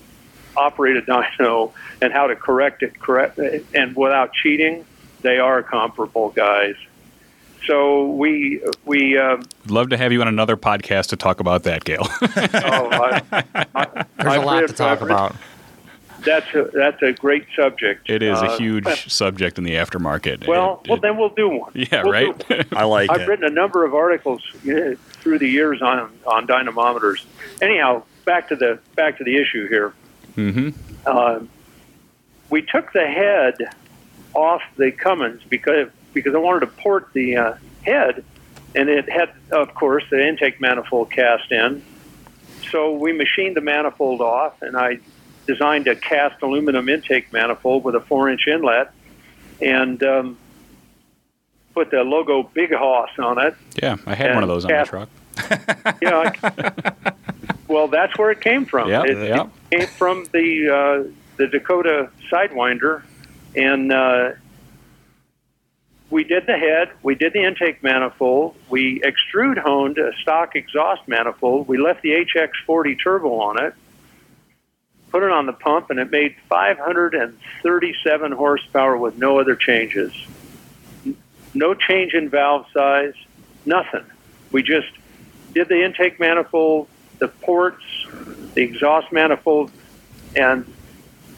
operate 0.57 0.97
a 0.97 1.03
dyno 1.03 1.72
and 2.01 2.12
how 2.12 2.28
to 2.28 2.36
correct 2.36 2.84
it 2.84 3.01
correct 3.01 3.38
and 3.38 3.97
without 3.97 4.32
cheating, 4.32 4.84
they 5.22 5.38
are 5.38 5.62
comparable 5.62 6.30
guys. 6.30 6.76
So 7.67 8.07
we 8.09 8.61
we 8.85 9.17
um, 9.19 9.43
Love 9.69 9.91
to 9.91 9.97
have 9.97 10.13
you 10.13 10.21
on 10.21 10.29
another 10.29 10.57
podcast 10.57 11.09
to 11.09 11.17
talk 11.17 11.41
about 11.41 11.63
that, 11.65 11.85
Gale. 11.85 12.07
oh, 12.23 12.29
I, 12.91 13.23
I, 13.75 14.05
There's 14.17 14.33
I've 14.33 14.43
a 14.43 14.47
lot 14.47 14.61
read- 14.63 14.69
to 14.69 14.75
talk 14.75 14.91
I've 15.01 15.03
read- 15.03 15.11
about. 15.13 15.37
That's 16.25 16.55
a, 16.55 16.71
that's 16.73 17.03
a 17.03 17.13
great 17.13 17.47
subject. 17.57 18.09
it 18.09 18.23
is 18.23 18.39
Uh, 18.41 18.47
a 18.47 18.57
huge 18.57 18.87
subject 19.13 19.59
in 19.59 19.65
the 19.65 19.73
aftermarket. 19.75 20.47
Well, 20.47 20.81
It- 20.85 20.91
well, 20.91 21.01
then 21.01 21.17
we'll 21.17 21.31
do 21.31 21.49
one. 21.49 21.73
yeah, 21.75 22.03
We'll 22.05 22.13
right. 22.13 22.49
one. 22.51 22.65
I 22.73 22.85
like 22.85 23.11
I've 23.11 23.23
it. 23.23 23.29
written 23.29 23.45
a 23.45 23.51
number 23.51 23.85
of 23.85 23.93
articles 23.95 24.41
uh, 24.65 24.95
through 25.21 25.39
the 25.41 25.49
years 25.49 25.83
on 25.83 26.11
on 26.27 26.47
dynamometers. 26.47 27.25
Anyhow, 27.61 28.05
back 28.25 28.49
to 28.49 28.57
the 28.57 28.79
back 28.95 29.19
to 29.19 29.25
the 29.25 29.37
issue 29.37 29.67
here. 29.69 29.93
hmm 30.37 30.71
Uh, 31.07 31.41
we 32.51 32.63
took 32.63 32.93
the 32.93 33.07
head 33.07 33.55
off 34.35 34.63
the 34.77 34.93
Cummins 34.93 35.43
because 35.49 35.89
because 36.13 36.35
I 36.35 36.39
wanted 36.39 36.61
to 36.61 36.67
port 36.67 37.13
the 37.13 37.37
uh, 37.37 37.55
head, 37.83 38.25
and 38.75 38.89
it 38.89 39.09
had, 39.09 39.31
of 39.51 39.75
course, 39.75 40.05
the 40.11 40.27
intake 40.27 40.61
manifold 40.61 41.11
cast 41.11 41.51
in. 41.51 41.83
So 42.71 42.93
we 42.93 43.13
machined 43.13 43.57
the 43.57 43.61
manifold 43.61 44.21
off, 44.21 44.63
and 44.63 44.77
I 44.77 44.99
designed 45.47 45.89
a 45.89 45.97
cast 45.97 46.41
aluminum 46.43 46.89
intake 46.89 47.33
manifold 47.33 47.85
with 47.85 47.95
a 47.95 48.01
four-inch 48.01 48.47
inlet, 48.47 48.93
and 49.61 50.03
um, 50.03 50.39
put 51.75 51.91
the 51.91 52.03
logo 52.03 52.43
Big 52.55 52.73
Hoss 52.73 53.11
on 53.19 53.39
it. 53.45 53.55
Yeah, 53.83 53.97
I 54.07 54.15
had 54.15 54.35
one 54.35 54.43
of 54.43 54.49
those 54.49 54.65
on 54.65 54.69
the 54.69 54.75
Kath- 54.75 54.89
truck. 54.89 55.09
You 56.03 56.11
know, 56.11 56.25
I- 56.43 56.93
well, 57.69 57.89
that's 57.89 58.17
where 58.19 58.31
it 58.31 58.41
came 58.41 58.65
from. 58.67 58.89
Yeah, 58.89 59.03
it, 59.05 59.17
yeah. 59.29 59.47
it 59.71 59.79
came 59.79 59.89
from 59.89 60.25
the 60.33 60.69
uh, 61.09 61.11
the 61.37 61.47
Dakota 61.47 62.11
Sidewinder, 62.31 63.03
and 63.57 63.93
uh, 63.93 64.33
we 66.13 66.23
did 66.25 66.47
the 66.47 66.59
head, 66.59 66.91
we 67.03 67.15
did 67.15 67.33
the 67.33 67.43
intake 67.43 67.83
manifold, 67.83 68.55
we 68.69 69.01
extrude 69.01 69.57
honed 69.57 69.97
a 69.97 70.13
stock 70.21 70.55
exhaust 70.55 71.09
manifold, 71.09 71.67
we 71.67 71.79
left 71.79 72.03
the 72.03 72.11
HX40 72.11 73.03
turbo 73.03 73.41
on 73.41 73.65
it, 73.65 73.75
put 75.11 75.23
it 75.23 75.31
on 75.31 75.47
the 75.47 75.55
pump, 75.55 75.89
and 75.89 75.99
it 75.99 76.11
made 76.11 76.37
537 76.51 78.33
horsepower 78.33 78.99
with 78.99 79.17
no 79.17 79.41
other 79.41 79.57
changes. 79.57 80.13
No 81.55 81.73
change 81.73 82.13
in 82.13 82.29
valve 82.29 82.67
size, 82.75 83.15
nothing. 83.65 84.05
We 84.53 84.63
just 84.63 84.89
did 85.55 85.69
the 85.69 85.83
intake 85.83 86.21
manifold, 86.21 86.89
the 87.21 87.29
ports, 87.29 87.85
the 88.53 88.61
exhaust 88.61 89.11
manifold, 89.13 89.71
and 90.37 90.71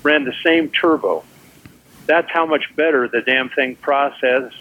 ran 0.03 0.25
the 0.25 0.35
same 0.43 0.70
turbo. 0.70 1.22
That's 2.07 2.30
how 2.30 2.46
much 2.46 2.74
better 2.76 3.09
the 3.09 3.22
damn 3.22 3.48
thing 3.48 3.76
processed 3.76 4.57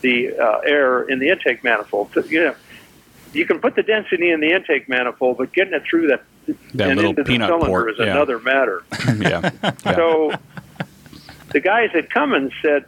the 0.00 0.36
uh, 0.36 0.58
air 0.58 1.02
in 1.02 1.18
the 1.18 1.30
intake 1.30 1.64
manifold. 1.64 2.10
So, 2.14 2.24
you 2.24 2.44
know, 2.44 2.54
you 3.32 3.46
can 3.46 3.58
put 3.58 3.74
the 3.74 3.82
density 3.82 4.30
in 4.30 4.40
the 4.40 4.52
intake 4.52 4.88
manifold, 4.88 5.38
but 5.38 5.52
getting 5.52 5.74
it 5.74 5.82
through 5.88 6.08
that, 6.08 6.22
That 6.74 6.90
and 6.90 6.96
little 6.96 7.10
into 7.10 7.24
the 7.24 7.36
cylinder 7.38 7.66
port, 7.66 7.90
is 7.90 7.96
yeah. 7.98 8.12
another 8.12 8.38
matter. 8.38 8.84
yeah. 9.18 9.50
yeah. 9.62 9.94
So 9.94 10.32
the 11.50 11.60
guys 11.60 11.90
at 11.94 12.10
Cummins 12.10 12.52
said, 12.62 12.84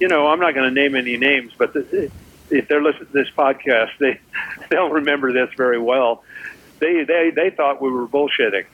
you 0.00 0.08
know, 0.08 0.26
I'm 0.26 0.40
not 0.40 0.54
going 0.54 0.68
to 0.68 0.74
name 0.74 0.94
any 0.94 1.16
names, 1.16 1.52
but 1.56 1.72
the, 1.72 2.10
if 2.50 2.68
they're 2.68 2.82
listening 2.82 3.06
to 3.06 3.12
this 3.12 3.30
podcast, 3.30 3.90
they 3.98 4.20
they'll 4.70 4.90
remember 4.90 5.32
this 5.32 5.50
very 5.56 5.78
well. 5.78 6.22
They 6.78 7.04
they 7.04 7.30
they 7.30 7.50
thought 7.50 7.80
we 7.80 7.90
were 7.90 8.06
bullshitting. 8.06 8.66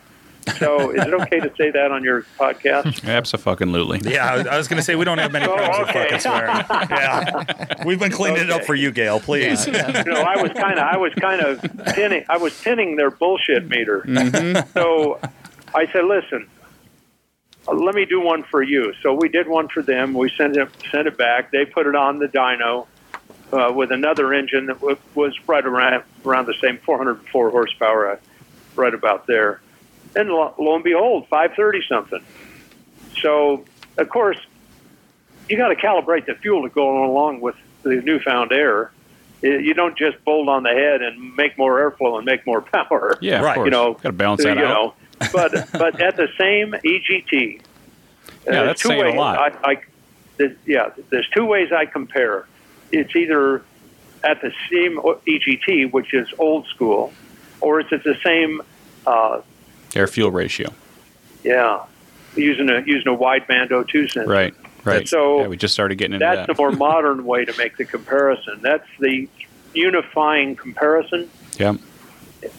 So 0.58 0.90
is 0.90 1.06
it 1.06 1.14
okay 1.14 1.40
to 1.40 1.52
say 1.56 1.70
that 1.70 1.92
on 1.92 2.02
your 2.02 2.22
podcast? 2.38 3.04
Absolutely. 3.08 4.00
Yeah, 4.10 4.26
I 4.32 4.36
was, 4.38 4.46
I 4.46 4.56
was 4.58 4.68
going 4.68 4.78
to 4.78 4.82
say 4.82 4.94
we 4.96 5.04
don't 5.04 5.18
have 5.18 5.32
many 5.32 5.46
Oh, 5.46 5.54
problems 5.54 5.88
okay. 5.90 6.00
with 6.12 6.22
fucking 6.22 6.66
swearing. 6.68 6.90
Yeah, 6.90 7.84
we've 7.84 7.98
been 7.98 8.10
cleaning 8.12 8.42
it 8.42 8.50
up 8.50 8.64
for 8.64 8.74
you, 8.74 8.90
Gale. 8.90 9.20
Please. 9.20 9.66
you 9.66 9.72
know, 9.72 9.80
I 10.26 10.40
was 10.42 10.50
kind 10.52 10.78
of 10.78 10.84
I 10.84 10.96
was 10.96 11.12
kind 11.14 11.40
of 11.40 11.60
pinning 11.94 12.24
I 12.28 12.38
was 12.38 12.58
pinning 12.60 12.96
their 12.96 13.10
bullshit 13.10 13.68
meter. 13.68 14.04
So 14.74 15.20
I 15.74 15.86
said, 15.92 16.04
listen, 16.04 16.48
uh, 17.68 17.74
let 17.74 17.94
me 17.94 18.04
do 18.04 18.20
one 18.20 18.42
for 18.42 18.62
you. 18.62 18.92
So 19.02 19.14
we 19.14 19.28
did 19.28 19.46
one 19.48 19.68
for 19.68 19.82
them. 19.82 20.12
We 20.14 20.30
sent 20.30 20.56
it 20.56 20.68
sent 20.90 21.06
it 21.06 21.16
back. 21.16 21.50
They 21.52 21.64
put 21.64 21.86
it 21.86 21.94
on 21.94 22.18
the 22.18 22.26
dyno 22.28 22.86
uh, 23.52 23.72
with 23.72 23.92
another 23.92 24.32
engine 24.34 24.66
that 24.66 24.80
w- 24.80 24.96
was 25.14 25.34
right 25.46 25.64
around 25.64 26.02
around 26.24 26.46
the 26.46 26.54
same 26.60 26.78
404 26.78 27.50
horsepower, 27.50 28.10
uh, 28.12 28.16
right 28.76 28.94
about 28.94 29.26
there. 29.26 29.60
And 30.14 30.28
lo, 30.28 30.54
lo 30.58 30.74
and 30.74 30.84
behold, 30.84 31.26
530 31.28 31.86
something. 31.88 32.24
So 33.20 33.64
of 33.98 34.08
course, 34.08 34.38
you 35.48 35.56
got 35.56 35.68
to 35.68 35.74
calibrate 35.76 36.26
the 36.26 36.34
fuel 36.34 36.62
to 36.62 36.68
go 36.68 37.04
along 37.04 37.40
with 37.40 37.56
the 37.82 37.96
newfound 37.96 38.52
air. 38.52 38.90
Uh, 39.44 39.48
You 39.48 39.74
don't 39.74 39.96
just 39.96 40.22
bolt 40.24 40.48
on 40.48 40.62
the 40.62 40.70
head 40.70 41.02
and 41.02 41.34
make 41.36 41.58
more 41.58 41.78
airflow 41.78 42.16
and 42.16 42.24
make 42.24 42.46
more 42.46 42.60
power. 42.76 43.18
Yeah, 43.20 43.40
Right. 43.42 43.54
course. 43.56 43.66
You 43.66 43.70
know, 43.70 43.94
got 43.94 44.02
to 44.02 44.12
balance 44.12 44.44
uh, 44.44 44.48
that 44.48 44.56
you 44.58 44.64
out. 44.64 44.94
know, 45.20 45.28
but 45.32 45.52
but 45.72 46.00
at 46.00 46.16
the 46.16 46.28
same 46.38 46.72
EGT. 46.72 47.60
uh, 47.60 47.62
Yeah, 48.44 48.50
there's 48.52 48.66
that's 48.68 48.82
two 48.82 48.88
saying 48.88 49.00
a 49.02 49.04
ways 49.04 49.16
lot. 49.16 49.38
I, 49.64 49.70
I, 49.72 49.82
there's- 50.36 50.56
yeah, 50.66 50.90
there's 51.10 51.28
two 51.28 51.44
ways 51.46 51.70
I 51.72 51.86
compare. 51.86 52.46
It's 52.90 53.14
either 53.16 53.62
at 54.24 54.40
the 54.42 54.52
same 54.70 54.98
EGT, 54.98 55.92
which 55.92 56.12
is 56.14 56.28
old 56.38 56.66
school, 56.68 57.12
or 57.60 57.80
it's 57.80 57.92
at 57.92 58.04
the 58.04 58.16
same, 58.24 58.62
uh, 59.06 59.40
Air 59.94 60.06
fuel 60.06 60.30
ratio. 60.30 60.68
yeah, 61.44 61.84
using 62.36 62.70
a 62.70 62.82
using 62.86 63.08
a 63.12 63.16
wideband 63.16 63.70
O2 63.70 64.10
sensor. 64.10 64.26
Right. 64.26 64.54
Right. 64.84 65.06
So 65.06 65.42
yeah, 65.42 65.48
we 65.48 65.56
just 65.56 65.74
started 65.74 65.96
getting 65.96 66.14
into 66.14 66.24
That's 66.24 66.46
that. 66.46 66.56
the 66.56 66.60
more 66.60 66.72
modern 66.90 67.24
way 67.24 67.44
to 67.44 67.56
make 67.56 67.76
the 67.76 67.84
comparison. 67.84 68.60
That's 68.62 68.86
the 68.98 69.28
unifying 69.74 70.56
comparison. 70.56 71.30
yeah. 71.58 71.76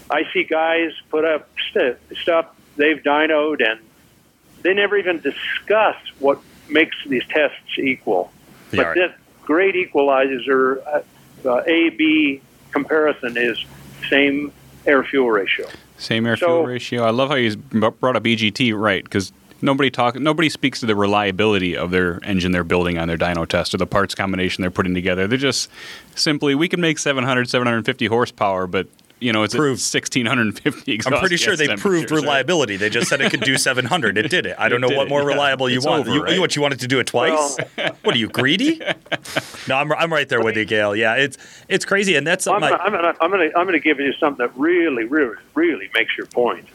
I 0.09 0.23
see 0.31 0.45
guys 0.45 0.91
put 1.09 1.25
up 1.25 1.49
st- 1.69 1.97
stuff 2.21 2.45
they've 2.77 3.03
dynoed 3.03 3.61
and 3.69 3.81
they 4.61 4.73
never 4.73 4.95
even 4.95 5.19
discuss 5.19 5.97
what 6.19 6.39
makes 6.69 6.95
these 7.05 7.23
tests 7.27 7.77
equal. 7.77 8.31
Yeah, 8.71 8.77
but 8.77 8.85
right. 8.87 8.95
this 8.95 9.11
great 9.41 9.75
equalizer 9.75 10.81
uh, 10.87 11.01
uh, 11.45 11.63
A 11.67 11.89
B 11.89 12.41
comparison 12.71 13.35
is 13.35 13.57
same 14.09 14.53
air 14.85 15.03
fuel 15.03 15.29
ratio. 15.29 15.67
Same 15.97 16.25
air 16.25 16.35
So- 16.37 16.47
fuel 16.47 16.65
ratio. 16.65 17.03
I 17.03 17.11
love 17.11 17.29
how 17.29 17.35
you 17.35 17.55
brought 17.55 18.15
up 18.15 18.23
EGT, 18.23 18.73
right? 18.73 19.03
Because 19.03 19.31
Nobody 19.61 19.89
talk. 19.89 20.19
Nobody 20.19 20.49
speaks 20.49 20.81
to 20.81 20.85
the 20.85 20.93
reliability 20.93 21.77
of 21.77 21.89
their 21.89 22.19
engine 22.25 22.51
they're 22.51 22.65
building 22.65 22.97
on 22.97 23.07
their 23.07 23.17
dyno 23.17 23.47
test 23.47 23.73
or 23.73 23.77
the 23.77 23.87
parts 23.87 24.13
combination 24.13 24.61
they're 24.61 24.69
putting 24.69 24.93
together. 24.93 25.25
They're 25.25 25.37
just 25.37 25.69
simply 26.15 26.53
we 26.53 26.67
can 26.67 26.81
make 26.81 26.99
700, 26.99 27.47
750 27.49 28.07
horsepower, 28.07 28.67
but 28.67 28.87
you 29.23 29.31
know 29.33 29.43
it's 29.43 29.55
Proved. 29.55 29.79
1650 29.81 30.91
exhaust 30.91 31.13
I'm 31.13 31.19
pretty 31.19 31.37
sure 31.37 31.55
they 31.55 31.67
proved 31.67 31.81
temperatures, 31.81 32.11
right? 32.11 32.21
reliability. 32.21 32.75
They 32.77 32.89
just 32.89 33.07
said 33.09 33.21
it 33.21 33.31
could 33.31 33.41
do 33.41 33.57
700. 33.69 34.17
It 34.17 34.29
did 34.29 34.45
it. 34.45 34.55
I 34.59 34.69
don't 34.69 34.83
It 34.83 34.89
know 34.89 34.95
what 34.97 35.07
it, 35.07 35.09
more 35.09 35.21
yeah. 35.21 35.27
reliable 35.27 35.69
you 35.69 35.77
It's 35.77 35.85
want. 35.85 36.01
over, 36.07 36.13
you, 36.15 36.23
right? 36.23 36.39
What 36.39 36.55
you 36.55 36.61
wanted 36.61 36.79
to 36.81 36.87
do 36.87 36.99
it 36.99 37.07
twice? 37.07 37.57
what 38.03 38.15
are 38.15 38.17
you 38.17 38.27
greedy? 38.27 38.79
no, 39.67 39.75
I'm, 39.77 39.91
I'm 39.93 40.11
right 40.11 40.27
there 40.27 40.41
with 40.41 40.57
you, 40.57 40.65
Gale. 40.65 40.95
Yeah, 40.95 41.15
it's 41.15 41.37
it's 41.69 41.85
crazy, 41.85 42.15
and 42.15 42.27
that's 42.27 42.45
I'm, 42.47 42.61
something. 42.61 42.73
I- 42.79 42.83
I'm 42.83 42.91
gonna, 42.91 43.15
I'm 43.21 43.31
gonna, 43.31 43.49
I'm 43.55 43.65
gonna 43.65 43.79
give 43.79 43.99
you 43.99 44.13
something 44.13 44.45
that 44.45 44.57
really, 44.57 45.05
really, 45.05 45.37
really 45.55 45.89
makes 45.93 46.17
your 46.17 46.27
point. 46.27 46.67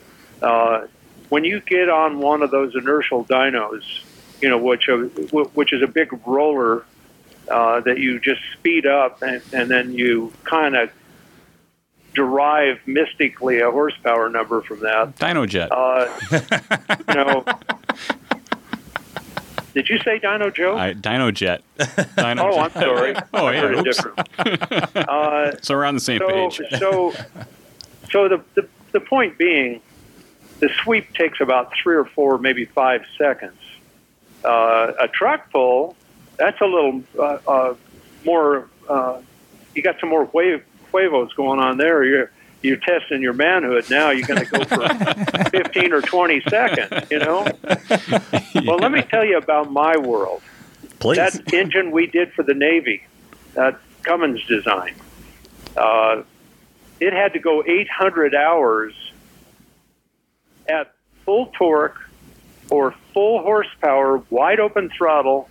Uh, 0.43 0.87
when 1.29 1.45
you 1.45 1.61
get 1.61 1.89
on 1.89 2.19
one 2.21 2.43
of 2.43 2.51
those 2.51 2.75
inertial 2.75 3.25
dynos, 3.25 3.83
you 4.41 4.49
know, 4.49 4.57
which 4.59 4.89
are, 4.89 5.05
which 5.07 5.73
is 5.73 5.83
a 5.83 5.87
big 5.87 6.09
roller 6.27 6.85
uh, 7.51 7.81
that 7.81 7.99
you 7.99 8.19
just 8.21 8.41
speed 8.55 8.87
up, 8.87 9.21
and, 9.23 9.43
and 9.53 9.71
then 9.71 9.93
you 9.93 10.33
kind 10.45 10.75
of 10.77 10.91
derive 12.19 12.81
mystically 12.85 13.61
a 13.61 13.71
horsepower 13.71 14.29
number 14.29 14.61
from 14.61 14.81
that. 14.81 15.15
DynoJet. 15.19 15.69
Uh, 15.71 16.09
you 17.09 17.15
know. 17.15 17.45
Did 19.73 19.89
you 19.89 19.99
say 20.01 20.19
Dino 20.19 20.51
Joe? 20.51 20.77
I, 20.77 20.95
DynoJet. 20.95 21.61
Dyno 21.79 22.41
oh, 22.41 22.59
I'm 22.59 22.73
sorry. 22.73 23.15
Oh, 23.33 23.47
I 23.47 23.55
yeah, 23.55 23.67
oops. 23.67 23.85
different. 23.85 24.29
Uh, 25.09 25.53
So 25.63 25.77
we're 25.77 25.85
on 25.85 25.95
the 25.95 26.01
same 26.01 26.19
so, 26.19 26.29
page. 26.29 26.61
so, 26.81 27.15
so 28.11 28.29
the, 28.29 28.43
the 28.55 28.69
the 28.91 29.01
point 29.01 29.39
being, 29.39 29.81
the 30.59 30.71
sweep 30.83 31.15
takes 31.15 31.41
about 31.41 31.73
three 31.81 31.95
or 31.95 32.05
four, 32.05 32.39
maybe 32.39 32.65
five 32.65 33.05
seconds. 33.17 33.61
Uh, 34.45 34.93
a 34.99 35.07
truck 35.07 35.53
pull, 35.53 35.95
that's 36.37 36.61
a 36.61 36.67
little 36.67 37.05
uh, 37.17 37.39
uh, 37.47 37.75
more. 38.25 38.69
Uh, 38.89 39.21
you 39.77 39.83
got 39.83 40.01
some 40.01 40.09
more 40.09 40.25
wave 40.33 40.65
huevos 40.91 41.33
going 41.35 41.61
on 41.61 41.77
there. 41.79 42.05
You're 42.05 42.31
you're 42.63 42.77
testing 42.77 43.23
your 43.23 43.35
manhood 43.35 43.89
now. 43.89 44.11
You're 44.11 44.27
going 44.27 44.45
to 44.45 44.51
go 44.51 44.65
for 44.65 45.51
15 45.51 45.93
or 45.93 46.03
20 46.03 46.41
seconds. 46.43 47.09
You 47.11 47.21
know. 47.21 47.47
Well, 48.67 48.79
let 48.79 48.91
me 48.91 49.03
tell 49.03 49.25
you 49.25 49.37
about 49.37 49.71
my 49.71 49.97
world 49.97 50.43
Please. 50.99 51.17
that 51.19 51.53
engine 51.55 51.93
we 51.93 52.07
did 52.09 52.33
for 52.33 52.43
the 52.43 52.55
Navy, 52.55 53.05
that 53.55 53.79
Cummins 54.03 54.45
design, 54.47 54.95
uh, 55.77 56.23
it 56.99 57.13
had 57.13 57.35
to 57.35 57.39
go 57.39 57.63
800 57.65 58.35
hours 58.35 58.93
at 60.69 60.93
full 61.25 61.47
torque 61.57 61.99
or 62.71 62.95
full 63.15 63.41
horsepower, 63.43 64.19
wide 64.31 64.59
open 64.59 64.91
throttle, 64.91 65.49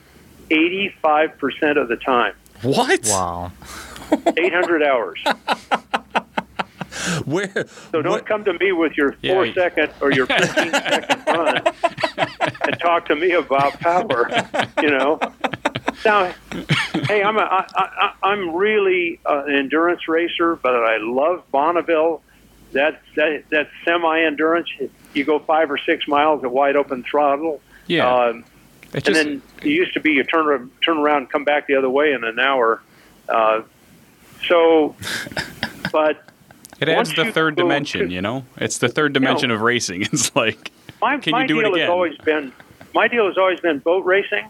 85% 0.50 1.82
of 1.82 1.88
the 1.88 1.96
time. 1.96 2.34
what? 2.62 3.00
Wow. 3.06 3.52
800 4.12 4.84
hours. 4.84 5.20
Where? 7.26 7.68
So 7.91 8.01
don't 8.01 8.12
what- 8.12 8.26
come 8.26 8.43
to 8.45 8.53
me 8.53 8.72
with 8.72 8.97
your 8.97 9.16
Yeah, 9.22 9.34
four 9.34 9.45
you- 9.45 9.53
second 9.53 9.91
or 10.01 10.12
your 10.12 10.26
15 10.26 10.72
second 10.72 11.24
run 11.28 11.62
and 12.62 12.80
talk 12.80 13.05
to 13.08 13.16
me 13.16 13.32
about 13.34 13.80
power. 13.80 14.30
You 14.82 14.89
know. 14.91 15.20
Now, 16.05 16.34
hey, 17.08 17.24
I'm 17.24 17.38
a, 17.38 17.41
I, 17.41 17.66
I, 17.76 18.14
I'm 18.24 18.55
really 18.55 19.20
uh, 19.26 19.43
an 19.45 19.55
endurance 19.55 20.08
racer, 20.08 20.55
but 20.55 20.76
I 20.76 20.97
love 20.97 21.43
Bonneville. 21.51 22.22
That 22.74 23.01
that 23.16 23.43
that 23.49 23.70
semi 23.86 24.22
endurance. 24.22 24.70
You 25.14 25.24
go 25.24 25.39
five 25.39 25.72
or 25.72 25.78
six 25.78 26.08
miles 26.08 26.43
at 26.43 26.51
wide 26.51 26.76
open 26.76 27.03
throttle. 27.03 27.62
yeah. 27.88 28.08
Um, 28.14 28.43
It 28.93 28.95
and 28.95 29.03
just- 29.05 29.14
then 29.24 29.41
it 29.62 29.68
used 29.70 29.93
to 29.93 29.99
be 30.01 30.14
you 30.14 30.24
turn 30.24 30.45
ar- 30.47 30.68
turn 30.84 30.97
around, 30.97 31.18
and 31.24 31.30
come 31.32 31.43
back 31.45 31.68
the 31.68 31.76
other 31.76 31.89
way 31.89 32.12
in 32.14 32.24
an 32.24 32.39
hour. 32.39 32.82
Uh, 33.30 33.62
so, 34.48 34.95
but 35.91 36.24
It 36.80 36.89
adds 36.89 37.14
the 37.16 37.32
third 37.32 37.56
dimension, 37.56 38.08
to- 38.10 38.14
you 38.14 38.22
know? 38.22 38.45
It's 38.58 38.78
the 38.78 38.88
third 38.89 39.14
dimension 39.14 39.50
of 39.52 39.62
racing. 39.62 40.02
It's 40.14 40.36
like, 40.36 40.72
My, 41.02 41.18
Can 41.18 41.32
my 41.32 41.41
you 41.41 41.48
do 41.48 41.60
it 41.60 41.64
deal 41.64 41.74
again? 41.74 41.82
has 41.86 41.89
always 41.89 42.18
been 42.20 42.54
my 42.93 43.08
deal 43.08 43.28
has 43.28 43.38
always 43.38 43.60
been 43.60 43.80
boat 43.80 44.06
racing, 44.06 44.48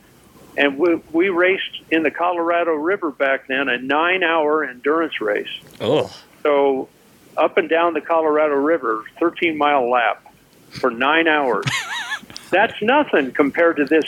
and 0.57 0.77
we, 0.77 0.95
we 1.11 1.29
raced 1.29 1.81
in 1.91 2.03
the 2.03 2.11
Colorado 2.11 2.71
River 2.73 3.11
back 3.11 3.47
then, 3.47 3.67
a 3.67 3.77
nine-hour 3.77 4.63
endurance 4.63 5.19
race. 5.19 5.49
Ugh. 5.81 6.09
So 6.43 6.87
up 7.35 7.57
and 7.57 7.67
down 7.67 7.93
the 7.93 7.99
Colorado 8.01 8.55
River, 8.55 9.03
13-mile 9.19 9.89
lap 9.89 10.23
for 10.69 10.89
nine 10.91 11.27
hours. 11.27 11.65
That's 12.51 12.81
nothing 12.81 13.31
compared 13.33 13.77
to 13.77 13.85
this. 13.85 14.05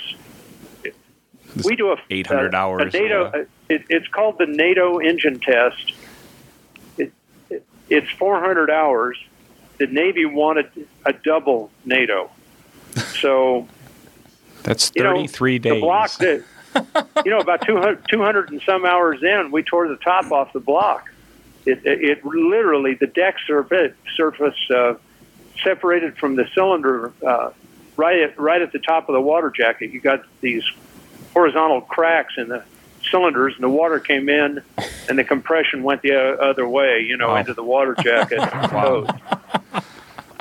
We 1.64 1.76
do 1.76 1.92
a 1.92 1.98
800 2.10 2.54
a- 2.54 2.58
hours, 2.58 2.94
A 2.94 2.98
NATO, 2.98 3.32
yeah. 3.34 3.44
it, 3.70 3.84
it's 3.90 4.08
called 4.08 4.38
the 4.38 4.46
NATO 4.46 5.00
engine 5.00 5.40
test. 5.40 5.94
It, 6.98 7.12
it, 7.50 7.66
it's 7.90 8.10
400 8.12 8.70
hours. 8.70 9.18
The 9.78 9.88
Navy 9.88 10.26
wanted 10.26 10.70
a 11.06 11.14
double 11.14 11.72
NATO. 11.86 12.30
So 13.22 13.68
that's 14.64 14.92
you 14.96 15.04
know, 15.04 15.16
33 15.16 15.60
days. 15.60 15.74
The 15.74 15.80
block 15.80 16.12
that, 16.18 16.44
you 17.26 17.32
know, 17.32 17.40
about 17.40 17.66
200, 17.66 18.06
200 18.10 18.52
and 18.52 18.62
some 18.64 18.86
hours 18.86 19.24
in, 19.24 19.52
we 19.52 19.64
tore 19.64 19.88
the 19.88 19.96
top 19.98 20.32
off 20.32 20.54
the 20.54 20.60
block. 20.60 21.10
It, 21.66 21.86
it, 21.86 22.04
it 22.04 22.26
literally, 22.26 22.96
the 22.96 23.08
deck 23.08 23.38
surface, 23.46 23.94
surface 24.16 24.56
uh, 24.70 24.96
separated 25.64 26.18
from 26.18 26.36
the 26.36 26.48
cylinder 26.54 27.12
uh, 27.26 27.52
right 27.98 28.20
at, 28.22 28.40
right 28.40 28.62
at 28.62 28.72
the 28.72 28.80
top 28.80 29.10
of 29.10 29.14
the 29.14 29.22
water 29.22 29.50
jacket. 29.50 29.92
You 29.92 30.00
got 30.00 30.24
these 30.42 30.64
horizontal 31.34 31.82
cracks 31.82 32.34
in 32.38 32.50
the 32.50 32.64
cylinders, 33.10 33.56
and 33.56 33.64
the 33.64 33.70
water 33.70 34.00
came 34.00 34.30
in, 34.30 34.62
and 35.08 35.18
the 35.18 35.24
compression 35.24 35.84
went 35.84 36.02
the 36.02 36.14
other 36.42 36.68
way, 36.68 37.00
you 37.02 37.18
know, 37.18 37.30
Wow. 37.30 37.36
into 37.38 37.54
the 37.54 37.64
water 37.64 37.96
jacket. 38.02 38.40
Wow. 38.72 39.08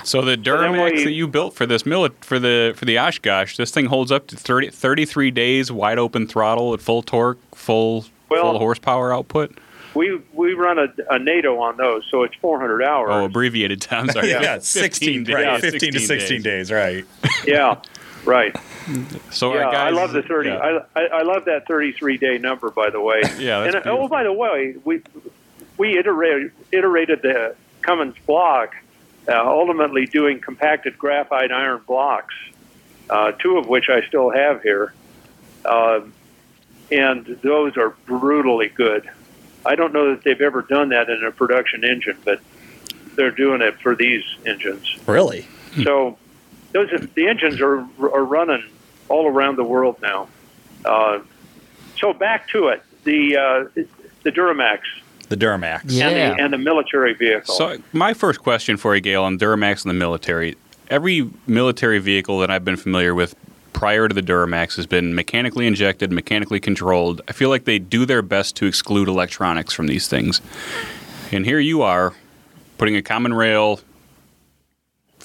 So 0.05 0.23
the 0.23 0.37
then 0.37 0.43
Duramax 0.45 0.93
we- 0.97 1.05
that 1.05 1.11
you 1.13 1.27
built 1.29 1.55
for 1.55 1.67
this 1.67 1.83
mili- 1.83 2.13
for 2.21 2.39
the 2.39 2.73
for 2.77 2.85
the 2.85 2.99
Oshkosh, 2.99 3.57
this 3.57 3.71
thing 3.71 3.87
holds 3.87 4.11
up 4.13 4.27
to 4.29 4.37
30, 4.37 4.71
33 4.71 5.31
days, 5.31 5.71
wide 5.73 5.99
open 5.99 6.27
throttle 6.27 6.73
at 6.73 6.81
full 6.81 7.03
torque, 7.03 7.39
full 7.55 8.07
Well- 8.31 8.43
full 8.53 8.59
horsepower 8.59 9.13
output. 9.13 9.57
We 9.95 10.21
we 10.33 10.53
run 10.55 10.79
a, 10.79 10.87
a 11.11 11.19
NATO 11.19 11.59
on 11.59 11.77
those, 11.77 12.05
so 12.11 12.23
it's 12.23 12.35
400 12.37 12.83
hours. 12.83 13.09
Oh, 13.13 13.25
abbreviated 13.25 13.81
time. 13.83 14.09
Sorry, 14.09 14.31
Yeah, 14.31 14.59
16, 14.61 15.25
days. 15.25 15.35
right. 15.35 15.61
15 15.61 15.93
to 15.93 16.01
16 16.01 16.43
days, 16.43 16.71
right. 16.71 17.05
yeah, 17.47 17.77
right. 18.25 18.57
So 19.31 19.55
yeah, 19.55 19.65
our 19.65 19.73
guys, 19.73 19.75
I 19.75 19.91
love 19.91 20.13
the 20.13 20.23
thirty. 20.23 20.49
yeah. 20.49 20.81
I, 20.95 21.01
I 21.01 21.05
I 21.19 21.23
love 21.23 21.45
that 21.47 21.67
thirty-three 21.67 22.17
day 22.19 22.39
number. 22.39 22.71
By 22.71 22.91
the 22.91 23.01
way. 23.01 23.21
Yeah, 23.39 23.63
and 23.65 23.75
uh, 23.75 23.81
beautiful. 23.81 24.05
oh, 24.05 24.09
by 24.09 24.23
the 24.25 24.33
way, 24.33 24.77
we 24.85 25.03
we 25.77 25.99
iterated 25.99 26.53
iterated 26.73 27.23
the 27.23 27.55
Cummins 27.83 28.17
block, 28.27 28.75
uh, 29.29 29.33
ultimately 29.47 30.07
doing 30.07 30.41
compacted 30.41 30.99
graphite 30.99 31.53
iron 31.53 31.83
blocks, 31.87 32.35
uh, 33.11 33.33
two 33.33 33.59
of 33.59 33.69
which 33.69 33.89
I 33.89 34.07
still 34.09 34.31
have 34.31 34.63
here, 34.63 34.93
Um 35.65 36.13
and 36.91 37.27
those 37.43 37.77
are 37.77 37.91
brutally 38.07 38.69
good. 38.69 39.11
I 39.67 39.75
don't 39.75 39.93
know 39.93 40.15
that 40.15 40.25
they've 40.25 40.41
ever 40.41 40.63
done 40.63 40.89
that 40.89 41.11
in 41.11 41.23
a 41.23 41.31
production 41.31 41.85
engine, 41.85 42.17
but 42.25 42.41
they're 43.15 43.31
doing 43.31 43.61
it 43.61 43.79
for 43.81 43.95
these 43.95 44.25
engines. 44.47 44.97
Really? 45.07 45.47
So 45.83 46.17
those 46.73 46.91
the 47.15 47.29
engines 47.29 47.61
are 47.61 47.79
are 48.01 48.25
running 48.25 48.65
all 49.09 49.27
around 49.27 49.57
the 49.57 49.65
world 49.65 49.97
now. 50.03 50.29
Uh, 50.85 51.21
so 51.99 52.13
back 52.13 52.49
to 52.49 52.69
it, 52.69 52.83
the 53.05 53.37
uh, 53.37 53.83
the 54.23 54.31
Duramax 54.31 54.81
The 55.29 55.37
Duramax. 55.37 55.83
Yeah. 55.87 56.09
and, 56.09 56.39
the, 56.39 56.43
and 56.45 56.53
the 56.53 56.59
military 56.59 57.15
vehicle. 57.15 57.55
So 57.55 57.79
my 57.93 58.15
first 58.15 58.41
question 58.41 58.77
for 58.77 58.95
you, 58.95 59.01
Gale, 59.01 59.23
on 59.25 59.39
Duramax 59.39 59.85
and 59.85 59.91
the 59.91 59.99
military. 59.99 60.57
Every 60.91 61.31
military 61.47 61.99
vehicle 61.99 62.39
that 62.41 62.51
I've 62.51 62.65
been 62.65 62.77
familiar 62.77 63.15
with 63.15 63.35
prior 63.75 64.09
to 64.09 64.15
the 64.15 64.23
Duramax 64.23 64.75
has 64.77 64.87
been 64.87 65.15
mechanically 65.15 65.67
injected, 65.67 66.11
mechanically 66.11 66.61
controlled. 66.61 67.21
I 67.29 67.33
feel 67.33 67.51
like 67.51 67.65
they 67.65 67.79
do 67.79 68.07
their 68.07 68.23
best 68.23 68.57
to 68.57 68.67
exclude 68.67 69.07
electronics 69.07 69.75
from 69.75 69.87
these 69.87 70.09
things. 70.09 70.41
And 71.31 71.45
here 71.45 71.61
you 71.61 71.83
are 71.83 72.15
putting 72.79 72.97
a 72.97 73.03
common 73.03 73.35
rail, 73.35 73.81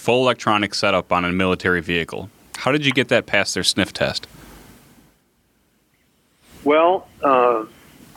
full 0.03 0.21
electronic 0.21 0.75
setup 0.75 1.13
on 1.13 1.23
a 1.23 1.31
military 1.31 1.79
vehicle. 1.79 2.29
How 2.57 2.73
did 2.73 2.85
you 2.85 2.91
get 2.91 3.07
that 3.07 3.25
past 3.25 3.53
their 3.53 3.63
sniff 3.63 3.93
test? 3.93 4.27
Well, 6.65 7.07
uh, 7.23 7.63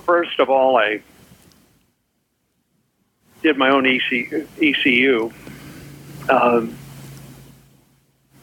first 0.05 0.41
of 0.41 0.51
all, 0.51 0.77
I 0.77 1.01
did 3.41 3.57
my 3.57 3.69
own 3.71 3.87
EC, 3.87 4.33
ECU, 4.61 5.31
um, 6.29 6.77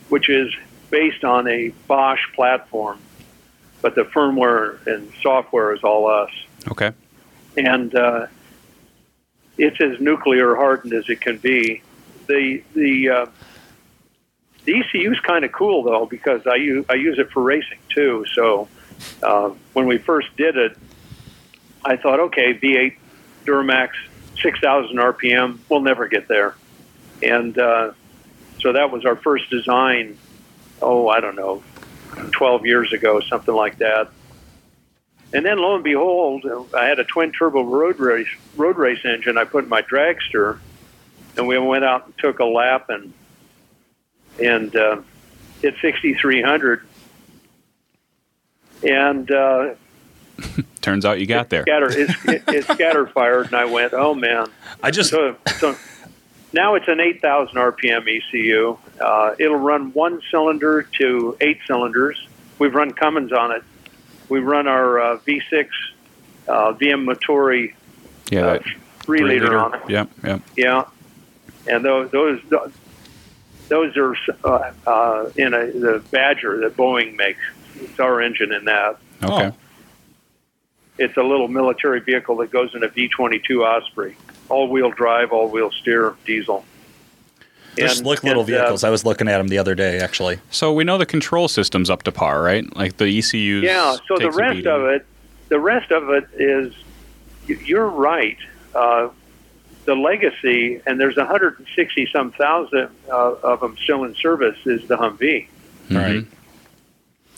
which 0.07 0.29
is 0.29 0.55
based 0.89 1.25
on 1.25 1.45
a 1.49 1.67
Bosch 1.85 2.21
platform, 2.35 2.97
but 3.81 3.93
the 3.93 4.05
firmware 4.05 4.87
and 4.87 5.11
software 5.21 5.73
is 5.73 5.83
all 5.83 6.07
us. 6.09 6.31
Okay. 6.69 6.93
and 7.57 7.93
uh, 7.93 8.27
it's 9.57 9.81
as 9.81 9.99
nuclear 9.99 10.55
hardened 10.55 10.93
as 10.93 11.09
it 11.09 11.19
can 11.19 11.35
be. 11.39 11.81
The 12.27 12.63
the 12.73 13.09
uh, 13.09 13.25
the 14.65 14.79
ECU 14.79 15.11
is 15.11 15.19
kind 15.19 15.43
of 15.43 15.51
cool 15.51 15.83
though 15.83 16.05
because 16.05 16.47
I 16.47 16.55
use 16.55 16.85
I 16.89 16.93
use 16.93 17.19
it 17.19 17.31
for 17.31 17.41
racing 17.41 17.79
too. 17.89 18.25
So 18.33 18.67
uh, 19.21 19.51
when 19.73 19.87
we 19.87 19.97
first 19.97 20.35
did 20.37 20.57
it, 20.57 20.77
I 21.83 21.97
thought, 21.97 22.19
okay, 22.19 22.53
V8 22.53 22.95
Duramax, 23.45 23.89
6,000 24.41 24.95
RPM, 24.95 25.59
we'll 25.69 25.81
never 25.81 26.07
get 26.07 26.27
there, 26.27 26.55
and 27.21 27.57
uh, 27.57 27.91
so 28.61 28.73
that 28.73 28.91
was 28.91 29.05
our 29.05 29.17
first 29.17 29.49
design. 29.49 30.17
Oh, 30.81 31.07
I 31.07 31.19
don't 31.19 31.35
know, 31.35 31.63
12 32.31 32.65
years 32.65 32.93
ago, 32.93 33.19
something 33.21 33.53
like 33.53 33.77
that. 33.79 34.09
And 35.33 35.45
then 35.45 35.57
lo 35.57 35.75
and 35.75 35.83
behold, 35.83 36.45
I 36.77 36.85
had 36.85 36.99
a 36.99 37.03
twin 37.03 37.31
turbo 37.31 37.63
road 37.63 37.99
race 37.99 38.27
road 38.55 38.77
race 38.77 39.03
engine 39.03 39.37
I 39.37 39.45
put 39.45 39.63
in 39.63 39.69
my 39.69 39.81
dragster, 39.81 40.59
and 41.37 41.47
we 41.47 41.57
went 41.57 41.83
out 41.83 42.05
and 42.05 42.17
took 42.17 42.39
a 42.39 42.45
lap 42.45 42.89
and 42.89 43.13
and 44.41 44.75
uh, 44.75 45.01
hit 45.61 45.75
6300. 45.81 46.85
And 48.83 49.31
uh, 49.31 49.75
Turns 50.81 51.05
out 51.05 51.19
you 51.19 51.25
got 51.25 51.49
there. 51.49 51.61
scatter 51.63 51.89
it, 51.89 52.09
it, 52.25 52.43
it 52.47 52.63
scatter 52.73 53.07
fired, 53.07 53.47
and 53.47 53.55
I 53.55 53.65
went, 53.65 53.93
oh 53.93 54.13
man. 54.13 54.47
I 54.81 54.91
just 54.91 55.09
So, 55.09 55.35
so 55.57 55.75
now 56.51 56.75
it's 56.75 56.87
an 56.87 56.99
8,000 56.99 57.55
RPM 57.55 58.07
ECU. 58.07 58.77
Uh, 58.99 59.35
it'll 59.39 59.57
run 59.57 59.93
one 59.93 60.21
cylinder 60.29 60.83
to 60.99 61.37
eight 61.41 61.59
cylinders. 61.65 62.27
We've 62.59 62.73
run 62.73 62.91
Cummins 62.91 63.31
on 63.31 63.51
it. 63.51 63.63
We 64.29 64.39
run 64.39 64.67
our 64.67 64.99
uh, 64.99 65.17
V6 65.19 65.69
uh, 66.47 66.73
VM 66.73 67.05
Motori 67.05 67.73
Yeah, 68.31 68.41
uh, 68.41 68.53
that 68.53 68.63
three, 68.63 69.19
three 69.19 69.23
liter, 69.23 69.57
on 69.57 69.75
it. 69.75 69.81
Yep, 69.89 70.09
yep. 70.23 70.41
Yeah, 70.57 70.85
and 71.67 71.83
those 71.83 72.11
those 72.11 72.41
those 73.69 73.97
are 73.97 74.15
uh, 74.43 74.71
uh, 74.85 75.29
in 75.35 75.53
a 75.53 75.67
the 75.71 76.03
Badger 76.11 76.59
that 76.61 76.75
Boeing 76.77 77.15
makes. 77.15 77.39
It's 77.75 77.99
our 77.99 78.21
engine 78.21 78.51
in 78.53 78.65
that. 78.65 78.97
Okay. 79.23 79.51
Oh. 79.51 79.55
It's 80.99 81.17
a 81.17 81.23
little 81.23 81.47
military 81.47 82.01
vehicle 82.01 82.35
that 82.37 82.51
goes 82.51 82.75
in 82.75 82.83
a 82.83 82.87
V-22 82.87 83.65
Osprey, 83.65 84.15
all-wheel 84.47 84.91
drive, 84.91 85.31
all-wheel 85.31 85.71
steer, 85.71 86.13
diesel. 86.23 86.63
they're 87.75 87.87
And- 87.87 87.95
slick 87.97 88.23
little 88.23 88.43
and, 88.43 88.53
uh, 88.53 88.57
vehicles. 88.59 88.83
I 88.83 88.91
was 88.91 89.03
looking 89.03 89.27
at 89.27 89.39
them 89.39 89.47
the 89.47 89.57
other 89.57 89.73
day, 89.73 89.97
actually. 89.97 90.37
So 90.51 90.71
we 90.71 90.83
know 90.83 90.99
the 90.99 91.07
control 91.07 91.47
system's 91.47 91.89
up 91.89 92.03
to 92.03 92.11
par, 92.11 92.43
right? 92.43 92.63
Like 92.75 92.97
the 92.97 93.05
ECU. 93.07 93.61
Yeah. 93.61 93.97
So 94.07 94.17
the 94.17 94.29
rest 94.29 94.67
of 94.67 94.83
it, 94.85 95.03
the 95.49 95.59
rest 95.59 95.91
of 95.91 96.11
it 96.11 96.25
is, 96.37 96.73
you're 97.47 97.87
right. 97.87 98.37
Uh, 99.83 99.85
the 99.85 99.95
legacy, 99.95 100.81
and 100.85 100.99
there's 100.99 101.17
160 101.17 102.09
some 102.11 102.31
thousand 102.31 102.89
uh, 103.09 103.33
of 103.43 103.59
them 103.59 103.75
still 103.81 104.03
in 104.03 104.15
service, 104.15 104.57
is 104.65 104.87
the 104.87 104.97
Humvee. 104.97 105.47
Mhm. 105.89 105.97
Right. 105.97 106.25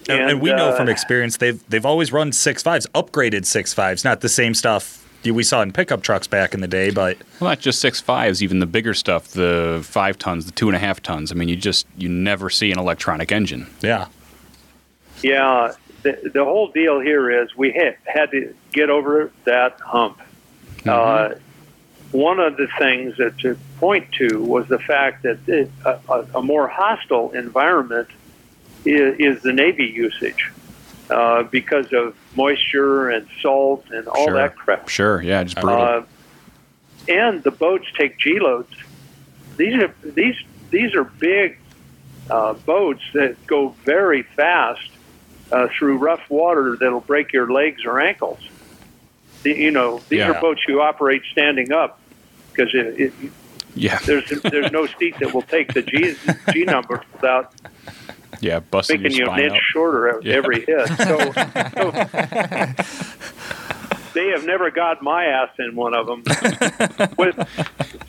And, 0.07 0.31
and 0.31 0.41
we 0.41 0.51
know 0.53 0.69
uh, 0.69 0.75
from 0.77 0.87
experience 0.87 1.37
they've 1.37 1.67
they've 1.67 1.85
always 1.85 2.11
run 2.11 2.31
six 2.31 2.61
fives, 2.61 2.85
upgraded 2.93 3.45
six 3.45 3.73
fives, 3.73 4.03
not 4.03 4.21
the 4.21 4.29
same 4.29 4.53
stuff 4.53 5.01
we 5.23 5.41
saw 5.41 5.63
in 5.63 5.73
pickup 5.73 6.03
trucks 6.03 6.27
back 6.27 6.53
in 6.53 6.61
the 6.61 6.67
day, 6.67 6.91
but 6.91 7.17
Well, 7.39 7.49
not 7.49 7.59
just 7.59 7.81
six 7.81 7.99
fives, 7.99 8.43
even 8.43 8.59
the 8.59 8.67
bigger 8.67 8.93
stuff, 8.93 9.29
the 9.29 9.79
five 9.83 10.19
tons, 10.19 10.45
the 10.45 10.51
two 10.51 10.67
and 10.67 10.75
a 10.75 10.79
half 10.79 11.01
tons. 11.01 11.31
I 11.31 11.35
mean, 11.35 11.49
you 11.49 11.55
just 11.55 11.87
you 11.97 12.07
never 12.09 12.51
see 12.51 12.71
an 12.71 12.77
electronic 12.77 13.31
engine. 13.31 13.65
yeah. 13.81 14.05
Yeah, 15.23 15.73
the, 16.03 16.29
the 16.31 16.43
whole 16.43 16.67
deal 16.67 16.99
here 16.99 17.31
is 17.41 17.55
we 17.55 17.71
had, 17.71 17.95
had 18.05 18.29
to 18.31 18.53
get 18.73 18.91
over 18.91 19.31
that 19.45 19.79
hump. 19.79 20.19
Uh, 20.85 21.29
one 22.11 22.39
of 22.39 22.57
the 22.57 22.67
things 22.77 23.17
that 23.17 23.37
to 23.39 23.57
point 23.77 24.11
to 24.13 24.41
was 24.41 24.67
the 24.67 24.79
fact 24.79 25.23
that 25.23 25.37
it, 25.47 25.69
a, 25.85 26.25
a, 26.35 26.41
more 26.41 26.67
hostile 26.67 27.31
environment 27.31 28.07
is, 28.85 29.15
is 29.19 29.43
the 29.43 29.51
Navy 29.51 29.85
usage 29.85 30.51
uh, 31.09 31.43
because 31.43 31.91
of 31.93 32.15
moisture 32.35 33.09
and 33.09 33.27
salt 33.41 33.85
and 33.91 34.07
all 34.07 34.25
Sure. 34.25 34.33
that 34.35 34.55
crap. 34.55 34.89
Sure, 34.89 35.21
yeah, 35.21 35.43
just 35.43 35.59
brutal. 35.59 35.81
Uh, 35.81 36.03
and 37.07 37.43
the 37.43 37.51
boats 37.51 37.87
take 37.97 38.17
G 38.17 38.39
loads. 38.39 38.73
These 39.57 39.75
are 39.75 39.93
these 40.03 40.35
these 40.71 40.95
are 40.95 41.03
big 41.03 41.59
uh, 42.29 42.53
boats 42.53 43.03
that 43.13 43.45
go 43.45 43.69
very 43.83 44.23
fast 44.23 44.89
uh, 45.51 45.67
through 45.77 45.97
rough 45.97 46.29
water 46.29 46.75
that'll 46.79 46.99
break 47.01 47.31
your 47.33 47.51
legs 47.51 47.85
or 47.85 47.99
ankles. 47.99 48.39
You 49.51 49.71
know, 49.71 49.99
these 50.09 50.19
Yeah. 50.19 50.31
are 50.31 50.41
boats 50.41 50.61
you 50.67 50.81
operate 50.81 51.21
standing 51.31 51.71
up 51.71 51.99
because 52.51 52.73
it, 52.73 52.99
it, 52.99 53.13
yeah, 53.75 53.99
there's 54.05 54.27
there's 54.41 54.71
no 54.71 54.87
seat 54.87 55.15
that 55.19 55.33
will 55.33 55.41
take 55.43 55.73
the 55.73 55.81
G 55.81 56.15
G 56.51 56.63
number 56.65 57.01
without 57.13 57.53
yeah, 58.41 58.59
busting 58.59 59.01
making 59.01 59.17
your 59.17 59.27
you 59.27 59.33
an 59.33 59.39
inch 59.41 59.53
out. 59.53 59.61
shorter 59.71 60.19
Yeah. 60.23 60.33
every 60.35 60.65
hit. 60.65 60.87
So, 60.97 61.31
so 61.31 61.91
they 64.13 64.27
have 64.29 64.45
never 64.45 64.71
got 64.71 65.01
my 65.01 65.25
ass 65.25 65.49
in 65.59 65.75
one 65.75 65.93
of 65.93 66.07
them. 66.07 66.23
with, 67.17 67.37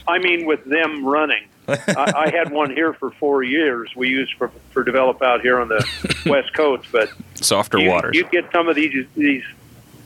I 0.07 0.18
mean, 0.18 0.47
with 0.47 0.64
them 0.64 1.05
running. 1.05 1.49
I, 1.68 2.12
I 2.16 2.30
had 2.30 2.53
one 2.53 2.70
here 2.70 2.93
for 2.93 3.11
four 3.11 3.43
years. 3.43 3.91
We 3.97 4.09
used 4.09 4.34
for 4.34 4.53
for 4.70 4.84
develop 4.84 5.20
out 5.20 5.41
here 5.41 5.59
on 5.61 5.66
the 5.68 5.84
west 6.26 6.53
coast, 6.55 6.87
but 6.93 7.11
Softer 7.34 7.78
you, 7.80 7.91
waters. 7.91 8.14
you 8.14 8.22
get 8.30 8.51
some 8.53 8.68
of 8.68 8.76
these 8.76 9.05
these 9.16 9.43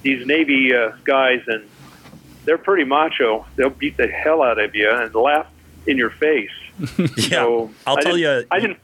these 0.02 0.26
Navy 0.26 0.74
uh, 0.74 0.92
guys, 1.04 1.42
and 1.46 1.68
they're 2.44 2.58
pretty 2.58 2.84
macho. 2.84 3.46
They'll 3.56 3.70
beat 3.70 3.96
the 3.96 4.06
hell 4.06 4.42
out 4.42 4.58
of 4.58 4.74
you 4.74 4.90
and 4.90 5.14
laugh 5.14 5.46
in 5.86 5.96
your 5.96 6.10
face. 6.10 6.50
Yeah. 6.98 7.28
So 7.28 7.70
I'll 7.86 7.98
I 7.98 8.00
tell 8.00 8.16
you 8.16 8.46
I 8.50 8.58
didn't. 8.58 8.78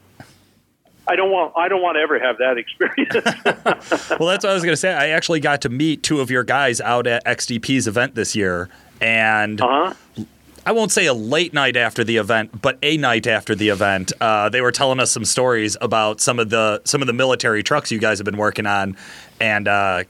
I 1.07 1.15
don't 1.15 1.31
want. 1.31 1.53
I 1.55 1.67
don't 1.67 1.81
want 1.81 1.95
to 1.95 2.01
ever 2.01 2.19
have 2.19 2.37
that 2.37 2.57
experience. 2.57 3.13
Well, 4.19 4.29
that's 4.29 4.43
what 4.43 4.51
I 4.51 4.53
was 4.53 4.63
going 4.63 4.73
to 4.73 4.77
say. 4.77 4.93
I 4.93 5.09
actually 5.09 5.39
got 5.39 5.61
to 5.61 5.69
meet 5.69 6.03
two 6.03 6.19
of 6.19 6.29
your 6.29 6.43
guys 6.43 6.79
out 6.81 7.07
at 7.07 7.25
XDP's 7.25 7.87
event 7.87 8.13
this 8.15 8.35
year, 8.35 8.69
and 9.01 9.59
uh 9.61 9.93
huh. 10.15 10.23
I 10.65 10.73
won't 10.73 10.91
say 10.91 11.05
a 11.05 11.13
late 11.13 11.53
night 11.53 11.77
after 11.77 12.03
the 12.03 12.17
event, 12.17 12.61
but 12.61 12.77
a 12.83 12.97
night 12.97 13.25
after 13.25 13.55
the 13.55 13.69
event, 13.69 14.11
uh, 14.19 14.49
they 14.49 14.59
were 14.59 14.73
telling 14.73 14.99
us 14.99 15.09
some 15.09 15.23
stories 15.23 15.77
about 15.79 16.19
some 16.19 16.39
of 16.39 16.49
the 16.49 16.81
some 16.83 17.01
of 17.01 17.07
the 17.07 17.13
military 17.13 17.63
trucks 17.63 17.89
you 17.91 17.99
guys 17.99 18.19
have 18.19 18.25
been 18.25 18.37
working 18.37 18.65
on, 18.65 18.97
and 19.39 19.67
uh, 19.67 20.03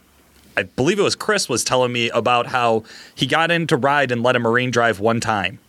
I 0.57 0.63
believe 0.63 0.97
it 0.97 1.03
was 1.03 1.15
Chris 1.15 1.47
was 1.47 1.63
telling 1.63 1.91
me 1.93 2.09
about 2.09 2.47
how 2.47 2.83
he 3.13 3.27
got 3.27 3.51
in 3.51 3.67
to 3.67 3.77
ride 3.77 4.11
and 4.11 4.23
let 4.23 4.35
a 4.35 4.39
Marine 4.39 4.71
drive 4.71 4.99
one 4.99 5.19
time. 5.19 5.59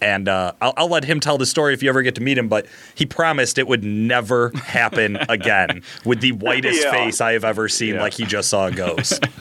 And 0.00 0.28
uh, 0.28 0.50
I'll, 0.60 0.74
I'll 0.76 0.88
let 0.88 1.04
him 1.04 1.20
tell 1.20 1.38
the 1.38 1.46
story 1.46 1.74
if 1.74 1.82
you 1.82 1.88
ever 1.88 2.02
get 2.02 2.16
to 2.16 2.20
meet 2.20 2.36
him. 2.36 2.48
But 2.48 2.66
he 2.96 3.06
promised 3.06 3.56
it 3.56 3.68
would 3.68 3.84
never 3.84 4.50
happen 4.56 5.16
again 5.28 5.82
with 6.04 6.20
the 6.20 6.32
whitest 6.32 6.82
Yeah. 6.82 6.90
face 6.90 7.20
I 7.20 7.34
have 7.34 7.44
ever 7.44 7.68
seen, 7.68 7.94
Yeah. 7.94 8.02
like 8.02 8.14
he 8.14 8.24
just 8.24 8.50
saw 8.50 8.66
a 8.66 8.72
ghost. 8.72 9.24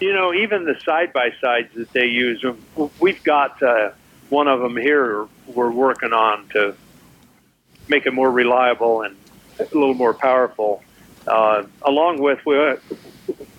You 0.00 0.12
know, 0.12 0.34
even 0.34 0.64
the 0.64 0.78
side 0.84 1.12
by 1.12 1.32
sides 1.40 1.72
that 1.76 1.92
they 1.92 2.06
use, 2.06 2.44
we've 2.98 3.22
got 3.22 3.62
uh, 3.62 3.92
one 4.28 4.48
of 4.48 4.58
them 4.60 4.76
here. 4.76 5.28
We're 5.46 5.70
working 5.70 6.12
on 6.12 6.48
to 6.48 6.74
make 7.86 8.04
it 8.04 8.12
more 8.12 8.28
reliable 8.30 9.02
and 9.02 9.16
a 9.60 9.62
little 9.72 9.94
more 9.94 10.12
powerful. 10.12 10.82
Uh, 11.28 11.62
along 11.82 12.20
with 12.20 12.44
we, 12.44 12.56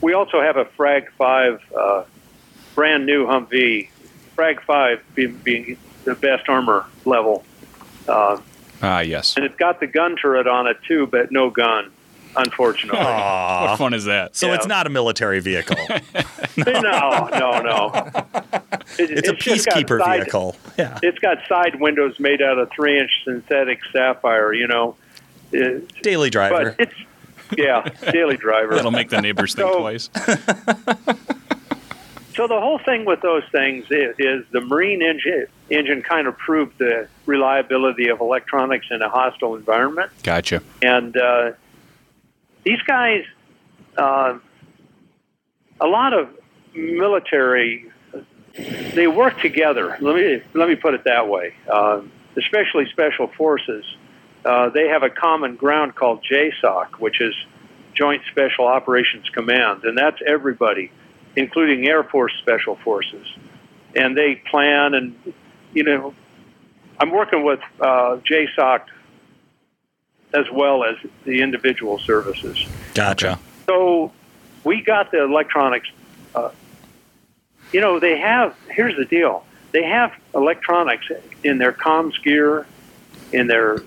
we 0.01 0.13
also 0.13 0.41
have 0.41 0.57
a 0.57 0.65
Frag 0.65 1.11
Five 1.17 1.61
uh, 1.77 2.03
brand 2.75 3.05
new 3.05 3.25
Humvee. 3.25 3.89
Frag 4.35 4.61
Five 4.61 5.01
being, 5.15 5.37
being 5.43 5.77
the 6.03 6.13
best 6.15 6.49
armor 6.49 6.85
level, 7.05 7.43
uh, 8.07 8.37
ah, 8.81 8.99
yes. 8.99 9.35
and 9.37 9.45
it's 9.45 9.55
got 9.55 9.79
the 9.79 9.87
gun 9.87 10.15
turret 10.17 10.45
on 10.47 10.67
it 10.67 10.77
too, 10.87 11.07
but 11.07 11.31
no 11.31 11.49
gun, 11.49 11.89
unfortunately. 12.35 12.99
Aw. 12.99 13.69
What 13.69 13.77
fun 13.77 13.93
is 13.93 14.05
that? 14.05 14.35
So 14.35 14.47
Yeah. 14.47 14.55
it's 14.55 14.67
not 14.67 14.87
a 14.87 14.89
military 14.89 15.39
vehicle. 15.39 15.77
no, 16.57 16.81
no, 16.81 17.61
no. 17.61 17.91
It- 18.99 19.09
It's 19.11 19.29
a 19.29 19.33
peacekeeper 19.33 19.99
side- 19.99 20.19
vehicle. 20.23 20.55
Yeah. 20.77 20.99
It's 21.01 21.19
got 21.19 21.37
side 21.47 21.79
windows 21.79 22.19
made 22.19 22.41
out 22.41 22.57
of 22.59 22.69
three-inch 22.71 23.11
synthetic 23.23 23.79
sapphire. 23.93 24.53
You 24.53 24.67
know, 24.67 24.95
It- 25.53 25.89
Daily 26.03 26.29
driver. 26.29 26.75
but 26.77 26.87
it's 26.89 26.95
yeah, 27.57 27.87
daily 28.11 28.37
driver. 28.37 28.75
That'll 28.75 28.91
make 28.91 29.09
the 29.09 29.21
neighbors 29.21 29.53
think 29.55 29.69
So- 29.71 29.79
twice. 29.79 30.09
So 32.35 32.47
the 32.47 32.59
whole 32.59 32.79
thing 32.79 33.05
with 33.05 33.21
those 33.21 33.43
things 33.49 33.85
is, 33.89 34.13
is 34.19 34.43
the 34.51 34.59
marine 34.59 35.01
engine 35.01 35.47
engine 35.69 36.01
kind 36.01 36.27
of 36.27 36.37
proved 36.37 36.77
the 36.77 37.07
reliability 37.25 38.09
of 38.09 38.19
electronics 38.19 38.87
in 38.91 39.01
a 39.01 39.07
hostile 39.07 39.55
environment. 39.55 40.11
Gotcha. 40.21 40.61
and 40.81 41.15
uh, 41.15 41.51
these 42.63 42.81
guys, 42.81 43.23
uh, 43.97 44.37
a 45.79 45.87
lot 45.87 46.11
of 46.11 46.27
military, 46.73 47.85
they 48.93 49.07
work 49.07 49.39
together. 49.39 49.95
Let 50.01 50.15
me 50.17 50.41
let 50.53 50.67
me 50.67 50.75
put 50.75 50.93
it 50.93 51.05
that 51.05 51.29
way. 51.29 51.53
Uh, 51.71 52.01
especially 52.37 52.85
special 52.91 53.27
forces, 53.37 53.85
uh, 54.45 54.69
they 54.69 54.87
have 54.87 55.03
a 55.03 55.09
common 55.09 55.55
ground 55.55 55.95
called 55.95 56.23
JSOC, 56.23 56.99
which 56.99 57.19
is 57.19 57.33
Joint 57.93 58.21
Special 58.31 58.67
Operations 58.67 59.27
Command, 59.29 59.83
and 59.83 59.97
that's 59.97 60.21
everybody, 60.25 60.91
including 61.35 61.87
Air 61.87 62.03
Force 62.03 62.33
Special 62.41 62.75
Forces, 62.77 63.27
and 63.95 64.15
they 64.17 64.35
plan 64.35 64.93
and 64.93 65.33
you 65.73 65.83
know. 65.83 66.13
I'm 66.97 67.11
working 67.11 67.43
with 67.43 67.59
uh, 67.81 68.19
JSOC 68.23 68.83
as 70.33 70.45
well 70.49 70.85
as 70.85 70.95
the 71.25 71.41
individual 71.41 71.99
services. 71.99 72.57
Gotcha. 72.93 73.37
So 73.65 74.13
we 74.63 74.81
got 74.81 75.11
the 75.11 75.23
electronics. 75.23 75.89
Uh, 76.33 76.51
you 77.73 77.81
know, 77.81 77.99
they 77.99 78.17
have. 78.19 78.55
Here's 78.69 78.95
the 78.95 79.05
deal: 79.05 79.45
they 79.71 79.83
have 79.83 80.13
electronics 80.33 81.07
in 81.43 81.57
their 81.57 81.73
comms 81.73 82.21
gear, 82.23 82.65
in 83.33 83.47
their, 83.47 83.79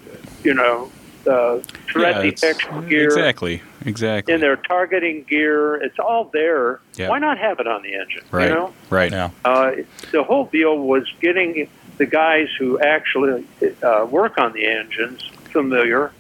you 0.44 0.54
know, 0.54 0.90
uh, 1.26 1.58
threat 1.90 2.16
Yeah, 2.24 2.30
detection 2.30 2.88
gear, 2.88 3.04
Exactly. 3.04 3.62
Exactly. 3.84 4.34
in 4.34 4.40
their 4.40 4.56
targeting 4.56 5.24
gear. 5.24 5.76
It's 5.76 5.98
all 5.98 6.30
there. 6.32 6.80
Yeah. 6.96 7.08
Why 7.08 7.18
not 7.18 7.38
have 7.38 7.60
it 7.60 7.66
on 7.66 7.82
the 7.82 7.94
engine? 7.94 8.22
right. 8.30 8.48
You 8.48 8.54
know, 8.54 8.74
Right. 8.90 9.10
Yeah. 9.12 9.30
uh, 9.44 9.72
the 10.12 10.22
whole 10.22 10.46
deal 10.46 10.78
was 10.78 11.04
getting 11.20 11.68
the 11.98 12.06
guys 12.06 12.48
who 12.58 12.78
actually 12.80 13.44
uh, 13.82 14.06
work 14.08 14.38
on 14.38 14.52
the 14.52 14.64
engines 14.66 15.22
familiar 15.50 16.12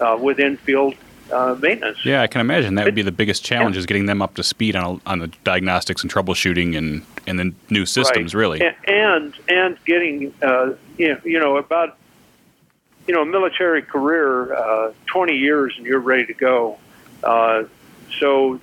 uh, 0.00 0.16
with 0.20 0.38
infield 0.38 0.94
uh, 1.32 1.56
maintenance. 1.60 1.98
Yeah, 2.04 2.22
I 2.22 2.28
can 2.28 2.40
imagine 2.40 2.76
that 2.76 2.84
would 2.84 2.94
be 2.94 3.02
the 3.02 3.10
biggest 3.10 3.44
challenge 3.44 3.76
is 3.76 3.84
getting 3.84 4.06
them 4.06 4.22
up 4.22 4.34
to 4.36 4.44
speed 4.44 4.76
on 4.76 5.00
on 5.06 5.18
the 5.18 5.26
diagnostics 5.42 6.02
and 6.02 6.12
troubleshooting 6.12 6.76
and 6.78 7.02
and 7.26 7.38
the 7.40 7.52
new 7.68 7.84
systems. 7.84 8.32
Right. 8.34 8.40
Really. 8.40 8.60
A- 8.60 8.76
and 8.88 9.34
and 9.48 9.76
getting 9.84 10.32
uh, 10.40 10.74
you 10.98 11.08
know, 11.08 11.20
you 11.24 11.40
know 11.40 11.56
about 11.56 11.96
you 13.06 13.14
know 13.14 13.24
military 13.24 13.82
career, 13.82 14.54
uh, 14.54 14.92
twenty 15.06 15.36
years, 15.36 15.74
and 15.76 15.86
you're 15.86 16.00
ready 16.00 16.26
to 16.26 16.34
go. 16.34 16.78
Uh, 17.22 17.64
so 18.18 18.60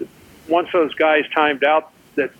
once 0.47 0.69
those 0.73 0.93
guys 0.95 1.25
timed 1.33 1.63
out 1.63 1.91
that 2.15 2.31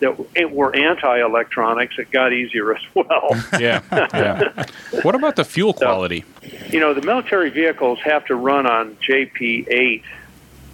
that 0.00 0.50
were 0.50 0.74
anti-electronics, 0.74 1.96
it 1.98 2.10
got 2.10 2.32
easier 2.32 2.74
as 2.74 2.82
well. 2.94 3.30
Yeah. 3.60 3.82
Yeah. 3.92 4.64
what 5.02 5.14
about 5.14 5.36
the 5.36 5.44
fuel 5.44 5.72
quality? 5.72 6.24
you 6.70 6.80
know, 6.80 6.92
the 6.94 7.02
military 7.02 7.50
vehicles 7.50 8.00
have 8.00 8.24
to 8.26 8.34
run 8.34 8.66
on 8.66 8.96
JP8 8.96 10.02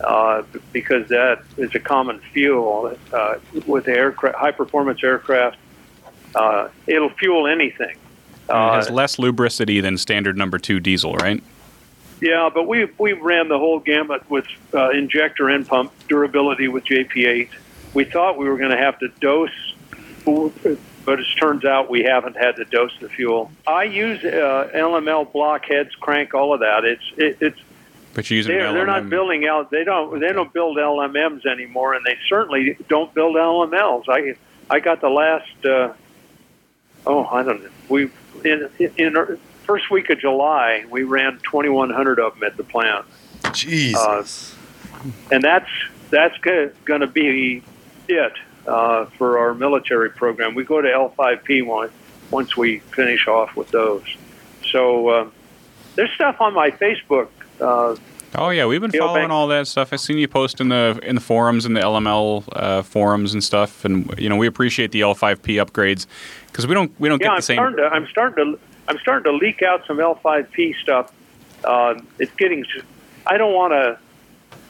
uh, 0.01 0.43
because 0.73 1.09
that 1.09 1.43
is 1.57 1.75
a 1.75 1.81
common 1.81 2.21
fuel 2.33 2.97
uh, 3.13 3.35
with 3.67 3.89
aircraft, 3.89 4.39
high 4.39 4.53
performance 4.53 5.03
aircraft. 5.05 5.59
Uh, 6.35 6.69
it'll 6.87 7.11
fuel 7.11 7.47
anything. 7.47 7.97
It 8.49 8.55
Uh, 8.55 8.75
has 8.75 8.91
less 8.91 9.17
lubricity 9.19 9.81
than 9.81 9.97
standard 9.99 10.37
number 10.37 10.59
two 10.59 10.81
diesel, 10.81 11.15
right? 11.17 11.43
yeah, 12.21 12.51
but 12.53 12.67
we 12.67 12.89
we 12.99 13.13
ran 13.13 13.49
the 13.49 13.59
whole 13.59 13.79
gamut 13.79 14.29
with 14.31 14.47
uh, 14.75 14.91
injector 14.91 15.49
and 15.49 15.67
pump 15.67 15.93
durability 16.09 16.67
with 16.69 16.85
JP8. 16.85 17.49
We 17.95 18.05
thought 18.05 18.37
we 18.39 18.49
were 18.49 18.57
going 18.59 18.71
to 18.73 18.77
have 18.77 18.99
to 18.99 19.09
dose, 19.21 19.75
but 20.25 21.21
it 21.21 21.27
turns 21.39 21.65
out 21.65 21.89
we 21.89 22.03
haven't 22.03 22.37
had 22.37 22.57
to 22.57 22.65
dose 22.65 22.93
the 23.01 23.09
fuel. 23.09 23.51
I 23.67 23.85
use 23.85 24.23
uh, 24.25 24.69
LML 24.75 25.33
blockheads, 25.33 25.95
crank, 25.95 26.35
all 26.35 26.53
of 26.53 26.61
that. 26.61 26.85
It's 26.85 27.03
it, 27.17 27.39
it's 27.41 27.61
But 28.15 28.29
you're 28.31 28.37
using 28.39 28.57
they're, 28.57 28.73
they're 28.73 28.87
not 28.87 29.09
building 29.09 29.47
out. 29.47 29.71
They 29.71 29.85
don't. 29.85 30.19
They 30.21 30.33
don't 30.33 30.53
build 30.53 30.77
LMMs 30.77 31.47
anymore, 31.47 31.95
and 31.95 32.05
they 32.05 32.17
certainly 32.29 32.77
don't 32.89 33.13
build 33.15 33.37
LMLs. 33.37 34.05
I 34.09 34.35
I 34.69 34.81
got 34.81 35.01
the 35.01 35.09
last. 35.09 35.65
Uh, 35.65 35.93
oh, 37.07 37.25
I 37.27 37.43
don't 37.43 37.63
know. 37.63 37.71
We 37.89 38.11
in 38.45 38.71
in 38.97 39.39
first 39.65 39.91
week 39.91 40.11
of 40.11 40.19
July 40.19 40.85
we 40.91 41.03
ran 41.03 41.39
2,100 41.45 42.19
of 42.19 42.35
them 42.35 42.45
at 42.45 42.57
the 42.57 42.65
plant, 42.65 43.05
Jesus. 43.53 44.55
and 45.31 45.43
that's 45.43 45.71
that's 46.11 46.37
going 46.39 47.01
to 47.01 47.07
be 47.07 47.63
it 48.09 48.33
uh, 48.67 49.07
for 49.07 49.39
our 49.39 49.55
military 49.55 50.11
program. 50.11 50.55
We 50.55 50.65
go 50.65 50.81
to 50.81 50.89
L5P 50.89 51.67
one 51.67 51.91
once 52.31 52.57
we 52.57 52.79
finish 52.79 53.27
off 53.27 53.57
with 53.57 53.71
those. 53.71 54.05
So 54.71 55.09
uh, 55.09 55.31
there's 55.95 56.13
stuff 56.13 56.41
on 56.41 56.55
my 56.55 56.71
Facebook. 56.71 57.29
Oh 58.35 58.51
yeah, 58.51 58.67
we've 58.67 58.81
been 58.81 58.91
Yo, 58.91 59.01
following 59.01 59.23
Bank- 59.23 59.33
all 59.33 59.47
that 59.49 59.67
stuff. 59.67 59.93
I've 59.93 60.01
seen 60.01 60.19
you 60.19 60.29
post 60.29 60.61
in 60.61 60.69
the 60.69 61.01
in 61.03 61.15
the 61.15 61.21
forums 61.21 61.65
and 61.65 61.77
the 61.77 61.81
LML 61.81 62.45
uh, 62.53 62.83
forums 62.83 63.33
and 63.33 63.43
stuff, 63.43 63.85
and 63.85 64.13
you 64.19 64.29
know 64.29 64.37
we 64.37 64.47
appreciate 64.47 64.93
the 64.93 65.01
L5P 65.01 65.65
upgrades 65.65 66.07
because 66.47 66.67
we 66.67 66.75
don't 66.75 66.93
we 67.01 67.09
don't 67.09 67.21
yeah, 67.21 67.29
get 67.29 67.33
I'm 67.33 67.39
the 67.39 67.43
same. 67.43 67.57
starting 67.57 67.77
to 67.79 67.85
I'm 67.87 68.07
starting 68.09 68.53
to 68.53 68.59
I'm 68.87 68.99
starting 68.99 69.33
to 69.33 69.39
leak 69.39 69.63
out 69.63 69.87
some 69.87 69.97
L5P 69.99 70.77
stuff. 70.77 71.13
Uh, 71.65 71.95
it's 72.19 72.33
getting. 72.35 72.65
I 73.27 73.39
don't 73.39 73.55
want 73.55 73.73
to 73.73 73.99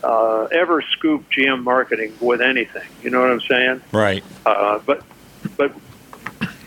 uh, 0.06 0.44
ever 0.52 0.82
scoop 0.82 1.24
GM 1.30 1.62
marketing 1.64 2.12
with 2.20 2.40
anything. 2.40 2.88
You 3.02 3.10
know 3.10 3.20
what 3.20 3.30
I'm 3.30 3.40
saying? 3.40 3.82
Right. 3.92 4.24
Uh, 4.46 4.78
but 4.86 5.02
but 5.56 5.72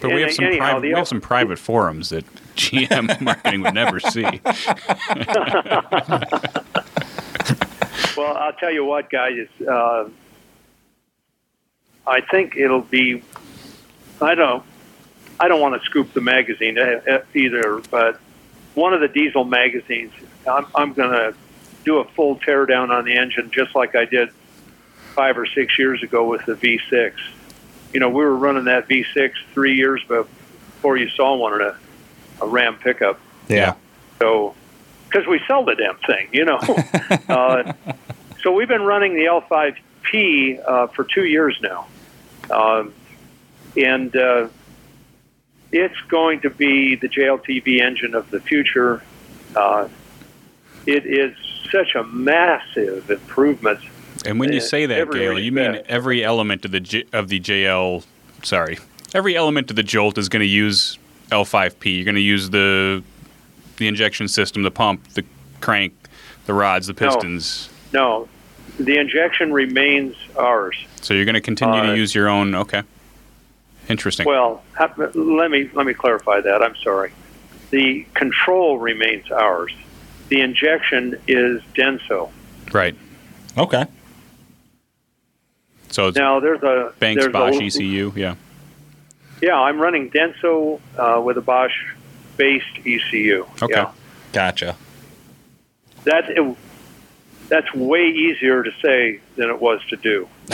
but 0.02 0.14
we 0.14 0.22
have 0.22 0.34
some 0.34 0.46
anyhow, 0.46 0.72
private 0.72 0.82
we 0.82 0.90
have 0.94 1.08
some 1.08 1.22
private 1.22 1.60
forums 1.60 2.10
that 2.10 2.26
GM 2.56 3.22
marketing 3.22 3.62
would 3.62 3.74
never 3.74 4.00
see. 4.00 4.24
well, 8.18 8.38
I'll 8.38 8.54
tell 8.54 8.72
you 8.72 8.86
what, 8.86 9.10
guys. 9.10 9.48
Uh, 9.68 10.10
I 12.06 12.22
think 12.22 12.58
it'll 12.58 12.82
be. 12.82 13.24
I 14.22 14.36
don't. 14.36 14.64
I 15.40 15.48
don't 15.48 15.62
want 15.62 15.82
to 15.82 15.86
scoop 15.86 16.14
the 16.14 16.22
magazine 16.22 16.78
uh, 16.78 17.02
uh, 17.10 17.22
either, 17.34 17.82
but 17.90 18.20
one 18.76 18.94
of 18.94 19.02
the 19.02 19.08
diesel 19.08 19.44
magazines. 19.44 20.14
I'm, 20.50 20.68
I'm 20.76 20.94
going 20.94 21.12
to 21.12 21.36
do 21.84 21.98
a 21.98 22.06
full 22.06 22.38
teardown 22.38 22.90
on 22.90 23.06
the 23.06 23.16
engine, 23.16 23.52
just 23.52 23.76
like 23.76 23.96
I 23.96 24.06
did 24.06 24.30
five 25.16 25.38
or 25.38 25.46
six 25.46 25.78
years 25.78 26.04
ago 26.04 26.28
with 26.28 26.46
the 26.46 26.54
V6. 26.54 27.14
You 27.94 28.00
know, 28.00 28.10
we 28.10 28.24
were 28.24 28.36
running 28.36 28.66
that 28.66 28.88
V6 28.88 29.32
three 29.54 29.76
years 29.76 30.02
before 30.08 30.98
you 30.98 31.10
saw 31.10 31.36
one 31.36 31.56
in 31.56 31.62
a, 31.62 31.78
a 32.42 32.48
Ram 32.48 32.78
pickup. 32.78 33.20
Yeah. 33.48 33.76
So, 34.20 34.56
because 35.10 35.28
we 35.28 35.42
sell 35.48 35.66
the 35.66 35.76
damn 35.76 35.98
thing, 35.98 36.30
you 36.32 36.46
know. 36.46 36.58
uh, 37.30 37.74
so 38.42 38.52
we've 38.54 38.68
been 38.68 38.84
running 38.84 39.14
the 39.14 39.26
L5P 39.26 40.62
uh, 40.66 40.88
for 40.88 41.04
two 41.04 41.26
years 41.26 41.60
now, 41.62 41.88
um, 42.50 42.94
and 43.76 44.16
uh, 44.16 44.48
it's 45.72 46.00
going 46.08 46.42
to 46.42 46.50
be 46.50 46.96
the 46.96 47.10
JLTV 47.10 47.82
engine 47.82 48.16
of 48.16 48.30
the 48.32 48.40
future. 48.40 49.04
Uh, 49.56 49.88
it 50.86 51.06
is 51.06 51.36
such 51.72 51.96
a 51.96 52.04
massive 52.04 53.10
improvement. 53.10 53.80
And 54.26 54.40
when 54.40 54.52
you 54.52 54.60
Uh, 54.60 54.62
say 54.62 54.86
that, 54.86 54.98
every 54.98 55.20
Gale, 55.20 55.40
you 55.40 55.52
mean 55.52 55.82
every 55.88 56.24
element 56.24 56.64
of 56.66 56.72
the 56.72 56.80
J, 56.80 57.06
of 57.12 57.28
the 57.28 57.40
JL. 57.40 58.06
Sorry, 58.44 58.78
every 59.14 59.36
element 59.36 59.70
of 59.70 59.76
the 59.76 59.84
Jolt 59.84 60.18
is 60.18 60.30
going 60.30 60.42
to 60.42 60.48
use 60.48 60.98
L5P. 61.32 61.96
You're 61.96 62.06
going 62.06 62.16
to 62.16 62.22
use 62.22 62.50
the 62.50 63.04
the 63.78 63.88
injection 63.88 64.28
system, 64.28 64.62
the 64.62 64.70
pump, 64.72 65.08
the 65.14 65.24
crank, 65.60 65.94
the 66.46 66.54
rods, 66.54 66.86
the 66.88 66.94
pistons. 66.94 67.70
No, 67.94 68.28
no. 68.78 68.84
the 68.86 68.98
injection 68.98 69.52
remains 69.52 70.16
ours. 70.38 70.76
So 71.02 71.14
you're 71.16 71.26
going 71.26 71.34
to 71.36 71.42
continue 71.42 71.80
Uh, 71.80 71.86
to 71.88 71.98
use 71.98 72.14
your 72.14 72.28
own. 72.30 72.54
Okay, 72.54 72.84
interesting. 73.90 74.28
Well, 74.28 74.64
let 75.16 75.50
me 75.50 75.70
let 75.74 75.86
me 75.88 75.94
clarify 75.94 76.42
that. 76.42 76.62
I'm 76.62 76.76
sorry. 76.76 77.12
The 77.72 78.06
control 78.14 78.78
remains 78.78 79.32
ours. 79.32 79.74
The 80.28 80.42
injection 80.42 81.20
is 81.28 81.62
Denso. 81.74 82.30
right. 82.74 82.96
Okay. 83.58 83.86
So 85.90 86.08
it's 86.08 86.18
Now 86.18 86.40
there's 86.40 86.64
a 86.64 86.94
Banks 87.00 87.28
Bosch 87.28 87.56
a, 87.56 87.64
ECU. 87.64 88.14
Yeah. 88.16 88.36
Yeah, 89.42 89.60
I'm 89.60 89.80
running 89.80 90.12
Denso 90.12 90.80
uh, 90.98 91.22
with 91.22 91.38
a 91.38 91.42
Bosch 91.42 91.74
based 92.38 92.78
ECU. 92.86 93.46
Okay. 93.62 93.74
Yeah. 93.74 93.92
Gotcha. 94.34 94.78
That 96.06 96.30
it, 96.30 96.58
that's 97.50 97.74
way 97.74 98.08
easier 98.08 98.64
to 98.64 98.72
say 98.82 99.20
than 99.36 99.50
it 99.50 99.60
was 99.60 99.82
to 99.90 99.98
do. 99.98 100.28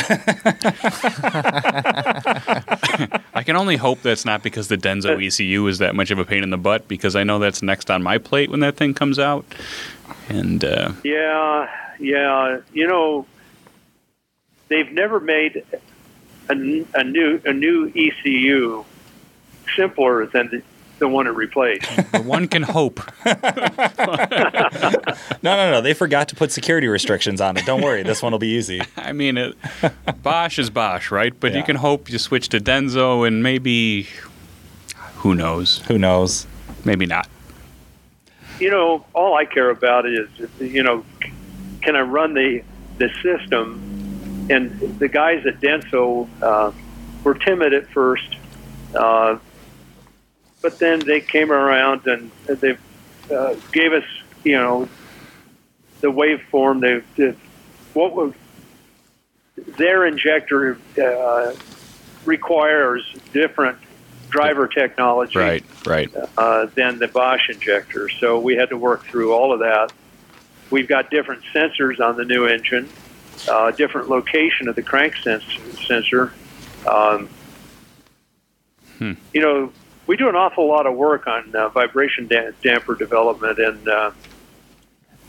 I 3.34 3.44
can 3.46 3.56
only 3.56 3.76
hope 3.76 4.02
that's 4.02 4.26
not 4.26 4.42
because 4.42 4.68
the 4.68 4.78
Denso 4.78 5.24
ECU 5.24 5.68
is 5.68 5.78
that 5.78 5.96
much 5.96 6.10
of 6.10 6.18
a 6.18 6.26
pain 6.26 6.42
in 6.44 6.50
the 6.50 6.58
butt 6.58 6.88
because 6.88 7.16
I 7.16 7.24
know 7.24 7.38
that's 7.38 7.62
next 7.62 7.92
on 7.92 8.02
my 8.02 8.18
plate 8.18 8.50
when 8.50 8.62
that 8.62 8.78
thing 8.78 8.96
comes 8.96 9.20
out. 9.20 9.46
And 10.28 10.64
uh, 10.64 10.94
Yeah, 11.04 11.70
yeah. 12.00 12.62
You 12.74 12.88
know, 12.88 13.28
they've 14.70 14.92
never 14.92 15.20
made 15.20 15.64
a, 16.50 16.54
n- 16.54 16.88
a 16.94 17.04
new 17.04 17.42
a 17.46 17.54
new 17.54 17.92
ECU 17.96 18.84
simpler 19.76 20.26
than 20.28 20.48
the, 20.50 20.62
the 21.00 21.08
one 21.08 21.28
it 21.28 21.32
replaced. 21.32 21.86
one 22.26 22.48
can 22.48 22.64
hope. 22.64 23.00
No, 25.44 25.56
no, 25.56 25.72
no. 25.72 25.82
They 25.82 25.94
forgot 25.94 26.28
to 26.30 26.36
put 26.36 26.52
security 26.52 26.88
restrictions 26.88 27.40
on 27.42 27.58
it. 27.58 27.66
Don't 27.66 27.82
worry. 27.82 28.04
This 28.04 28.22
one 28.22 28.32
will 28.32 28.40
be 28.40 28.48
easy. 28.56 28.82
I 28.98 29.12
mean, 29.14 29.38
it, 29.38 29.56
Bosch 30.24 30.58
is 30.60 30.70
Bosch, 30.70 31.12
right? 31.12 31.38
But 31.40 31.54
you 31.54 31.64
can 31.64 31.76
hope 31.78 32.10
you 32.10 32.18
switch 32.18 32.50
to 32.50 32.60
Denso 32.60 33.26
and 33.28 33.44
maybe, 33.44 34.08
who 35.18 35.36
knows? 35.36 35.80
Who 35.88 35.98
knows? 35.98 36.48
Maybe 36.84 37.06
not. 37.06 37.28
you 38.60 38.70
know, 38.72 39.06
all 39.14 39.36
I 39.36 39.46
care 39.46 39.70
about 39.70 40.06
is, 40.06 40.28
you 40.60 40.84
know, 40.84 41.06
can 41.82 41.96
I 41.96 42.02
run 42.02 42.34
the 42.34 42.64
the 42.98 43.10
system? 43.22 43.87
And 44.50 45.00
the 45.00 45.08
guys 45.08 45.46
at 45.46 45.60
Denso 45.60 46.28
uh, 46.42 46.72
were 47.24 47.34
timid 47.34 47.74
at 47.74 47.88
first, 47.90 48.36
uh, 48.96 49.38
but 50.62 50.80
then 50.80 51.00
they 51.00 51.22
came 51.22 51.52
around 51.52 52.08
and 52.08 52.32
they 52.48 52.78
uh, 53.34 53.56
gave 53.72 53.94
us 53.94 54.06
you 54.48 54.58
know, 54.58 54.88
the 56.02 56.08
waveform, 56.08 56.80
they, 56.80 57.04
the, 57.22 57.36
what 57.94 58.16
would 58.16 58.34
their 59.78 60.06
injector 60.06 60.78
uh, 61.02 61.54
requires 62.26 63.04
different 63.34 63.78
driver 64.30 64.68
technology 64.68 65.38
Right, 65.38 65.64
right. 65.86 66.10
uh, 66.38 66.68
than 66.76 67.00
the 67.00 67.08
Bosch 67.08 67.50
injector. 67.50 68.10
So 68.10 68.40
we 68.40 68.56
had 68.56 68.70
to 68.70 68.78
work 68.78 69.06
through 69.06 69.34
all 69.34 69.52
of 69.52 69.60
that. 69.60 69.92
We've 70.70 70.88
got 70.88 71.10
different 71.10 71.44
sensors 71.54 72.00
on 72.00 72.18
the 72.18 72.26
new 72.26 72.46
engine, 72.46 72.90
uh, 73.50 73.72
different 73.72 74.10
location 74.10 74.68
of 74.68 74.76
the 74.76 74.82
crank 74.82 75.16
sens- 75.24 75.44
sensor. 75.88 76.34
Um, 76.90 77.30
You 79.00 79.42
know, 79.42 79.72
we 80.08 80.18
do 80.18 80.28
an 80.28 80.36
awful 80.36 80.68
lot 80.68 80.88
of 80.88 80.96
work 80.96 81.28
on 81.28 81.56
uh, 81.56 81.70
vibration 81.70 82.28
da- 82.28 82.52
damper 82.64 82.96
development, 82.96 83.60
and 83.60 83.88
uh, 83.88 84.12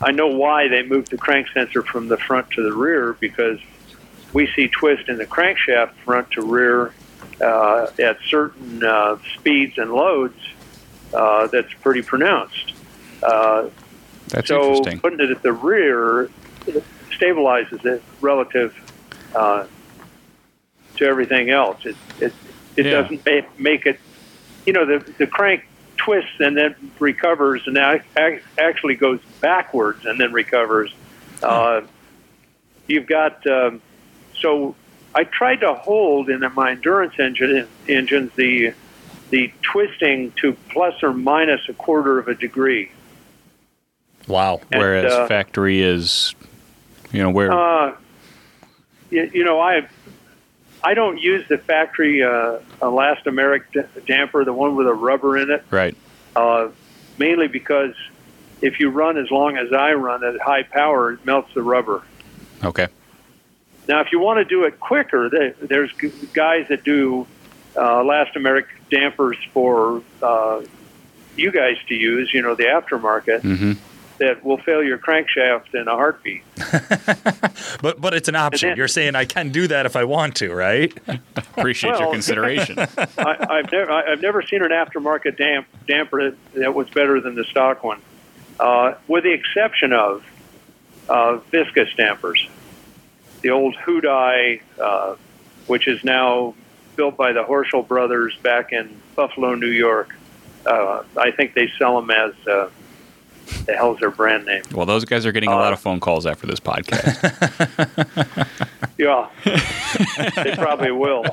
I 0.01 0.13
know 0.13 0.29
why 0.29 0.69
they 0.69 0.83
moved 0.83 1.11
the 1.11 1.19
crank 1.19 1.49
sensor 1.53 1.83
from 1.83 2.09
the 2.09 2.17
front 2.17 2.51
to 2.53 2.63
the 2.63 2.73
rear 2.75 3.13
because 3.21 3.59
we 4.33 4.47
see 4.55 4.69
twist 4.69 5.09
in 5.09 5.19
the 5.19 5.27
crankshaft 5.27 5.93
front 6.05 6.31
to 6.33 6.43
rear 6.43 6.95
uh, 7.43 7.89
at 7.99 8.19
certain 8.29 8.83
uh, 8.85 9.19
speeds 9.35 9.77
and 9.77 9.93
loads 9.93 10.39
uh, 11.13 11.47
that's 11.49 11.73
pretty 11.83 12.03
pronounced. 12.03 12.73
Uh, 13.23 13.69
That's 14.29 14.49
so 14.49 14.69
interesting. 14.77 15.01
putting 15.01 15.21
it 15.21 15.31
at 15.31 15.43
the 15.43 15.53
rear 15.53 16.31
stabilizes 17.19 17.85
it 17.85 18.03
relative 18.21 18.75
uh, 19.35 19.67
to 20.97 21.05
everything 21.05 21.51
else. 21.51 21.85
It 21.85 21.97
it, 22.21 22.33
it 22.77 22.87
Yeah. 22.87 23.03
doesn't 23.03 23.25
ma- 23.27 23.49
make 23.59 23.87
it. 23.87 23.99
You 24.67 24.73
know, 24.73 24.85
the 24.87 24.99
the 25.19 25.27
crank 25.27 25.67
twists 25.97 26.41
and 26.41 26.57
then 26.57 26.75
recovers, 26.99 27.63
and 27.67 27.77
ac- 27.77 28.05
ac- 28.17 28.43
actually 28.59 28.95
goes 28.95 29.21
backwards 29.41 30.05
and 30.07 30.19
then 30.21 30.33
recovers. 30.33 30.95
Uh, 31.43 31.83
you've 32.87 33.07
got 33.07 33.47
um, 33.47 33.81
so 34.41 34.75
I 35.15 35.25
tried 35.25 35.61
to 35.61 35.75
hold 35.75 36.31
in 36.31 36.45
my 36.55 36.73
endurance 36.73 37.15
engine 37.19 37.67
engines 37.89 38.33
the 38.37 38.73
the 39.31 39.53
twisting 39.63 40.33
to 40.41 40.55
plus 40.71 41.03
or 41.03 41.13
minus 41.13 41.61
a 41.69 41.75
quarter 41.75 42.19
of 42.19 42.29
a 42.29 42.35
degree. 42.35 42.91
Wow. 44.27 44.61
and, 44.71 44.81
Whereas 44.81 45.13
uh, 45.13 45.27
factory 45.27 45.81
is, 45.83 46.35
you 47.13 47.23
know, 47.23 47.31
where 47.31 47.53
Uh, 47.53 47.97
you, 49.11 49.31
you 49.33 49.45
know, 49.45 49.61
I 49.61 49.89
I 50.83 50.95
don't 50.95 51.19
use 51.19 51.47
the 51.49 51.59
factory 51.59 52.23
uh, 52.23 52.59
elastomeric 52.81 53.63
damper, 54.07 54.45
the 54.45 54.53
one 54.53 54.77
with 54.77 54.87
a 54.87 54.95
rubber 54.95 55.37
in 55.37 55.51
it, 55.51 55.65
right. 55.71 55.97
uh, 56.37 56.69
mainly 57.19 57.49
because 57.49 57.95
if 58.61 58.79
you 58.79 58.91
run 58.91 59.17
as 59.19 59.31
long 59.31 59.57
as 59.57 59.73
I 59.73 59.93
run 59.95 60.25
at 60.25 60.41
high 60.41 60.63
power, 60.63 61.13
it 61.13 61.27
melts 61.27 61.53
the 61.55 61.63
rubber. 61.63 62.03
Okay. 62.63 62.89
Now, 63.89 64.01
if 64.01 64.13
you 64.13 64.21
want 64.21 64.39
to 64.39 64.45
do 64.45 64.65
it 64.65 64.79
quicker, 64.79 65.55
there's 65.61 65.93
guys 66.33 66.67
that 66.69 66.85
do 66.85 67.27
uh, 67.75 68.03
elastomeric 68.03 68.67
dampers 68.91 69.39
for 69.53 70.03
uh, 70.23 70.63
you 71.37 71.51
guys 71.51 71.77
to 71.89 71.95
use, 71.95 72.33
you 72.35 72.43
know, 72.43 72.55
the 72.55 72.65
aftermarket, 72.65 73.43
hmm 73.43 73.73
that 74.19 74.45
will 74.45 74.59
fail 74.59 74.83
your 74.83 74.99
crankshaft 74.99 75.75
in 75.75 75.87
a 75.89 75.93
heartbeat. 75.93 76.43
But 77.81 78.01
but 78.01 78.15
it's 78.15 78.29
an 78.29 78.35
option. 78.35 78.71
then- 78.71 78.77
You're 78.77 78.89
saying 78.89 79.15
I 79.15 79.25
can 79.25 79.51
do 79.51 79.67
that 79.69 79.87
if 79.87 79.95
I 79.97 80.05
want 80.05 80.37
to, 80.37 80.53
right? 80.53 80.93
Appreciate 81.37 81.99
your 81.99 82.11
consideration. 82.13 82.79
I, 82.79 83.47
I've 83.51 83.71
never 83.73 83.91
I've 83.93 84.21
never 84.21 84.43
seen 84.43 84.63
an 84.63 84.71
aftermarket 84.71 85.37
damp, 85.37 85.67
damper 85.87 86.33
that 86.55 86.75
was 86.75 86.89
better 86.91 87.21
than 87.21 87.35
the 87.37 87.45
stock 87.45 87.85
one, 87.85 88.01
uh, 88.59 88.95
with 89.07 89.25
the 89.25 89.33
exception 89.33 89.93
of 89.93 90.25
uh, 91.09 91.37
viscous 91.53 91.93
dampers. 91.95 92.49
The 93.43 93.51
old 93.51 93.77
Houdaille, 93.77 94.61
uh, 94.81 95.15
which 95.69 95.87
is 95.87 96.03
now 96.03 96.55
built 96.97 97.17
by 97.17 97.33
the 97.33 97.45
Horschel 97.45 97.87
brothers 97.87 98.37
back 98.43 98.73
in 98.73 99.01
Buffalo, 99.15 99.55
New 99.55 99.69
York. 99.71 100.15
Uh, 100.67 101.05
I 101.17 101.31
think 101.31 101.55
they 101.55 101.71
sell 101.79 102.01
them 102.01 102.11
as 102.11 102.35
uh, 102.49 102.69
the 103.67 103.75
hell's 103.75 103.99
their 104.01 104.11
brand 104.11 104.45
name? 104.47 104.63
well, 104.73 104.87
those 104.87 105.05
guys 105.05 105.25
are 105.27 105.33
getting 105.33 105.49
a 105.51 105.55
lot 105.55 105.71
Uh, 105.71 105.75
of 105.75 105.81
phone 105.81 106.01
calls 106.01 106.27
after 106.27 106.47
this 106.47 106.61
podcast. 106.61 107.17
Yeah, 108.99 109.31
they 110.43 110.57
probably 110.57 110.91
will. 110.91 111.25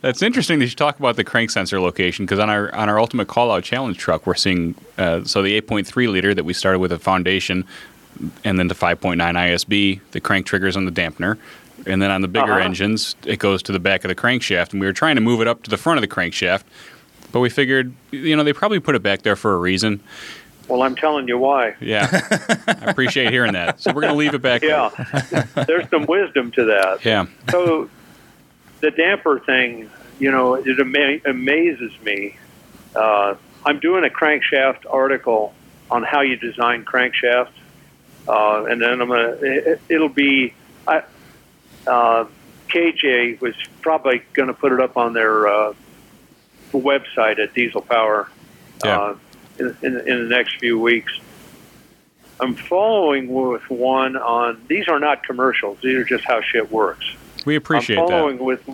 That's 0.00 0.22
interesting 0.22 0.60
that 0.60 0.66
you 0.66 0.70
talk 0.76 0.96
about 1.00 1.16
the 1.16 1.24
crank 1.24 1.50
sensor 1.50 1.80
location 1.80 2.24
because 2.24 2.38
on 2.38 2.48
our 2.48 2.72
on 2.72 2.88
our 2.88 3.00
ultimate 3.00 3.26
call 3.26 3.50
out 3.50 3.64
challenge 3.64 3.98
truck 3.98 4.28
we're 4.28 4.36
seeing 4.36 4.76
uh, 4.96 5.24
so 5.24 5.42
the 5.42 5.60
8.3 5.60 6.08
liter 6.08 6.34
that 6.34 6.44
we 6.44 6.52
started 6.52 6.78
with 6.78 6.92
a 6.92 6.98
foundation 7.00 7.64
and 8.44 8.60
then 8.60 8.68
the 8.68 8.76
5.9 8.76 9.16
ISB 9.18 10.00
the 10.12 10.20
crank 10.20 10.46
triggers 10.46 10.76
on 10.76 10.84
the 10.84 10.92
dampener 10.92 11.36
and 11.84 12.00
then 12.00 12.12
on 12.12 12.20
the 12.20 12.28
bigger 12.28 12.52
Uh-huh. 12.52 12.60
engines 12.62 13.16
it 13.26 13.40
goes 13.40 13.60
to 13.64 13.72
the 13.72 13.80
back 13.80 14.04
of 14.04 14.08
the 14.08 14.14
crankshaft 14.14 14.70
and 14.70 14.80
we 14.80 14.86
were 14.86 14.92
trying 14.92 15.16
to 15.16 15.20
move 15.20 15.40
it 15.40 15.48
up 15.48 15.64
to 15.64 15.70
the 15.70 15.76
front 15.76 15.98
of 15.98 16.00
the 16.02 16.06
crankshaft 16.14 16.62
but 17.32 17.40
we 17.40 17.50
figured 17.50 17.92
you 18.12 18.36
know 18.36 18.44
they 18.44 18.52
probably 18.52 18.78
put 18.78 18.94
it 18.94 19.02
back 19.02 19.22
there 19.22 19.34
for 19.34 19.54
a 19.54 19.58
reason 19.58 20.00
Well, 20.68 20.82
I'm 20.82 20.96
telling 20.96 21.28
you 21.28 21.36
why. 21.38 21.74
yeah 21.80 22.08
I 22.66 22.90
appreciate 22.90 23.30
hearing 23.30 23.52
that 23.52 23.80
so 23.80 23.92
we're 23.92 24.02
gonna 24.02 24.14
leave 24.14 24.34
it 24.34 24.42
back 24.42 24.62
Yeah, 24.62 24.90
there's 25.66 25.88
some 25.90 26.06
wisdom 26.06 26.50
to 26.52 26.64
that. 26.66 27.04
yeah 27.04 27.26
so 27.50 27.88
the 28.80 28.90
damper 28.90 29.38
thing, 29.40 29.88
you 30.18 30.30
know, 30.30 30.54
it 30.54 30.78
ama- 30.78 31.20
amazes 31.30 31.92
me. 32.04 32.36
Uh, 32.94 33.34
I'm 33.64 33.78
doing 33.80 34.04
a 34.04 34.08
crankshaft 34.10 34.84
article 34.90 35.54
on 35.90 36.02
how 36.02 36.20
you 36.20 36.36
design 36.36 36.84
crankshafts, 36.84 37.48
uh, 38.28 38.64
and 38.64 38.82
then 38.82 39.00
I'm 39.00 39.08
gonna. 39.08 39.36
It, 39.40 39.80
it'll 39.88 40.10
be. 40.10 40.52
I, 40.86 41.02
uh, 41.86 42.26
KJ 42.68 43.40
was 43.40 43.54
probably 43.80 44.22
going 44.34 44.48
to 44.48 44.54
put 44.54 44.72
it 44.72 44.80
up 44.80 44.96
on 44.98 45.12
their 45.14 45.46
uh, 45.48 45.72
website 46.72 47.38
at 47.38 47.54
Diesel 47.54 47.80
Power 47.82 48.28
Yeah. 48.84 49.14
In, 49.58 49.76
in, 49.82 49.96
in 50.00 50.22
the 50.24 50.28
next 50.28 50.56
few 50.56 50.78
weeks. 50.78 51.12
I'm 52.40 52.54
following 52.56 53.32
with 53.32 53.68
one 53.70 54.16
on. 54.16 54.60
These 54.68 54.88
are 54.88 54.98
not 54.98 55.24
commercials. 55.24 55.78
These 55.82 55.96
are 55.96 56.04
just 56.04 56.24
how 56.24 56.40
shit 56.40 56.70
works. 56.70 57.04
we 57.46 57.56
appreciate 57.56 57.98
I'm 57.98 58.06
that 58.06 58.12
following 58.12 58.38
with, 58.38 58.68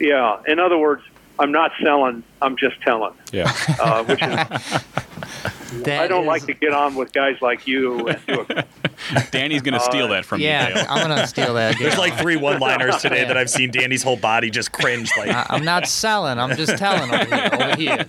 yeah. 0.00 0.40
In 0.46 0.58
other 0.58 0.78
words, 0.78 1.02
I'm 1.38 1.50
not 1.52 1.72
selling. 1.82 2.22
I'm 2.40 2.56
just 2.56 2.80
telling. 2.82 3.14
yeah 3.32 3.52
Uh, 3.80 4.04
which 4.04 4.22
is, 4.22 4.28
I 5.88 6.06
don't 6.06 6.26
like 6.26 6.44
to 6.46 6.54
get 6.54 6.72
on 6.72 6.94
with 6.94 7.12
guys 7.12 7.40
like 7.40 7.66
you 7.66 8.06
and 8.08 8.26
do 8.26 8.46
a 8.50 8.64
Danny's 9.30 9.62
gonna 9.62 9.80
steal 9.80 10.08
that 10.08 10.24
from 10.24 10.40
you 10.40 10.46
Yeah, 10.48 10.86
I'm 10.88 11.00
gonna 11.08 11.26
steal 11.26 11.54
that. 11.54 11.76
There's 11.80 11.96
like 11.98 12.16
three 12.18 12.36
one-liners 12.36 12.98
today 12.98 13.24
that 13.24 13.36
I've 13.36 13.50
seen 13.50 13.70
Danny's 13.70 14.02
whole 14.02 14.16
body 14.18 14.50
just 14.50 14.72
cringe 14.72 15.10
like 15.16 15.30
I- 15.30 15.46
I'm 15.48 15.64
not 15.64 15.86
selling. 15.88 16.38
I'm 16.38 16.56
just 16.56 16.76
telling 16.78 17.10
over 17.12 17.24
here. 17.34 17.50
Over 17.52 17.76
here. 17.76 18.06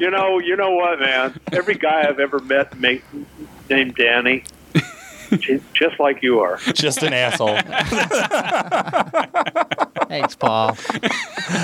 you 0.00 0.10
know, 0.10 0.38
you 0.38 0.56
know 0.56 0.70
what, 0.72 1.00
man? 1.00 1.38
Every 1.52 1.74
guy 1.74 2.06
I've 2.08 2.20
ever 2.20 2.38
met 2.40 2.78
ma- 2.78 2.90
named 3.70 3.94
Danny, 3.96 4.40
j- 4.40 4.44
just 5.72 5.98
like 5.98 6.22
you 6.22 6.40
are. 6.40 6.56
just 6.74 7.02
an 7.02 7.12
asshole. 7.12 7.56
Thanks, 10.08 10.36
Paul. 10.36 10.76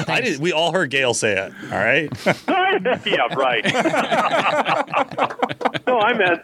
I 0.08 0.20
did, 0.22 0.40
we 0.40 0.52
all 0.52 0.72
heard 0.72 0.90
Gale 0.90 1.14
say 1.14 1.32
it. 1.32 1.52
All 1.70 1.78
right. 1.78 2.10
yeah, 3.06 3.32
right. 3.34 3.64
no, 5.86 6.00
I 6.00 6.12
meant. 6.14 6.42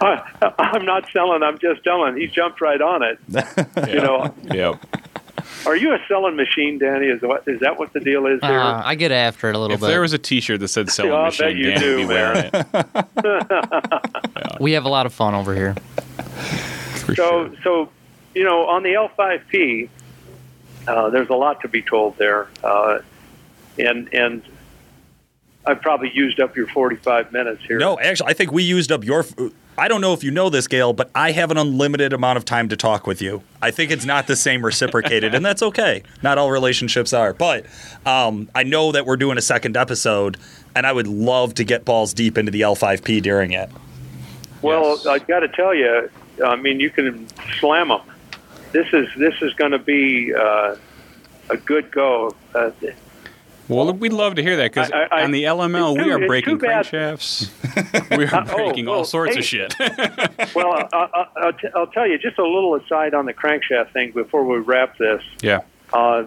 Uh, 0.00 0.20
I'm 0.58 0.84
not 0.84 1.06
selling. 1.12 1.42
I'm 1.42 1.58
just 1.58 1.82
telling. 1.84 2.16
He 2.16 2.28
jumped 2.28 2.60
right 2.60 2.80
on 2.80 3.02
it. 3.02 3.18
You 3.88 4.00
know, 4.00 4.32
yeah 4.52 4.76
are 5.66 5.76
you 5.76 5.92
a 5.92 5.98
selling 6.08 6.36
machine, 6.36 6.78
Danny? 6.78 7.06
Is 7.06 7.22
what 7.22 7.46
is 7.46 7.60
that 7.60 7.78
what 7.78 7.92
the 7.92 8.00
deal 8.00 8.26
is 8.26 8.40
here? 8.40 8.58
Uh, 8.58 8.82
I 8.84 8.94
get 8.94 9.12
after 9.12 9.48
it 9.48 9.54
a 9.54 9.58
little 9.58 9.74
If 9.74 9.80
bit. 9.80 9.86
there 9.88 10.00
was 10.00 10.12
a 10.12 10.18
T-shirt 10.18 10.60
that 10.60 10.68
said 10.68 10.90
"Selling 10.90 11.12
Yeah, 11.16 11.24
Machine," 11.24 11.46
bet 11.46 11.56
you 11.56 11.70
Dan 11.70 11.80
do, 11.80 11.96
would 11.96 12.02
be 12.02 12.06
wearing 12.06 12.50
it. 12.52 14.56
we 14.60 14.72
have 14.72 14.84
a 14.84 14.88
lot 14.88 15.06
of 15.06 15.12
fun 15.12 15.34
over 15.34 15.54
here. 15.54 15.74
For 17.04 17.14
so, 17.14 17.14
sure. 17.14 17.50
so 17.62 17.88
you 18.34 18.44
know, 18.44 18.66
on 18.68 18.82
the 18.82 18.90
L5P, 18.90 19.88
uh, 20.86 21.10
there's 21.10 21.28
a 21.28 21.34
lot 21.34 21.60
to 21.62 21.68
be 21.68 21.82
told 21.82 22.16
there, 22.16 22.48
uh, 22.62 23.00
and 23.78 24.12
and 24.14 24.42
I've 25.66 25.82
probably 25.82 26.10
used 26.14 26.40
up 26.40 26.56
your 26.56 26.68
45 26.68 27.32
minutes 27.32 27.62
here. 27.64 27.78
No, 27.78 27.98
actually, 27.98 28.30
I 28.30 28.34
think 28.34 28.52
we 28.52 28.62
used 28.62 28.92
up 28.92 29.04
your. 29.04 29.24
I 29.80 29.88
don't 29.88 30.02
know 30.02 30.12
if 30.12 30.22
you 30.22 30.30
know 30.30 30.50
this, 30.50 30.68
Gale, 30.68 30.92
but 30.92 31.10
I 31.14 31.32
have 31.32 31.50
an 31.50 31.56
unlimited 31.56 32.12
amount 32.12 32.36
of 32.36 32.44
time 32.44 32.68
to 32.68 32.76
talk 32.76 33.06
with 33.06 33.22
you. 33.22 33.42
I 33.62 33.70
think 33.70 33.90
it's 33.90 34.04
not 34.04 34.26
the 34.26 34.36
same 34.36 34.62
reciprocated, 34.62 35.34
and 35.34 35.42
that's 35.42 35.62
okay. 35.62 36.02
Not 36.22 36.36
all 36.36 36.50
relationships 36.50 37.14
are, 37.14 37.32
but 37.32 37.64
um, 38.04 38.50
I 38.54 38.62
know 38.62 38.92
that 38.92 39.06
we're 39.06 39.16
doing 39.16 39.38
a 39.38 39.40
second 39.40 39.78
episode, 39.78 40.36
and 40.76 40.86
I 40.86 40.92
would 40.92 41.06
love 41.06 41.54
to 41.54 41.64
get 41.64 41.86
balls 41.86 42.12
deep 42.12 42.36
into 42.36 42.52
the 42.52 42.60
L5P 42.60 43.22
during 43.22 43.52
it. 43.52 43.70
Well, 44.60 44.96
Yes. 44.96 45.06
I 45.06 45.18
got 45.18 45.40
to 45.40 45.48
tell 45.48 45.74
you, 45.74 46.10
I 46.44 46.56
mean, 46.56 46.78
you 46.78 46.90
can 46.90 47.26
slam 47.58 47.88
them. 47.88 48.02
This 48.72 48.92
is 48.92 49.08
this 49.16 49.40
is 49.40 49.54
going 49.54 49.72
to 49.72 49.78
be 49.78 50.34
uh, 50.34 50.76
a 51.48 51.56
good 51.56 51.90
go. 51.90 52.36
Uh, 52.54 52.70
Well, 53.70 53.92
we'd 53.92 54.12
love 54.12 54.34
to 54.34 54.42
hear 54.42 54.56
that 54.56 54.72
because 54.74 54.90
on 54.90 55.30
the 55.30 55.44
LML 55.44 55.96
it's 55.96 56.04
we 56.04 56.12
are 56.12 56.26
breaking 56.26 56.58
crankshafts. 56.58 57.50
we 58.18 58.24
are 58.24 58.34
Uh, 58.34 58.46
oh, 58.50 58.56
breaking 58.56 58.88
all 58.88 58.96
well, 58.96 59.04
sorts 59.04 59.34
hey. 59.34 59.38
of 59.38 59.44
shit. 59.44 59.74
Well, 60.54 60.72
uh, 60.72 60.96
uh, 60.96 61.24
I'll, 61.36 61.52
t- 61.52 61.68
I'll 61.76 61.86
tell 61.86 62.06
you 62.08 62.18
just 62.18 62.38
a 62.38 62.42
little 62.42 62.74
aside 62.74 63.14
on 63.14 63.26
the 63.26 63.32
crankshaft 63.32 63.92
thing 63.92 64.10
before 64.10 64.44
we 64.44 64.58
wrap 64.58 64.98
this. 64.98 65.22
yeah. 65.40 65.60
Uh, 65.92 66.24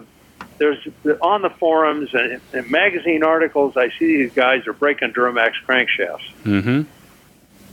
there's 0.56 0.78
on 1.20 1.42
the 1.42 1.50
forums 1.50 2.10
and, 2.14 2.40
and 2.52 2.70
magazine 2.70 3.22
articles. 3.24 3.76
I 3.76 3.90
see 3.90 4.16
these 4.18 4.32
guys 4.32 4.66
are 4.66 4.72
breaking 4.72 5.12
Duramax 5.12 5.52
crankshafts. 5.66 6.30
Mm-hmm. 6.44 6.82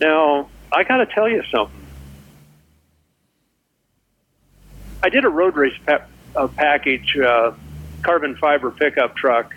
Now, 0.02 0.50
I 0.74 0.84
got 0.84 0.98
to 0.98 1.06
tell 1.06 1.30
you 1.30 1.44
something. 1.52 1.78
I 5.04 5.10
did 5.10 5.24
a 5.26 5.30
road 5.30 5.56
race 5.56 5.78
pa- 5.86 6.06
uh, 6.36 6.48
package, 6.48 7.16
uh, 7.18 7.52
carbon 8.02 8.36
fiber 8.36 8.72
pickup 8.72 9.16
truck, 9.16 9.56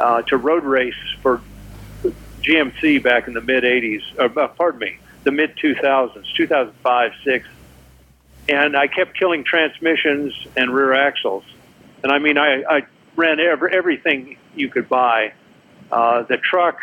uh, 0.00 0.22
to 0.22 0.36
road 0.36 0.64
race 0.64 0.94
for 1.20 1.40
GMC 2.42 3.02
back 3.02 3.28
in 3.28 3.34
the 3.34 3.40
mid 3.40 3.64
80s, 3.64 4.02
or, 4.18 4.38
uh, 4.38 4.48
pardon 4.48 4.80
me, 4.80 4.98
the 5.24 5.30
mid 5.30 5.56
2000s, 5.56 6.24
2005, 6.34 7.12
6. 7.24 7.48
And 8.48 8.76
I 8.76 8.88
kept 8.88 9.16
killing 9.18 9.44
transmissions 9.44 10.34
and 10.56 10.74
rear 10.74 10.92
axles. 10.92 11.44
And 12.02 12.10
I 12.10 12.18
mean, 12.18 12.38
I, 12.38 12.62
I 12.68 12.86
ran 13.14 13.38
every, 13.38 13.72
everything 13.72 14.36
you 14.54 14.68
could 14.68 14.88
buy. 14.88 15.32
Uh, 15.90 16.22
the 16.22 16.38
truck, 16.38 16.80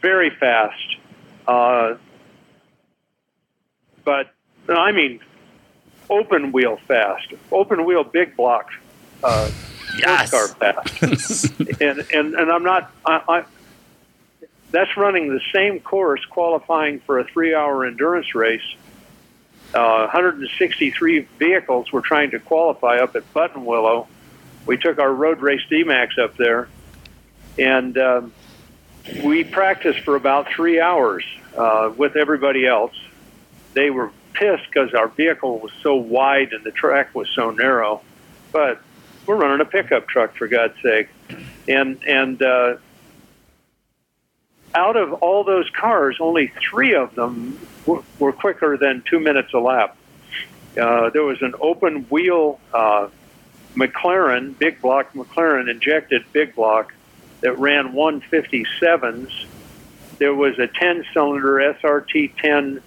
very 0.00 0.30
fast. 0.30 0.96
Uh, 1.46 1.94
but 4.04 4.32
I 4.68 4.92
mean, 4.92 5.20
open 6.10 6.52
wheel 6.52 6.78
fast, 6.86 7.32
open 7.50 7.84
wheel 7.84 8.04
big 8.04 8.36
block, 8.36 8.70
uh, 9.24 9.50
Yes. 9.96 10.28
sports 10.28 10.54
car 10.54 10.84
and, 11.80 12.06
and 12.12 12.34
and 12.34 12.50
I'm 12.50 12.62
not. 12.62 12.90
I, 13.04 13.22
I, 13.28 13.44
that's 14.70 14.96
running 14.96 15.28
the 15.28 15.40
same 15.52 15.80
course, 15.80 16.24
qualifying 16.26 17.00
for 17.00 17.18
a 17.18 17.24
three-hour 17.24 17.86
endurance 17.86 18.34
race. 18.34 18.62
Uh, 19.74 20.06
163 20.06 21.20
vehicles 21.38 21.90
were 21.92 22.00
trying 22.00 22.30
to 22.30 22.38
qualify 22.38 22.98
up 22.98 23.16
at 23.16 23.32
Buttonwillow. 23.34 24.06
We 24.66 24.76
took 24.76 24.98
our 24.98 25.12
road 25.12 25.40
race 25.40 25.62
D-Max 25.68 26.18
up 26.18 26.36
there, 26.36 26.68
and 27.58 27.96
um, 27.96 28.32
we 29.22 29.44
practiced 29.44 30.00
for 30.00 30.16
about 30.16 30.48
three 30.48 30.80
hours 30.80 31.24
uh, 31.56 31.92
with 31.96 32.16
everybody 32.16 32.66
else. 32.66 32.94
They 33.74 33.90
were 33.90 34.10
pissed 34.32 34.66
because 34.66 34.94
our 34.94 35.08
vehicle 35.08 35.58
was 35.58 35.72
so 35.82 35.96
wide 35.96 36.52
and 36.52 36.64
the 36.64 36.70
track 36.70 37.14
was 37.14 37.28
so 37.30 37.50
narrow, 37.50 38.02
but 38.52 38.80
we're 39.28 39.36
running 39.36 39.60
a 39.60 39.68
pickup 39.68 40.08
truck 40.08 40.34
for 40.34 40.48
God's 40.48 40.80
sake, 40.82 41.08
and 41.68 42.02
and 42.04 42.42
uh, 42.42 42.76
out 44.74 44.96
of 44.96 45.12
all 45.14 45.44
those 45.44 45.68
cars, 45.70 46.16
only 46.18 46.52
three 46.60 46.94
of 46.94 47.14
them 47.14 47.58
were, 47.86 48.02
were 48.18 48.32
quicker 48.32 48.76
than 48.76 49.02
two 49.08 49.20
minutes 49.20 49.52
a 49.52 49.58
lap. 49.58 49.96
Uh, 50.80 51.10
there 51.10 51.22
was 51.22 51.42
an 51.42 51.54
open 51.60 52.04
wheel 52.04 52.58
uh, 52.72 53.08
McLaren, 53.74 54.58
big 54.58 54.80
block 54.80 55.12
McLaren 55.12 55.70
injected 55.70 56.24
big 56.32 56.54
block 56.54 56.94
that 57.40 57.58
ran 57.58 57.92
157s. 57.92 59.46
There 60.18 60.34
was 60.34 60.58
a 60.58 60.66
10 60.66 61.04
cylinder 61.12 61.74
SRT 61.80 62.36
10 62.36 62.82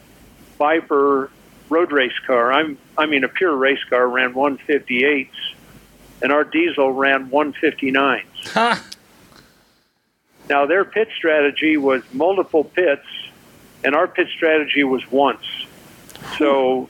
Viper 0.58 1.32
road 1.70 1.92
race 1.92 2.18
car. 2.28 2.52
I'm, 2.52 2.78
I 2.98 3.06
mean, 3.06 3.24
a 3.24 3.30
pure 3.30 3.56
race 3.56 3.84
car 3.90 4.08
ran 4.08 4.34
158s, 4.34 5.30
and 6.22 6.32
our 6.32 6.44
diesel 6.44 6.92
ran 6.92 7.30
159s. 7.30 8.24
Now, 10.50 10.66
their 10.66 10.84
pit 10.84 11.10
strategy 11.16 11.78
was 11.78 12.04
multiple 12.14 12.64
pits, 12.64 13.06
and 13.84 13.96
our 13.96 14.08
pit 14.08 14.28
strategy 14.36 14.84
was 14.84 15.10
once. 15.12 15.46
So 16.38 16.90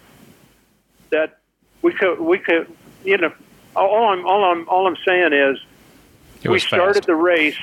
that 1.10 1.40
we 1.82 1.94
could, 1.94 2.20
we 2.20 2.40
could, 2.40 2.72
you 3.04 3.18
know, 3.18 3.34
all 3.76 4.10
I'm, 4.10 4.26
all 4.26 4.44
I'm, 4.46 4.68
all 4.68 4.88
I'm 4.88 4.98
saying 5.06 5.34
is 5.34 5.58
we 6.44 6.60
started 6.60 6.96
fast. 6.96 7.08
the 7.08 7.16
race 7.16 7.60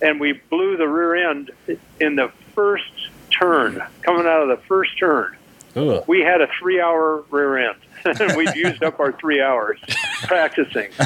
and 0.00 0.20
we 0.20 0.32
blew 0.32 0.76
the 0.76 0.88
rear 0.88 1.30
end 1.30 1.50
in 2.00 2.16
the 2.16 2.30
first 2.54 2.92
turn, 3.30 3.82
coming 4.02 4.26
out 4.26 4.42
of 4.42 4.48
the 4.48 4.62
first 4.66 4.98
turn. 4.98 5.36
Ugh. 5.74 6.04
We 6.06 6.20
had 6.20 6.40
a 6.40 6.48
three 6.58 6.80
hour 6.80 7.24
rear 7.30 7.70
end. 7.70 7.78
We've 8.36 8.56
used 8.56 8.82
up 8.82 9.00
our 9.00 9.12
three 9.12 9.40
hours 9.40 9.78
practicing. 10.22 10.90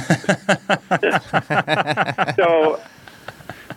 so, 2.36 2.80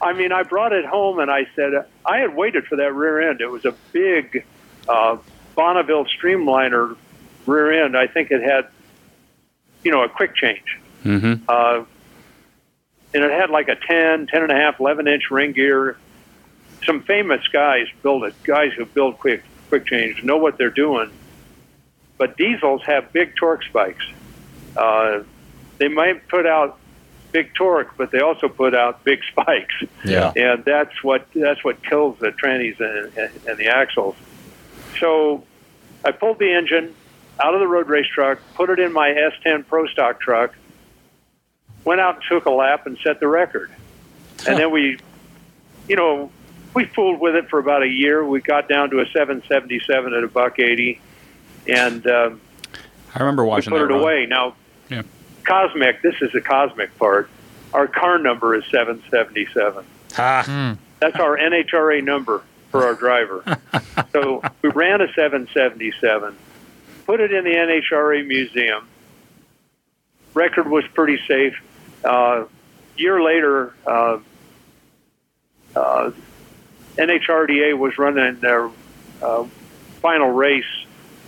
I 0.02 0.14
mean, 0.14 0.32
I 0.32 0.44
brought 0.44 0.74
it 0.74 0.86
home 0.86 1.20
and 1.20 1.30
I 1.30 1.48
said, 1.56 1.86
I 2.06 2.20
had 2.20 2.36
waited 2.36 2.66
for 2.66 2.78
that 2.78 2.94
rear 2.94 3.30
end. 3.30 3.42
It 3.42 3.50
was 3.52 3.66
a 3.66 3.76
big 3.92 4.46
uh, 4.88 5.18
Bonneville 5.56 6.06
Streamliner 6.06 6.96
rear 7.46 7.84
end. 7.84 7.98
I 7.98 8.08
think 8.08 8.32
it 8.32 8.42
had, 8.42 8.68
you 9.84 9.92
know, 9.92 10.04
a 10.04 10.10
quick 10.10 10.36
change. 10.36 10.80
Mm-hmm. 11.04 11.44
Uh, 11.48 11.84
and 13.14 13.24
it 13.24 13.32
had 13.32 13.50
like 13.50 13.68
a 13.68 13.76
10, 13.76 14.28
10 14.28 14.44
and 14.44 14.52
a 14.52 14.56
half, 14.56 14.80
11 14.80 15.08
inch 15.08 15.30
ring 15.30 15.52
gear. 15.52 15.98
Some 16.86 17.04
famous 17.04 17.46
guys 17.50 17.88
built 18.02 18.24
it. 18.24 18.34
Guys 18.44 18.72
who 18.74 18.86
build 18.86 19.20
quick 19.20 19.44
quick 19.70 19.86
change 19.86 20.24
know 20.24 20.38
what 20.38 20.58
they're 20.58 20.70
doing. 20.70 21.10
But 22.18 22.36
diesels 22.36 22.82
have 22.84 23.14
big 23.14 23.36
torque 23.38 23.64
spikes. 23.64 24.06
Uh, 24.76 25.22
they 25.78 25.88
might 25.88 26.28
put 26.28 26.46
out 26.46 26.78
big 27.32 27.54
torque, 27.54 27.96
but 27.96 28.12
they 28.12 28.20
also 28.20 28.50
put 28.50 28.76
out 28.76 29.04
big 29.04 29.22
spikes, 29.32 29.74
Yeah. 30.04 30.34
and 30.36 30.66
that's 30.66 31.02
what 31.04 31.28
that's 31.34 31.64
what 31.64 31.82
kills 31.84 32.18
the 32.20 32.32
trannies 32.32 32.80
and, 32.80 33.16
and, 33.18 33.32
and 33.48 33.58
the 33.58 33.68
axles. 33.68 34.16
So 35.00 35.44
I 36.04 36.12
pulled 36.12 36.40
the 36.40 36.52
engine 36.52 36.94
out 37.42 37.54
of 37.54 37.62
the 37.62 37.68
road 37.68 37.88
race 37.88 38.08
truck, 38.08 38.40
put 38.56 38.70
it 38.70 38.80
in 38.80 38.92
my 38.92 39.10
S10 39.12 39.66
Pro 39.68 39.88
Stock 39.88 40.20
truck, 40.20 40.56
went 41.86 42.02
out 42.02 42.16
and 42.16 42.24
took 42.28 42.46
a 42.46 42.52
lap 42.52 42.86
and 42.86 42.98
set 43.02 43.20
the 43.22 43.28
record. 43.28 43.72
And 44.48 44.58
then 44.58 44.72
we, 44.72 44.98
you 45.88 45.96
know, 45.96 46.32
we 46.74 46.86
fooled 46.86 47.20
with 47.20 47.36
it 47.36 47.50
for 47.50 47.60
about 47.60 47.84
a 47.84 47.88
year. 47.88 48.26
We 48.26 48.42
got 48.42 48.68
down 48.70 48.90
to 48.92 49.00
a 49.02 49.06
777 49.08 50.14
at 50.14 50.24
a 50.24 50.28
buck 50.28 50.60
80, 50.60 51.00
and 51.68 52.06
um, 52.08 52.42
I 53.16 53.20
remember 53.20 53.44
we 53.44 53.50
watching 53.50 53.72
put 53.72 53.80
that 53.80 53.86
it 53.86 53.88
run. 53.94 54.02
away. 54.02 54.26
Now, 54.26 54.56
Yeah. 54.90 55.04
Cosmic, 55.46 56.02
this 56.02 56.16
is 56.22 56.32
the 56.32 56.42
Cosmic 56.42 56.96
part. 57.00 57.30
Our 57.74 57.88
car 57.88 58.18
number 58.20 58.56
is 58.56 58.64
777. 58.72 59.84
Ha. 60.14 60.76
That's 61.00 61.16
our 61.16 61.38
NHRA 61.38 62.04
number 62.04 62.42
for 62.72 62.86
our 62.86 62.94
driver. 62.94 63.44
so 64.12 64.42
we 64.62 64.70
ran 64.70 65.02
a 65.02 65.08
777, 65.14 66.36
put 67.06 67.20
it 67.20 67.32
in 67.34 67.44
the 67.46 67.52
NHRA 67.52 68.26
museum. 68.28 68.88
Record 70.34 70.68
was 70.70 70.84
pretty 70.94 71.20
safe. 71.28 71.56
Uh, 72.04 72.46
year 72.98 73.22
later, 73.22 73.74
uh, 73.88 74.20
uh, 75.76 76.12
NHRDA 77.00 77.78
was 77.78 77.98
running 77.98 78.40
their 78.42 78.70
uh, 79.22 79.46
final 80.02 80.30
race 80.30 80.66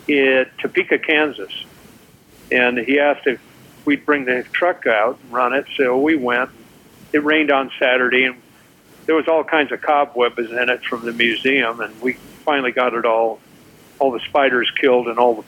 in 0.07 0.45
Topeka, 0.57 0.99
Kansas, 0.99 1.53
and 2.51 2.77
he 2.77 2.99
asked 2.99 3.25
if 3.25 3.39
we'd 3.85 4.05
bring 4.05 4.25
the 4.25 4.43
truck 4.51 4.85
out 4.85 5.17
and 5.23 5.31
run 5.31 5.53
it. 5.53 5.65
So 5.77 5.97
we 5.97 6.15
went. 6.15 6.49
It 7.13 7.23
rained 7.23 7.51
on 7.51 7.71
Saturday, 7.79 8.25
and 8.25 8.41
there 9.05 9.15
was 9.15 9.27
all 9.27 9.43
kinds 9.43 9.71
of 9.71 9.81
cobwebs 9.81 10.51
in 10.51 10.69
it 10.69 10.83
from 10.83 11.05
the 11.05 11.13
museum, 11.13 11.79
and 11.79 11.99
we 12.01 12.13
finally 12.45 12.71
got 12.71 12.93
it 12.93 13.05
all, 13.05 13.39
all 13.99 14.11
the 14.11 14.19
spiders 14.19 14.69
killed 14.79 15.07
and 15.07 15.17
all 15.19 15.35
the 15.35 15.43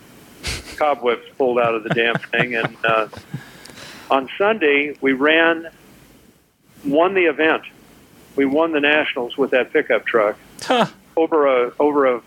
cobwebs 0.77 1.23
pulled 1.37 1.59
out 1.59 1.75
of 1.75 1.83
the 1.83 1.89
damn 1.89 2.15
thing. 2.15 2.55
And 2.55 2.77
uh, 2.85 3.07
on 4.09 4.29
Sunday, 4.37 4.97
we 5.01 5.13
ran, 5.13 5.69
won 6.85 7.13
the 7.13 7.25
event. 7.25 7.63
We 8.35 8.45
won 8.45 8.71
the 8.71 8.79
nationals 8.79 9.37
with 9.37 9.51
that 9.51 9.71
pickup 9.73 10.05
truck 10.05 10.37
Huh. 10.63 10.87
over 11.15 11.45
a 11.67 11.71
over 11.79 12.05
a 12.15 12.21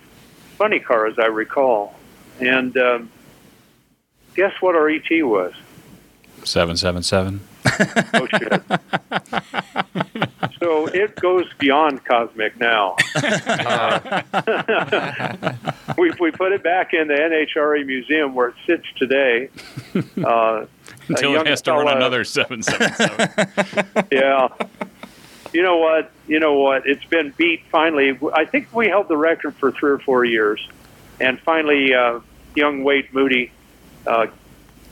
funny 0.56 0.78
car, 0.80 1.06
as 1.06 1.18
I 1.18 1.26
recall. 1.26 1.94
And 2.40 2.76
um, 2.76 3.10
guess 4.34 4.52
what 4.60 4.74
our 4.76 4.88
ET 4.88 5.08
was? 5.10 5.52
Seven 6.44 6.76
seven 6.76 7.02
seven. 7.02 7.40
Oh 8.14 8.26
shit! 8.38 8.62
so 10.60 10.86
it 10.86 11.14
goes 11.16 11.46
beyond 11.58 12.04
cosmic 12.04 12.58
now. 12.60 12.94
Uh, 13.16 14.22
we 15.98 16.12
we 16.20 16.30
put 16.30 16.52
it 16.52 16.62
back 16.62 16.94
in 16.94 17.08
the 17.08 17.14
NHRA 17.14 17.84
museum 17.84 18.34
where 18.34 18.48
it 18.48 18.54
sits 18.66 18.86
today. 18.96 19.48
Uh, 20.24 20.66
Until 21.08 21.36
it 21.40 21.46
has 21.46 21.62
to 21.62 21.70
run 21.72 21.86
fella- 21.86 21.96
another 21.96 22.22
seven 22.24 22.62
seven 22.62 22.92
seven. 22.94 24.06
yeah. 24.10 24.48
You 25.56 25.62
know 25.62 25.78
what? 25.78 26.10
You 26.26 26.38
know 26.38 26.52
what? 26.52 26.86
It's 26.86 27.06
been 27.06 27.32
beat 27.34 27.62
finally. 27.72 28.18
I 28.34 28.44
think 28.44 28.68
we 28.74 28.88
held 28.88 29.08
the 29.08 29.16
record 29.16 29.54
for 29.54 29.72
three 29.72 29.90
or 29.90 29.98
four 29.98 30.22
years, 30.22 30.60
and 31.18 31.40
finally, 31.40 31.94
uh, 31.94 32.20
young 32.54 32.84
Wade 32.84 33.08
Moody 33.14 33.50
uh, 34.06 34.26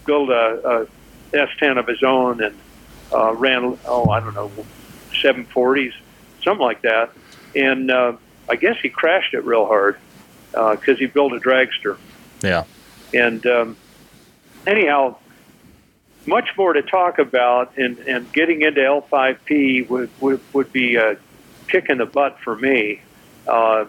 built 0.07 0.31
a, 0.31 0.87
a 1.35 1.37
S10 1.37 1.79
of 1.79 1.87
his 1.87 2.03
own, 2.03 2.43
and 2.43 2.59
uh, 3.13 3.35
ran 3.35 3.79
oh 3.85 4.09
I 4.09 4.21
don't 4.21 4.33
know 4.33 4.51
740s, 5.23 5.93
something 6.43 6.65
like 6.65 6.81
that, 6.81 7.11
and 7.55 7.91
uh, 7.91 8.17
I 8.49 8.57
guess 8.57 8.79
he 8.81 8.89
crashed 8.89 9.35
it 9.35 9.45
real 9.45 9.67
hard 9.67 9.99
because 10.51 10.99
he 10.99 11.05
built 11.05 11.35
a 11.35 11.41
dragster. 11.41 11.99
Yeah. 12.41 12.65
And 13.13 13.45
um, 13.47 13.77
anyhow, 14.67 15.19
much 16.27 16.51
more 16.57 16.73
to 16.73 16.83
talk 16.83 17.19
about, 17.19 17.77
and, 17.77 17.99
and 18.01 18.33
getting 18.33 18.63
into 18.63 18.81
L5P 18.81 19.89
would, 19.89 20.11
would, 20.21 20.41
would 20.53 20.73
be 20.73 20.97
a 20.97 21.17
kick 21.69 21.89
in 21.89 21.99
the 21.99 22.07
butt 22.07 22.39
for 22.41 22.57
me. 22.57 23.01
Uh, 23.47 23.87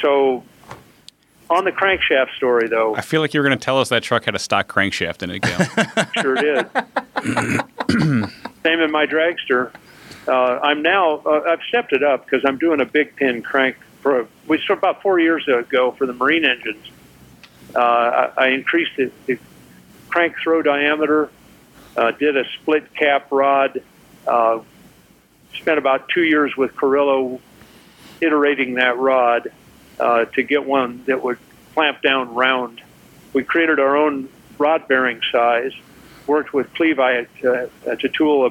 so, 0.00 0.44
on 1.50 1.64
the 1.64 1.72
crankshaft 1.72 2.34
story, 2.36 2.68
though, 2.68 2.96
I 2.96 3.00
feel 3.02 3.20
like 3.20 3.34
you're 3.34 3.44
going 3.44 3.58
to 3.58 3.64
tell 3.64 3.78
us 3.78 3.88
that 3.90 4.02
truck 4.02 4.24
had 4.24 4.34
a 4.34 4.38
stock 4.38 4.72
crankshaft 4.72 5.22
in 5.22 5.30
it, 5.30 5.42
Gale. 5.42 6.06
sure 6.22 6.34
did. 6.34 6.68
Same 8.62 8.80
in 8.80 8.90
my 8.90 9.06
dragster. 9.06 9.72
Uh, 10.26 10.60
I'm 10.62 10.82
now 10.82 11.16
uh, 11.26 11.42
I've 11.48 11.62
stepped 11.68 11.92
it 11.92 12.02
up 12.02 12.24
because 12.24 12.44
I'm 12.46 12.58
doing 12.58 12.80
a 12.80 12.84
big 12.84 13.16
pin 13.16 13.42
crank 13.42 13.76
for 14.02 14.26
we 14.46 14.58
started 14.58 14.78
about 14.78 15.02
four 15.02 15.18
years 15.18 15.46
ago 15.48 15.92
for 15.92 16.06
the 16.06 16.12
marine 16.12 16.44
engines. 16.44 16.90
Uh, 17.74 18.30
I, 18.36 18.44
I 18.44 18.48
increased 18.48 18.92
the, 18.96 19.10
the 19.26 19.38
crank 20.12 20.36
throw 20.42 20.60
diameter, 20.60 21.30
uh, 21.96 22.10
did 22.12 22.36
a 22.36 22.44
split 22.60 22.94
cap 22.94 23.28
rod, 23.32 23.82
uh, 24.26 24.60
spent 25.54 25.78
about 25.78 26.10
two 26.10 26.22
years 26.22 26.54
with 26.54 26.76
Carrillo 26.76 27.40
iterating 28.20 28.74
that 28.74 28.98
rod 28.98 29.50
uh, 29.98 30.26
to 30.26 30.42
get 30.42 30.66
one 30.66 31.02
that 31.06 31.24
would 31.24 31.38
clamp 31.72 32.02
down 32.02 32.34
round. 32.34 32.82
We 33.32 33.42
created 33.42 33.80
our 33.80 33.96
own 33.96 34.28
rod 34.58 34.86
bearing 34.86 35.22
size, 35.32 35.72
worked 36.26 36.52
with 36.52 36.72
Clevite 36.74 37.28
to, 37.40 37.70
to 37.96 38.08
tool 38.10 38.46
a 38.46 38.50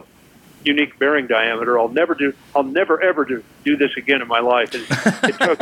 unique 0.64 0.98
bearing 1.00 1.28
diameter. 1.28 1.80
I'll 1.80 1.90
never 1.90 2.14
do. 2.16 2.34
I'll 2.56 2.64
never 2.64 3.02
ever 3.02 3.26
do 3.26 3.44
do 3.64 3.78
this 3.78 3.92
again 3.98 4.22
in 4.22 4.28
my 4.28 4.40
life. 4.40 4.74
It, 4.74 4.86
it 5.24 5.40
took, 5.40 5.60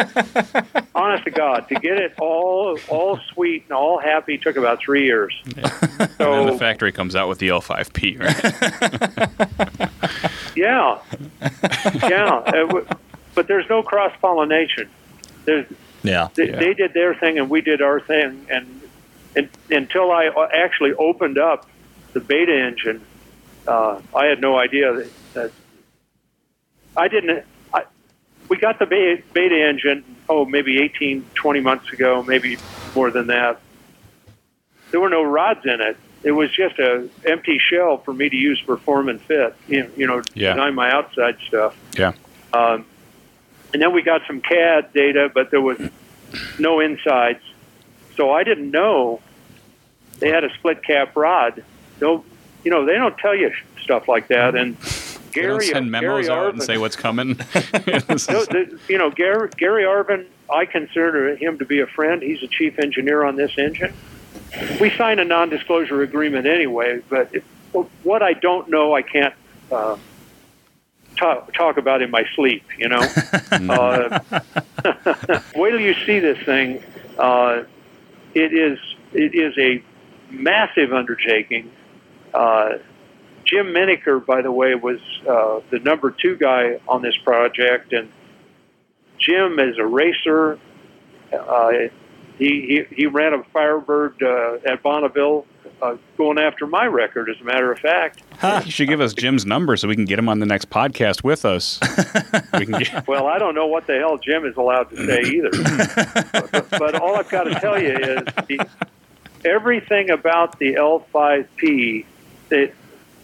honest 0.96 1.24
to 1.26 1.32
God, 1.32 1.68
to 1.70 1.76
get 1.76 1.98
it 1.98 2.14
all 2.20 2.78
all 2.90 3.20
sweet 3.34 3.64
and 3.70 3.74
all 3.74 4.00
happy 4.00 4.38
took 4.38 4.56
about 4.58 4.80
three 4.80 5.06
years. 5.06 5.34
and 5.46 5.54
then 5.56 6.10
So 6.18 6.46
the 6.52 6.58
factory 6.58 6.92
comes 6.92 7.16
out 7.16 7.28
with 7.30 7.40
the 7.40 7.48
L5P, 7.50 8.20
right? 8.20 9.90
yeah, 10.56 11.00
yeah, 12.10 12.42
w- 12.68 12.86
but 13.36 13.48
there's 13.48 13.68
no 13.70 13.84
cross 13.84 14.12
pollination. 14.22 14.90
There's 15.46 15.66
Yeah. 16.04 16.30
they, 16.36 16.50
Yeah. 16.50 16.60
they 16.60 16.74
did 16.74 16.94
their 16.94 17.14
thing 17.16 17.38
and 17.40 17.50
we 17.50 17.62
did 17.62 17.82
our 17.82 18.00
thing, 18.00 18.46
and, 18.50 18.82
and 19.36 19.50
until 19.70 20.12
I 20.12 20.28
uh, 20.28 20.48
actually 20.54 20.94
opened 20.94 21.38
up 21.38 21.70
the 22.14 22.20
beta 22.20 22.54
engine, 22.54 23.02
uh, 23.70 24.02
I 24.16 24.26
had 24.26 24.42
no 24.42 24.58
idea 24.58 24.92
that, 24.94 25.10
that 25.34 25.52
I 26.98 27.08
didn't. 27.08 27.46
I, 27.74 27.84
we 28.50 28.58
got 28.58 28.80
the 28.80 28.86
beta, 28.88 29.22
beta 29.34 29.56
engine, 29.68 30.04
oh, 30.28 30.44
maybe 30.46 30.82
18, 30.82 31.24
20 31.36 31.60
months 31.62 31.94
ago, 31.94 32.24
maybe 32.24 32.58
more 32.96 33.12
than 33.12 33.28
that. 33.28 33.62
There 34.92 35.00
were 35.00 35.10
no 35.10 35.22
rods 35.24 35.62
in 35.66 35.82
it. 35.82 35.98
It 36.24 36.32
was 36.32 36.52
just 36.52 36.80
a 36.80 37.08
empty 37.26 37.60
shell 37.60 38.00
for 38.00 38.14
me 38.14 38.28
to 38.28 38.36
use 38.36 38.60
for 38.60 38.76
form 38.78 39.08
and 39.08 39.22
fit. 39.22 39.56
You 39.68 39.84
know, 39.84 39.90
you 39.96 40.08
know 40.08 40.22
Yeah. 40.34 40.54
design 40.54 40.74
my 40.76 40.92
outside 40.92 41.38
stuff. 41.48 41.78
Yeah. 41.96 42.14
Um, 42.52 42.86
and 43.72 43.82
then 43.82 43.94
we 43.94 44.02
got 44.02 44.22
some 44.26 44.42
CAD 44.42 44.92
data, 44.94 45.32
but 45.32 45.52
there 45.52 45.62
was 45.62 45.78
no 46.58 46.80
insides. 46.80 47.44
So 48.18 48.32
I 48.34 48.44
didn't 48.44 48.72
know 48.72 49.22
they 50.18 50.30
had 50.30 50.44
a 50.44 50.54
split 50.56 50.84
cap 50.84 51.16
rod. 51.16 51.64
No, 52.02 52.26
you 52.64 52.72
know, 52.72 52.86
they 52.86 52.96
don't 52.96 53.18
tell 53.18 53.36
you 53.36 53.52
stuff 53.82 54.08
like 54.08 54.28
that. 54.28 54.56
And 54.56 54.78
They 55.34 55.42
don't 55.44 55.64
send 55.64 55.92
memos 55.92 56.28
Gary 56.28 56.30
out 56.30 56.48
Arvin, 56.48 56.54
and 56.54 56.64
say 56.64 56.78
what's 56.78 56.96
coming. 56.96 57.28
no, 57.38 57.38
the, 57.38 58.80
you 58.88 58.98
know, 58.98 59.12
Gary, 59.12 59.50
Gary 59.58 59.84
Arvin, 59.84 60.26
I 60.54 60.66
consider 60.66 61.36
him 61.36 61.58
to 61.60 61.66
be 61.66 61.80
a 61.80 61.88
friend. 61.88 62.22
He's 62.22 62.42
a 62.44 62.48
chief 62.48 62.80
engineer 62.80 63.24
on 63.24 63.36
this 63.36 63.58
engine. 63.58 63.94
We 64.82 64.90
signed 64.92 65.20
a 65.20 65.26
non-disclosure 65.26 66.02
agreement 66.02 66.48
anyway, 66.48 67.02
but 67.08 67.34
it, 67.34 67.44
what 68.04 68.24
I 68.24 68.34
don't 68.34 68.70
know, 68.70 68.96
I 68.96 69.04
can't 69.04 69.34
uh, 69.72 69.98
talk, 71.18 71.54
talk 71.54 71.78
about 71.78 72.02
in 72.02 72.10
my 72.10 72.26
sleep. 72.36 72.64
You 72.78 72.90
know, 72.90 73.02
uh, 73.52 74.20
wait 75.56 75.72
till 75.72 75.80
you 75.80 75.94
see 76.06 76.20
this 76.20 76.40
thing. 76.40 76.84
Uh, 77.18 77.64
it 78.34 78.54
is 78.54 78.80
it 79.14 79.36
is 79.36 79.58
a 79.58 79.84
massive 80.32 80.94
undertaking. 80.94 81.72
Uh, 82.34 82.78
Jim 83.46 83.74
Miniker, 83.74 84.20
by 84.20 84.42
the 84.42 84.52
way, 84.52 84.76
was 84.76 85.00
uh, 85.28 85.62
the 85.72 85.80
number 85.80 86.12
two 86.12 86.38
guy 86.38 86.80
on 86.88 87.02
this 87.02 87.18
project, 87.24 87.94
and 87.94 88.12
Jim 89.18 89.60
is 89.60 89.78
a 89.78 89.86
racer. 89.86 90.60
Uh, 91.34 91.72
he, 92.38 92.86
he 92.90 92.96
he 92.96 93.06
ran 93.08 93.34
a 93.34 93.44
Firebird 93.52 94.22
uh, 94.22 94.58
at 94.66 94.84
Bonneville, 94.84 95.46
uh, 95.82 95.96
going 96.18 96.38
after 96.38 96.68
my 96.68 96.86
record. 96.86 97.30
As 97.30 97.42
a 97.42 97.44
matter 97.44 97.72
of 97.72 97.80
fact, 97.80 98.22
you 98.66 98.72
should 98.72 98.88
give 98.88 99.02
us 99.02 99.14
Jim's 99.14 99.46
number 99.46 99.76
so 99.78 99.88
we 99.88 99.96
can 99.96 100.06
get 100.06 100.20
him 100.20 100.30
on 100.30 100.40
the 100.40 100.46
next 100.46 100.70
podcast 100.70 101.24
with 101.24 101.44
us. 101.44 101.80
we 102.54 102.66
can 102.66 102.80
get, 102.80 103.08
well, 103.08 103.28
I 103.28 103.40
don't 103.40 103.56
know 103.56 103.68
what 103.68 103.88
the 103.88 103.98
hell 103.98 104.18
Jim 104.18 104.46
is 104.46 104.56
allowed 104.58 104.90
to 104.92 105.06
say 105.06 105.22
either. 105.22 105.50
but, 106.52 106.70
but 106.80 106.96
all 106.96 107.16
I've 107.16 107.30
got 107.30 107.46
to 107.46 107.56
tell 107.60 107.82
you 107.82 107.98
is 107.98 108.24
the, 108.48 108.68
everything 109.44 110.12
about 110.12 110.60
the 110.60 110.76
L5P 110.76 112.06
that 112.50 112.72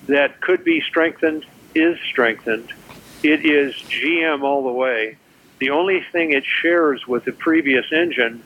that 0.07 0.39
could 0.41 0.63
be 0.63 0.81
strengthened 0.81 1.45
is 1.73 1.97
strengthened. 2.09 2.71
It 3.23 3.45
is 3.45 3.73
GM 3.73 4.43
all 4.43 4.63
the 4.63 4.71
way. 4.71 5.17
The 5.59 5.71
only 5.71 6.01
thing 6.11 6.31
it 6.31 6.43
shares 6.45 7.07
with 7.07 7.25
the 7.25 7.31
previous 7.31 7.91
engine 7.91 8.43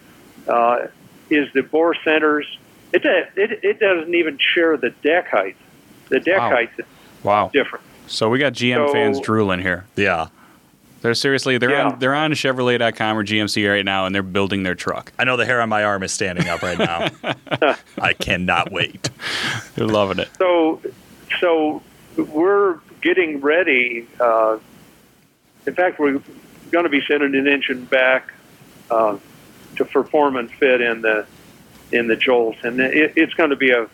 uh, 0.47 0.87
is 1.29 1.51
the 1.53 1.61
bore 1.61 1.95
centers. 2.03 2.45
It, 2.93 3.05
it 3.05 3.59
it 3.63 3.79
doesn't 3.79 4.13
even 4.15 4.37
share 4.37 4.77
the 4.77 4.89
deck 5.03 5.27
height. 5.29 5.57
The 6.09 6.19
deck 6.19 6.39
Wow. 6.39 6.49
height 6.49 6.69
is 6.77 6.85
wow. 7.23 7.49
different. 7.53 7.85
So 8.07 8.29
we 8.29 8.39
got 8.39 8.53
GM 8.53 8.87
So- 8.87 8.93
fans 8.93 9.19
drooling 9.19 9.59
here. 9.59 9.85
Yeah. 9.95 10.27
They're 11.01 11.13
seriously 11.13 11.57
they're 11.57 11.71
Yeah. 11.71 11.87
on 11.89 11.99
they're 11.99 12.15
on 12.15 12.31
Chevrolet.com 12.33 13.17
or 13.17 13.23
GMC 13.23 13.69
right 13.71 13.85
now 13.85 14.05
and 14.05 14.13
they're 14.13 14.21
building 14.23 14.63
their 14.63 14.75
truck. 14.75 15.11
I 15.17 15.23
know 15.23 15.37
the 15.37 15.45
hair 15.45 15.61
on 15.61 15.69
my 15.69 15.83
arm 15.83 16.03
is 16.03 16.11
standing 16.11 16.47
up 16.49 16.61
right 16.61 16.77
now. 16.77 17.09
I 18.01 18.13
cannot 18.13 18.71
wait. 18.71 19.09
They're 19.75 19.87
loving 19.87 20.19
it. 20.19 20.29
So, 20.37 20.81
so 21.39 21.81
we're 22.17 22.79
getting 23.01 23.39
ready. 23.41 24.07
Uh, 24.19 24.59
in 25.65 25.73
fact, 25.75 25.99
we're 25.99 26.21
going 26.71 26.83
to 26.83 26.89
be 26.89 27.01
sending 27.07 27.35
an 27.35 27.47
engine 27.47 27.85
back 27.85 28.33
uh, 28.91 29.17
to 29.77 29.85
perform 29.85 30.35
and 30.35 30.51
fit 30.51 30.81
in 30.81 31.01
the 31.01 31.25
in 31.91 32.07
the 32.07 32.15
Jolt, 32.15 32.57
and 32.63 32.79
it, 32.79 33.13
it's 33.15 33.33
going 33.33 33.49
to 33.51 33.55
be 33.55 33.71
a 33.71 33.87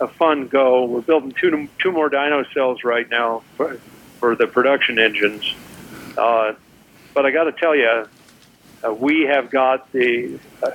a 0.00 0.08
fun 0.08 0.48
go. 0.48 0.84
We're 0.84 1.00
building 1.02 1.32
two 1.32 1.68
two 1.78 1.92
more 1.92 2.08
dyno 2.10 2.44
cells 2.54 2.84
right 2.84 3.08
now 3.10 3.42
for, 3.56 3.74
for 4.18 4.34
the 4.34 4.46
production 4.46 4.98
engines. 4.98 5.54
Uh, 6.16 6.54
but 7.14 7.26
I 7.26 7.30
got 7.30 7.44
to 7.44 7.52
tell 7.52 7.74
you, 7.76 8.06
uh, 8.84 8.92
we 8.94 9.22
have 9.22 9.50
got 9.50 9.90
the. 9.92 10.38
Uh, 10.62 10.70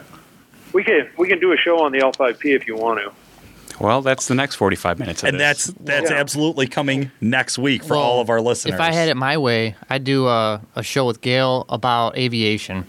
we 0.74 0.84
can 0.84 1.10
we 1.18 1.28
can 1.28 1.40
do 1.40 1.52
a 1.54 1.58
show 1.58 1.84
on 1.84 1.92
the 1.92 2.00
L5P 2.00 2.56
if 2.56 2.68
you 2.68 2.76
want 2.76 3.00
to. 3.00 3.12
Well, 3.80 4.02
that's 4.02 4.28
the 4.28 4.34
next 4.36 4.56
45 4.56 4.98
minutes 5.00 5.22
of 5.24 5.30
And 5.30 5.40
this. 5.40 5.68
that's 5.68 5.78
that's 5.82 6.10
Yeah. 6.12 6.18
absolutely 6.18 6.68
coming 6.68 7.12
next 7.22 7.58
week 7.60 7.84
for 7.84 7.94
Well, 7.94 8.02
all 8.04 8.22
of 8.22 8.30
our 8.30 8.42
listeners. 8.42 8.74
If 8.76 8.80
I 8.82 8.92
had 8.92 9.08
it 9.08 9.16
my 9.16 9.38
way, 9.38 9.76
I'd 9.90 10.04
do 10.04 10.28
a, 10.28 10.60
a 10.76 10.82
show 10.84 11.06
with 11.06 11.22
Gale 11.22 11.66
about 11.70 12.18
aviation 12.18 12.86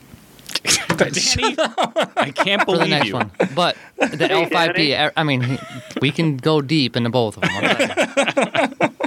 Danny, 0.97 1.55
I 2.17 2.33
can't 2.35 2.63
for 2.63 2.73
the 2.73 2.79
believe 2.79 2.89
next 2.89 3.07
you. 3.09 3.15
one. 3.15 3.31
But 3.55 3.77
the 3.99 4.27
L5P, 4.29 5.13
I 5.17 5.23
mean, 5.23 5.59
we 6.01 6.11
can 6.11 6.37
go 6.39 6.61
deep 6.63 6.97
into 6.97 7.11
both 7.11 7.37
of 7.37 7.43
them. 7.43 8.91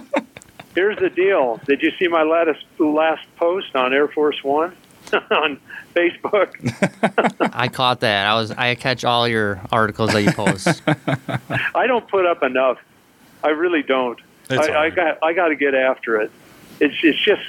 I'll 0.72 0.76
tell 0.76 0.90
you. 0.92 0.96
Here's 0.96 1.00
the 1.00 1.16
deal. 1.16 1.60
Did 1.66 1.82
you 1.82 1.92
see 2.00 2.08
my 2.08 2.24
latest 2.24 2.66
last 2.80 3.26
post 3.38 3.76
on 3.76 3.94
Air 3.94 4.08
Force 4.08 4.44
One 4.44 4.76
on 5.32 5.60
Facebook? 5.94 6.54
I 7.54 7.68
caught 7.68 8.00
that. 8.02 8.28
I 8.28 8.36
was 8.36 8.52
I 8.52 8.76
catch 8.76 9.04
all 9.06 9.28
your 9.28 9.62
articles 9.72 10.12
that 10.14 10.22
you 10.24 10.32
post. 10.32 10.82
I 11.76 11.88
don't 11.88 12.08
put 12.08 12.26
up 12.26 12.44
enough. 12.44 12.78
I 13.44 13.50
really 13.50 13.84
don't. 13.84 14.20
It's 14.50 14.68
I, 14.68 14.84
I 14.86 14.90
got 14.90 15.18
I 15.24 15.34
got 15.34 15.48
to 15.50 15.56
get 15.56 15.74
after 15.76 16.20
it. 16.22 16.32
It's 16.80 16.96
it's 17.04 17.20
just 17.20 17.42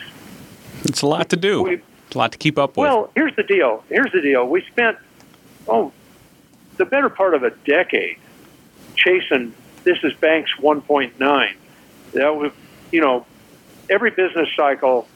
It's 0.84 1.02
a 1.02 1.06
lot 1.06 1.28
to 1.30 1.36
do. 1.36 1.62
We- 1.62 1.74
It's 2.06 2.14
a 2.14 2.18
lot 2.18 2.32
to 2.32 2.38
keep 2.38 2.58
up 2.58 2.70
with. 2.76 2.86
well. 2.88 3.10
Here's 3.14 3.34
the 3.36 3.42
deal. 3.42 3.84
Here's 3.88 4.12
the 4.12 4.20
deal. 4.20 4.46
We 4.46 4.62
spent 4.62 4.98
oh 5.68 5.92
the 6.76 6.84
better 6.84 7.08
part 7.08 7.34
of 7.34 7.42
a 7.42 7.50
decade 7.50 8.18
chasing. 8.96 9.54
This 9.84 9.98
is 10.04 10.12
Banks 10.14 10.50
1.9. 10.58 11.54
That 12.12 12.36
was 12.36 12.52
you 12.92 13.00
know 13.00 13.26
every 13.90 14.10
business 14.10 14.48
cycle. 14.56 15.08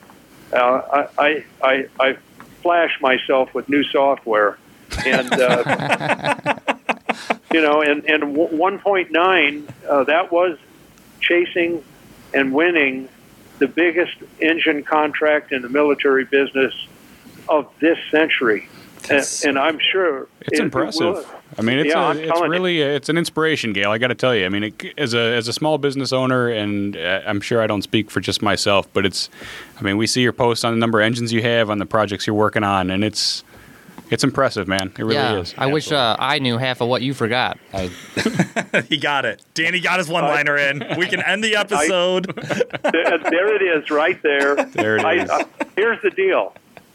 Uh, 0.52 1.06
I, 1.18 1.44
I 1.62 1.88
I 2.00 2.18
flash 2.62 3.00
myself 3.00 3.54
with 3.54 3.68
new 3.68 3.84
software 3.84 4.58
and. 5.06 5.32
Uh, 5.32 6.54
you 7.52 7.62
know, 7.62 7.80
and 7.80 8.04
and 8.04 8.36
1.9 8.36 9.68
uh, 9.88 10.04
that 10.04 10.30
was 10.32 10.58
chasing 11.20 11.82
and 12.34 12.52
winning 12.52 13.08
the 13.58 13.66
biggest 13.68 14.14
engine 14.40 14.82
contract 14.82 15.52
in 15.52 15.62
the 15.62 15.68
military 15.68 16.24
business 16.24 16.74
of 17.48 17.72
this 17.80 17.98
century. 18.10 18.68
And, 19.08 19.24
and 19.44 19.58
I'm 19.58 19.78
sure 19.78 20.28
It's 20.42 20.52
it- 20.52 20.58
it 20.58 20.62
impressive. 20.64 21.00
will- 21.00 21.26
I 21.58 21.62
mean, 21.62 21.78
it's 21.78 21.88
Yeah, 21.88 22.02
a, 22.02 22.06
I'm 22.08 22.18
it's 22.18 22.28
telling 22.28 22.44
you. 22.44 22.50
really 22.50 22.80
it's 22.82 23.08
an 23.08 23.16
inspiration, 23.16 23.72
Gale. 23.72 23.90
I 23.90 23.98
got 23.98 24.08
to 24.08 24.14
tell 24.14 24.34
you. 24.34 24.44
I 24.46 24.48
mean, 24.48 24.64
it, 24.64 24.94
as 24.98 25.14
a 25.14 25.20
as 25.36 25.48
a 25.48 25.52
small 25.52 25.78
business 25.78 26.12
owner, 26.12 26.48
and 26.48 26.96
uh, 26.96 27.22
I'm 27.26 27.40
sure 27.40 27.62
I 27.62 27.66
don't 27.66 27.82
speak 27.82 28.10
for 28.10 28.20
just 28.20 28.42
myself, 28.42 28.88
but 28.92 29.06
it's. 29.06 29.30
I 29.78 29.82
mean, 29.82 29.96
we 29.96 30.06
see 30.06 30.22
your 30.22 30.32
posts 30.32 30.64
on 30.64 30.72
the 30.72 30.78
number 30.78 31.00
of 31.00 31.06
engines 31.06 31.32
you 31.32 31.42
have, 31.42 31.70
on 31.70 31.78
the 31.78 31.86
projects 31.86 32.26
you're 32.26 32.36
working 32.36 32.64
on, 32.64 32.90
and 32.90 33.02
it's 33.04 33.42
it's 34.10 34.22
impressive, 34.22 34.68
man. 34.68 34.92
It 34.98 35.02
really 35.02 35.14
yeah, 35.14 35.38
is. 35.38 35.54
I 35.58 35.66
wish 35.66 35.90
uh, 35.90 36.16
I 36.18 36.38
knew 36.38 36.58
half 36.58 36.80
of 36.80 36.88
what 36.88 37.02
you 37.02 37.12
forgot. 37.14 37.58
he 38.88 38.98
got 38.98 39.24
it. 39.24 39.42
Danny 39.54 39.80
got 39.80 39.98
his 39.98 40.08
one 40.08 40.24
liner 40.24 40.56
in. 40.56 40.84
We 40.96 41.06
can 41.06 41.22
end 41.22 41.42
the 41.42 41.56
episode. 41.56 42.26
there, 42.82 43.18
there 43.18 43.54
it 43.56 43.62
is, 43.62 43.90
right 43.90 44.20
there. 44.22 44.54
There 44.56 44.96
it 44.96 45.04
I, 45.04 45.14
is. 45.24 45.30
uh, 45.30 45.44
here's 45.76 46.00
the 46.02 46.10
deal. 46.10 46.54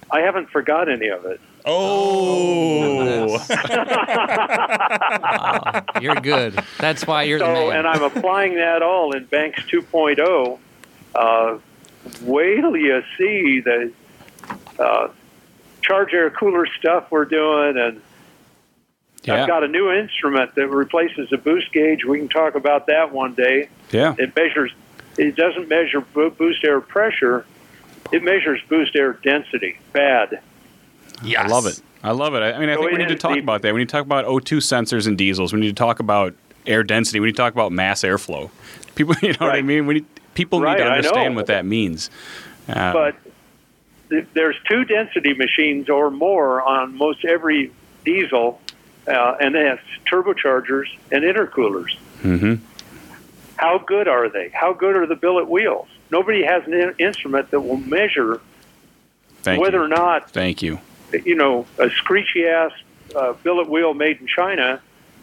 I 0.10 0.22
haven't 0.22 0.50
forgot 0.50 0.90
any 0.90 1.08
of 1.08 1.26
it. 1.26 1.42
Oh. 1.66 3.38
You're 6.02 6.16
good. 6.16 6.60
That's 6.80 7.06
why 7.06 7.24
you're 7.24 7.40
the 7.40 7.46
So, 7.46 7.70
man. 7.70 7.78
and 7.80 7.88
I'm 7.88 8.04
applying 8.04 8.56
that 8.56 8.82
all 8.82 9.16
in 9.16 9.26
Banks 9.26 9.62
2.0. 9.64 10.60
Uh, 11.14 11.58
wait 12.24 12.62
till 12.62 12.76
you 12.78 13.02
see 13.18 13.60
the 13.62 13.92
uh, 14.80 15.10
charge 15.82 16.14
air 16.14 16.30
cooler 16.30 16.66
stuff 16.80 17.12
we're 17.12 17.26
doing, 17.26 17.78
and 17.78 18.02
yeah, 19.24 19.42
I've 19.42 19.48
got 19.48 19.64
a 19.64 19.68
new 19.68 19.92
instrument 19.92 20.56
that 20.56 20.68
replaces 20.68 21.32
a 21.32 21.38
boost 21.38 21.72
gauge. 21.72 22.06
We 22.06 22.18
can 22.20 22.30
talk 22.30 22.56
about 22.56 22.88
that 22.88 23.12
one 23.12 23.34
day. 23.36 23.70
yeah. 23.92 24.16
It 24.18 24.36
measures. 24.36 24.72
It 25.18 25.36
doesn't 25.36 25.68
measure 25.68 26.02
boost 26.02 26.64
air 26.64 26.80
pressure. 26.82 27.46
It 28.12 28.24
measures 28.24 28.62
boost 28.70 28.96
air 28.96 29.14
density. 29.14 29.78
Bad. 29.94 30.42
Yes. 31.23 31.43
I 31.45 31.48
love 31.48 31.65
it. 31.65 31.81
I 32.03 32.11
love 32.11 32.34
it. 32.35 32.39
I 32.41 32.53
I 32.53 32.60
mean, 32.60 32.69
I 32.69 32.76
So 32.76 32.81
think 32.81 32.91
we 32.93 32.98
need 32.98 33.10
to 33.10 33.15
talk 33.15 33.34
the- 33.35 33.39
about 33.39 33.61
that. 33.61 33.73
We 33.73 33.80
need 33.80 33.89
to 33.89 33.91
talk 33.91 34.06
about 34.06 34.26
O2 34.26 34.57
sensors 34.57 35.07
and 35.07 35.18
diesels. 35.18 35.53
We 35.53 35.60
need 35.60 35.69
to 35.69 35.73
talk 35.73 35.99
about 35.99 36.34
air 36.65 36.84
density. 36.84 37.19
We 37.19 37.27
need 37.27 37.34
to 37.35 37.38
talk 37.41 37.53
about 37.53 37.72
mass 37.72 38.02
airflow. 38.03 38.49
People, 38.95 39.15
you 39.22 39.30
know 39.34 39.45
what 39.48 39.56
I 39.56 39.61
mean? 39.61 39.85
We 39.88 39.95
need, 39.95 40.06
people 40.34 40.61
Right, 40.61 40.77
need 40.77 40.84
to 40.84 40.89
understand 40.89 41.35
what 41.35 41.48
that 41.48 41.65
means. 41.65 42.10
Uh, 42.69 42.93
but 42.93 43.15
th- 44.10 44.26
there's 44.34 44.56
two 44.68 44.84
density 44.85 45.34
machines 45.34 45.89
or 45.89 46.10
more 46.11 46.61
on 46.61 46.95
most 46.98 47.23
every 47.26 47.72
diesel, 48.06 48.60
uh, 49.07 49.35
and 49.39 49.56
that's 49.56 49.81
turbochargers 50.06 50.85
and 51.11 51.23
intercoolers. 51.23 51.95
mhm. 52.22 52.60
How 53.57 53.77
good 53.77 54.07
are 54.07 54.27
they? 54.27 54.49
How 54.49 54.73
good 54.73 54.95
are 54.95 55.06
the 55.06 55.15
billet 55.15 55.48
wheels? 55.48 55.88
Nobody 56.10 56.43
has 56.43 56.65
an 56.65 56.73
in- 56.73 56.95
instrument 56.98 57.52
that 57.52 57.60
will 57.61 57.77
measure 57.77 58.41
Thank 59.43 59.61
whether 59.61 59.77
you. 59.77 59.84
or 59.84 59.88
not 59.88 60.31
Thank 60.31 60.61
you. 60.64 60.80
You 61.26 61.36
know 61.36 61.66
a 61.78 61.90
screechy 61.90 62.46
ass 62.48 62.72
uh, 63.16 63.34
billet 63.44 63.70
wheel 63.70 63.94
made 63.94 64.20
in 64.22 64.28
China 64.28 64.82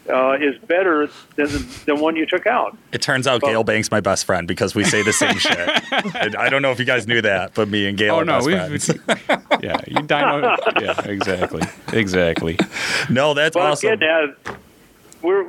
uh, 0.08 0.36
is 0.40 0.56
better 0.58 1.08
than 1.36 1.48
than 1.86 2.00
one 2.00 2.16
you 2.16 2.26
took 2.26 2.46
out. 2.46 2.76
It 2.92 3.02
turns 3.02 3.26
out 3.26 3.40
Gale 3.42 3.64
Banks 3.64 3.90
my 3.90 4.00
best 4.00 4.24
friend 4.24 4.46
because 4.48 4.74
we 4.74 4.84
say 4.84 5.02
the 5.02 5.12
same 5.12 5.38
shit. 5.38 5.68
And 6.14 6.36
I 6.36 6.48
don't 6.48 6.62
know 6.62 6.70
if 6.72 6.78
you 6.78 6.84
guys 6.84 7.06
knew 7.06 7.20
that, 7.22 7.54
but 7.54 7.68
me 7.68 7.86
and 7.86 7.96
Gale 7.98 8.14
Oh 8.14 8.18
are 8.20 8.24
no, 8.24 8.38
best 8.38 8.46
we 8.46 8.52
friends. 8.54 8.88
yeah, 9.62 9.80
you 9.86 9.96
dyno. 10.06 10.56
yeah, 10.80 11.00
exactly, 11.10 11.62
exactly. 11.92 12.58
No, 13.10 13.34
that's 13.34 13.54
But 13.54 13.62
awesome. 13.72 13.90
I'm 13.90 13.98
getting 13.98 14.34
at 14.46 14.56
we're, 15.20 15.42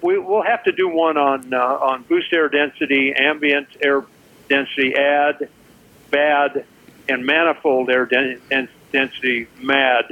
we 0.00 0.18
we'll 0.18 0.42
have 0.42 0.62
to 0.64 0.72
do 0.72 0.88
one 0.88 1.16
on 1.16 1.52
uh, 1.52 1.58
on 1.58 2.02
boost 2.04 2.32
air 2.32 2.48
density, 2.48 3.12
ambient 3.14 3.66
air 3.82 4.04
density, 4.48 4.94
add, 4.94 5.48
bad, 6.10 6.64
and 7.08 7.26
manifold 7.26 7.90
air 7.90 8.06
den- 8.06 8.40
den- 8.48 8.68
density, 8.92 9.46
mad. 9.60 10.04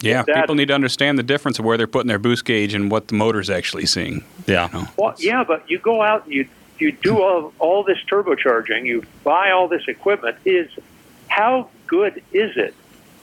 Yeah, 0.00 0.22
That- 0.22 0.36
people 0.36 0.54
need 0.54 0.68
to 0.68 0.74
understand 0.74 1.18
the 1.18 1.22
difference 1.22 1.58
of 1.58 1.64
where 1.64 1.76
they're 1.76 1.86
putting 1.86 2.08
their 2.08 2.18
boost 2.18 2.44
gauge 2.44 2.74
and 2.74 2.90
what 2.90 3.08
the 3.08 3.14
motor's 3.14 3.50
actually 3.50 3.86
seeing. 3.86 4.22
Yeah. 4.46 4.68
Well, 4.96 5.14
yeah, 5.18 5.44
but 5.44 5.68
you 5.68 5.78
go 5.78 6.02
out 6.02 6.24
and 6.26 6.34
you 6.34 6.46
you 6.78 6.92
do 6.92 7.20
all 7.20 7.52
all 7.58 7.82
this 7.82 7.98
turbocharging, 8.08 8.86
you 8.86 9.02
buy 9.24 9.50
all 9.50 9.66
this 9.66 9.82
equipment. 9.88 10.36
Is 10.44 10.68
how 11.26 11.68
good 11.88 12.22
is 12.32 12.56
it? 12.56 12.74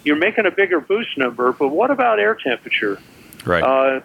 You're 0.04 0.18
making 0.18 0.46
a 0.46 0.52
bigger 0.52 0.80
boost 0.82 1.18
number, 1.18 1.54
but 1.54 1.70
what 1.70 1.90
about 1.92 2.20
air 2.20 2.36
temperature? 2.36 3.00
Right. 3.46 3.64
Uh, 3.64 4.02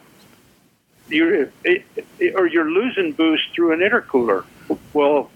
you're 1.09 1.35
it, 1.65 1.85
it, 2.21 2.35
or 2.37 2.47
you're 2.47 2.71
losing 2.71 3.13
boost 3.13 3.43
through 3.55 3.73
an 3.73 3.81
intercooler. 3.81 4.45
Well, 4.93 5.31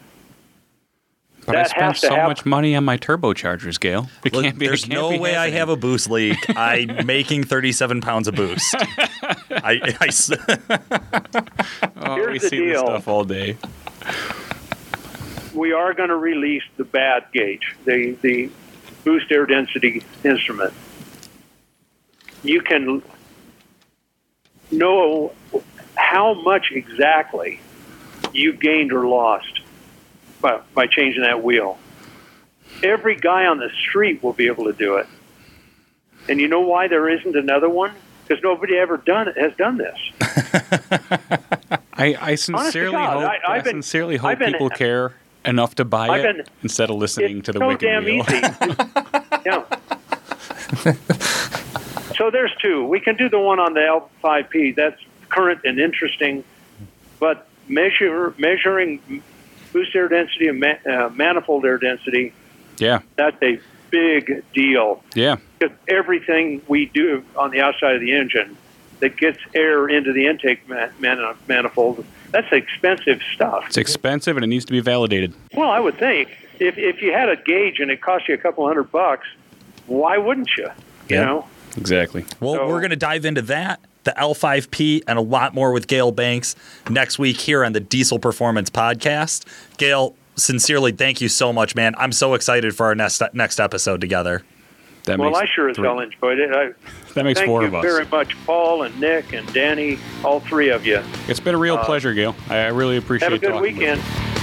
but 1.46 1.56
I 1.56 1.64
spent 1.64 1.96
so 1.96 2.08
happen. 2.10 2.24
much 2.26 2.46
money 2.46 2.74
on 2.76 2.84
my 2.84 2.96
turbochargers, 2.98 3.78
Gale. 3.80 4.08
It 4.24 4.32
Look, 4.32 4.44
can't 4.44 4.58
be. 4.58 4.66
it 4.66 4.68
there's 4.68 4.82
can't 4.84 4.94
no 4.94 5.10
be 5.10 5.18
way 5.18 5.36
I 5.36 5.50
have 5.50 5.68
a 5.68 5.76
boost 5.76 6.10
leak. 6.10 6.38
I'm 6.56 7.06
making 7.06 7.44
37 7.44 8.00
pounds 8.00 8.28
of 8.28 8.34
boost. 8.34 8.74
I, 9.50 9.96
I 10.00 10.06
s- 10.06 10.30
Oh, 11.96 12.16
Here's 12.16 12.32
we 12.32 12.38
the 12.38 12.48
see 12.48 12.66
this 12.68 12.80
stuff 12.80 13.08
all 13.08 13.24
day. 13.24 13.56
we 15.54 15.72
are 15.72 15.94
going 15.94 16.08
to 16.10 16.16
release 16.16 16.62
the 16.76 16.84
bad 16.84 17.24
gauge, 17.32 17.74
the 17.84 18.12
the 18.22 18.50
boost 19.04 19.30
air 19.32 19.46
density 19.46 20.02
instrument. 20.24 20.72
You 22.42 22.60
can 22.60 23.02
know 24.70 25.32
how 25.96 26.34
much 26.34 26.72
exactly 26.72 27.60
you 28.32 28.52
gained 28.52 28.92
or 28.92 29.06
lost 29.06 29.60
by, 30.44 30.60
by 30.74 30.86
changing 30.86 31.22
that 31.22 31.42
wheel. 31.42 31.78
Every 32.82 33.16
guy 33.16 33.46
on 33.46 33.58
the 33.58 33.70
street 33.70 34.22
will 34.22 34.34
be 34.34 34.46
able 34.46 34.64
to 34.64 34.74
do 34.74 34.96
it. 34.96 35.06
And 36.28 36.38
you 36.38 36.48
know 36.48 36.60
why 36.60 36.86
there 36.86 37.08
isn't 37.08 37.34
another 37.34 37.68
one? 37.68 37.92
Because 38.26 38.42
nobody 38.42 38.76
ever 38.76 38.98
done 38.98 39.28
it, 39.28 39.38
has 39.38 39.56
done 39.56 39.78
this. 39.78 39.98
I, 41.94 42.16
I 42.20 42.34
sincerely 42.34 42.92
God, 42.92 43.22
hope. 43.22 43.30
I- 43.48 43.54
I, 43.54 43.60
been- 43.60 43.82
sincerely 43.82 44.16
hope 44.18 44.38
been- 44.38 44.52
people 44.52 44.68
care 44.68 45.14
enough 45.46 45.74
to 45.76 45.84
buy 45.84 46.18
it 46.18 46.48
instead 46.62 46.90
of 46.90 46.96
listening 46.96 47.40
to 47.42 47.52
the 47.52 47.58
so 47.60 47.68
wicked 47.68 47.86
damn 47.86 48.04
wheel. 48.04 48.24
easy. 48.28 48.40
yeah. 49.46 49.64
so 52.16 52.30
there's 52.30 52.52
two. 52.60 52.86
We 52.86 53.00
can 53.00 53.16
do 53.16 53.30
the 53.30 53.38
one 53.38 53.60
on 53.60 53.72
the 53.72 53.80
L5P. 53.80 54.74
That's 54.76 55.00
current 55.30 55.60
and 55.64 55.78
interesting, 55.78 56.44
but 57.18 57.46
measure 57.68 58.34
measuring 58.38 59.22
boost 59.74 59.94
air 59.94 60.08
density 60.08 60.46
and 60.48 60.58
ma- 60.60 60.90
uh, 60.90 61.10
manifold 61.10 61.66
air 61.66 61.76
density. 61.76 62.32
yeah, 62.78 63.00
That's 63.16 63.36
a 63.42 63.58
big 63.90 64.42
deal 64.54 65.02
yeah. 65.14 65.36
because 65.58 65.76
everything 65.88 66.62
we 66.68 66.86
do 66.86 67.22
on 67.36 67.50
the 67.50 67.60
outside 67.60 67.94
of 67.96 68.00
the 68.00 68.12
engine 68.12 68.56
that 69.00 69.16
gets 69.16 69.38
air 69.54 69.86
into 69.88 70.12
the 70.12 70.26
intake 70.26 70.66
man- 70.68 70.90
man- 71.00 71.34
manifold. 71.48 72.04
That's 72.30 72.50
expensive 72.52 73.20
stuff. 73.34 73.64
It's 73.66 73.76
expensive 73.76 74.36
and 74.36 74.44
it 74.44 74.48
needs 74.48 74.64
to 74.64 74.72
be 74.72 74.80
validated. 74.80 75.34
Well, 75.52 75.70
I 75.70 75.80
would 75.80 75.98
think 75.98 76.28
if 76.60 76.78
if 76.78 77.02
you 77.02 77.12
had 77.12 77.28
a 77.28 77.36
gauge 77.36 77.80
and 77.80 77.90
it 77.90 78.00
cost 78.00 78.28
you 78.28 78.34
a 78.34 78.38
couple 78.38 78.66
hundred 78.66 78.90
bucks, 78.92 79.26
why 79.86 80.18
wouldn't 80.18 80.50
you? 80.56 80.68
You 81.08 81.16
Yeah. 81.16 81.24
know. 81.24 81.46
Exactly. 81.76 82.24
well, 82.40 82.54
So- 82.54 82.68
we're 82.68 82.80
going 82.80 82.90
to 82.90 82.96
dive 82.96 83.24
into 83.24 83.42
that, 83.42 83.80
the 84.04 84.12
L5P, 84.18 85.02
and 85.06 85.18
a 85.18 85.22
lot 85.22 85.54
more 85.54 85.72
with 85.72 85.86
Gale 85.86 86.12
Banks 86.12 86.54
next 86.88 87.18
week 87.18 87.40
here 87.40 87.64
on 87.64 87.72
the 87.72 87.80
Diesel 87.80 88.18
Performance 88.18 88.70
Podcast. 88.70 89.44
Gale, 89.78 90.14
sincerely, 90.36 90.92
thank 90.92 91.20
you 91.20 91.28
so 91.28 91.52
much, 91.52 91.74
man. 91.74 91.94
I'm 91.98 92.12
so 92.12 92.34
excited 92.34 92.74
for 92.76 92.86
our 92.86 92.94
next 92.94 93.22
next 93.32 93.58
episode 93.60 94.00
together. 94.00 94.42
That 95.04 95.18
Well, 95.18 95.30
makes 95.30 95.40
I 95.42 95.46
sure 95.54 95.68
as 95.68 95.76
three- 95.76 95.86
hell 95.86 96.00
enjoyed 96.00 96.38
it. 96.38 96.50
I, 96.50 96.72
That 97.14 97.24
makes 97.24 97.38
four 97.42 97.62
of 97.62 97.74
us. 97.74 97.82
Thank 97.82 97.84
you 97.84 97.90
very 97.90 98.06
much, 98.06 98.34
Paul 98.46 98.84
and 98.84 98.98
Nick 98.98 99.34
and 99.34 99.50
Danny, 99.52 99.98
all 100.24 100.40
three 100.40 100.70
of 100.70 100.86
you. 100.86 101.02
It's 101.28 101.40
been 101.40 101.54
a 101.54 101.58
real 101.58 101.76
uh, 101.76 101.84
pleasure, 101.84 102.14
Gale. 102.14 102.34
I 102.48 102.56
I 102.60 102.66
really 102.68 102.96
appreciate 102.96 103.30
Have 103.30 103.36
a 103.36 103.38
good 103.38 103.48
talking 103.52 103.60
with 103.62 103.72
you. 103.72 103.78
weekend. 103.80 104.33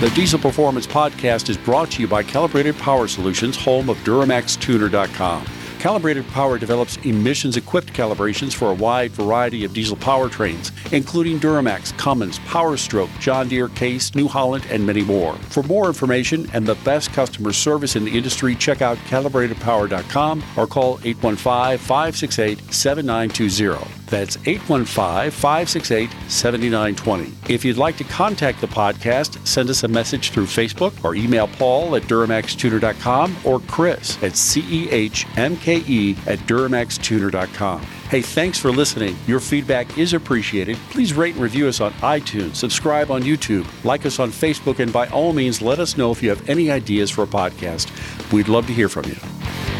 The 0.00 0.08
Diesel 0.12 0.38
Performance 0.38 0.86
Podcast 0.86 1.50
is 1.50 1.58
brought 1.58 1.90
to 1.90 2.00
you 2.00 2.08
by 2.08 2.22
Calibrated 2.22 2.74
Power 2.78 3.06
Solutions, 3.06 3.54
home 3.54 3.90
of 3.90 3.98
DuramaxTuner.com. 3.98 5.44
Calibrated 5.78 6.26
Power 6.28 6.58
develops 6.58 6.96
emissions 7.04 7.58
equipped 7.58 7.92
calibrations 7.92 8.54
for 8.54 8.70
a 8.70 8.74
wide 8.74 9.10
variety 9.10 9.62
of 9.62 9.74
diesel 9.74 9.98
powertrains, 9.98 10.72
including 10.94 11.38
Duramax, 11.38 11.94
Cummins, 11.98 12.38
Powerstroke, 12.38 13.10
John 13.20 13.48
Deere, 13.48 13.68
Case, 13.68 14.14
New 14.14 14.26
Holland, 14.26 14.66
and 14.70 14.86
many 14.86 15.02
more. 15.02 15.34
For 15.34 15.62
more 15.64 15.88
information 15.88 16.48
and 16.54 16.66
the 16.66 16.76
best 16.76 17.12
customer 17.12 17.52
service 17.52 17.94
in 17.94 18.06
the 18.06 18.16
industry, 18.16 18.54
check 18.54 18.80
out 18.80 18.96
calibratedpower.com 19.00 20.42
or 20.56 20.66
call 20.66 20.98
815 21.04 21.76
568 21.76 22.72
7920. 22.72 23.99
That's 24.10 24.36
815 24.46 25.30
568 25.30 26.10
7920. 26.28 27.32
If 27.48 27.64
you'd 27.64 27.76
like 27.76 27.96
to 27.98 28.04
contact 28.04 28.60
the 28.60 28.66
podcast, 28.66 29.46
send 29.46 29.70
us 29.70 29.84
a 29.84 29.88
message 29.88 30.30
through 30.30 30.46
Facebook 30.46 31.04
or 31.04 31.14
email 31.14 31.46
Paul 31.46 31.96
at 31.96 32.02
DuramaxTuner.com 32.02 33.36
or 33.44 33.60
Chris 33.60 34.16
at 34.22 34.32
CEHMKE 34.32 36.26
at 36.26 36.38
DuramaxTuner.com. 36.40 37.80
Hey, 38.10 38.22
thanks 38.22 38.58
for 38.58 38.72
listening. 38.72 39.16
Your 39.28 39.38
feedback 39.38 39.96
is 39.96 40.14
appreciated. 40.14 40.76
Please 40.90 41.14
rate 41.14 41.34
and 41.34 41.42
review 41.42 41.68
us 41.68 41.80
on 41.80 41.92
iTunes, 41.92 42.56
subscribe 42.56 43.12
on 43.12 43.22
YouTube, 43.22 43.64
like 43.84 44.04
us 44.04 44.18
on 44.18 44.30
Facebook, 44.30 44.80
and 44.80 44.92
by 44.92 45.06
all 45.10 45.32
means, 45.32 45.62
let 45.62 45.78
us 45.78 45.96
know 45.96 46.10
if 46.10 46.20
you 46.20 46.28
have 46.28 46.48
any 46.48 46.72
ideas 46.72 47.08
for 47.08 47.22
a 47.22 47.28
podcast. 47.28 47.88
We'd 48.32 48.48
love 48.48 48.66
to 48.66 48.72
hear 48.72 48.88
from 48.88 49.04
you. 49.04 49.79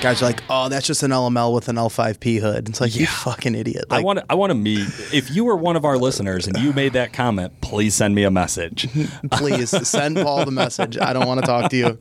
Guys 0.00 0.22
are 0.22 0.24
like, 0.24 0.42
oh, 0.48 0.70
that's 0.70 0.86
just 0.86 1.02
an 1.02 1.10
LML 1.10 1.54
with 1.54 1.68
an 1.68 1.76
L5P 1.76 2.40
hood. 2.40 2.70
It's 2.70 2.80
like, 2.80 2.96
you 2.96 3.06
fucking 3.06 3.54
idiot. 3.54 3.84
I 3.90 4.00
want 4.00 4.20
to. 4.20 4.24
I 4.30 4.34
want 4.34 4.50
to 4.50 4.54
meet. 4.54 4.88
If 5.12 5.30
you 5.30 5.44
were 5.44 5.56
one 5.56 5.76
of 5.76 5.84
our 5.84 5.98
listeners 5.98 6.46
and 6.46 6.56
you 6.56 6.72
made 6.72 6.94
that 6.94 7.12
comment, 7.12 7.60
please 7.60 7.94
send 7.94 8.14
me 8.14 8.24
a 8.24 8.30
message. 8.30 8.88
please 9.30 9.68
send 9.86 10.16
Paul 10.16 10.46
the 10.46 10.52
message. 10.52 10.96
I 10.96 11.12
don't 11.12 11.26
want 11.26 11.40
to 11.40 11.46
talk 11.46 11.70
to 11.72 11.76
you. 11.76 11.98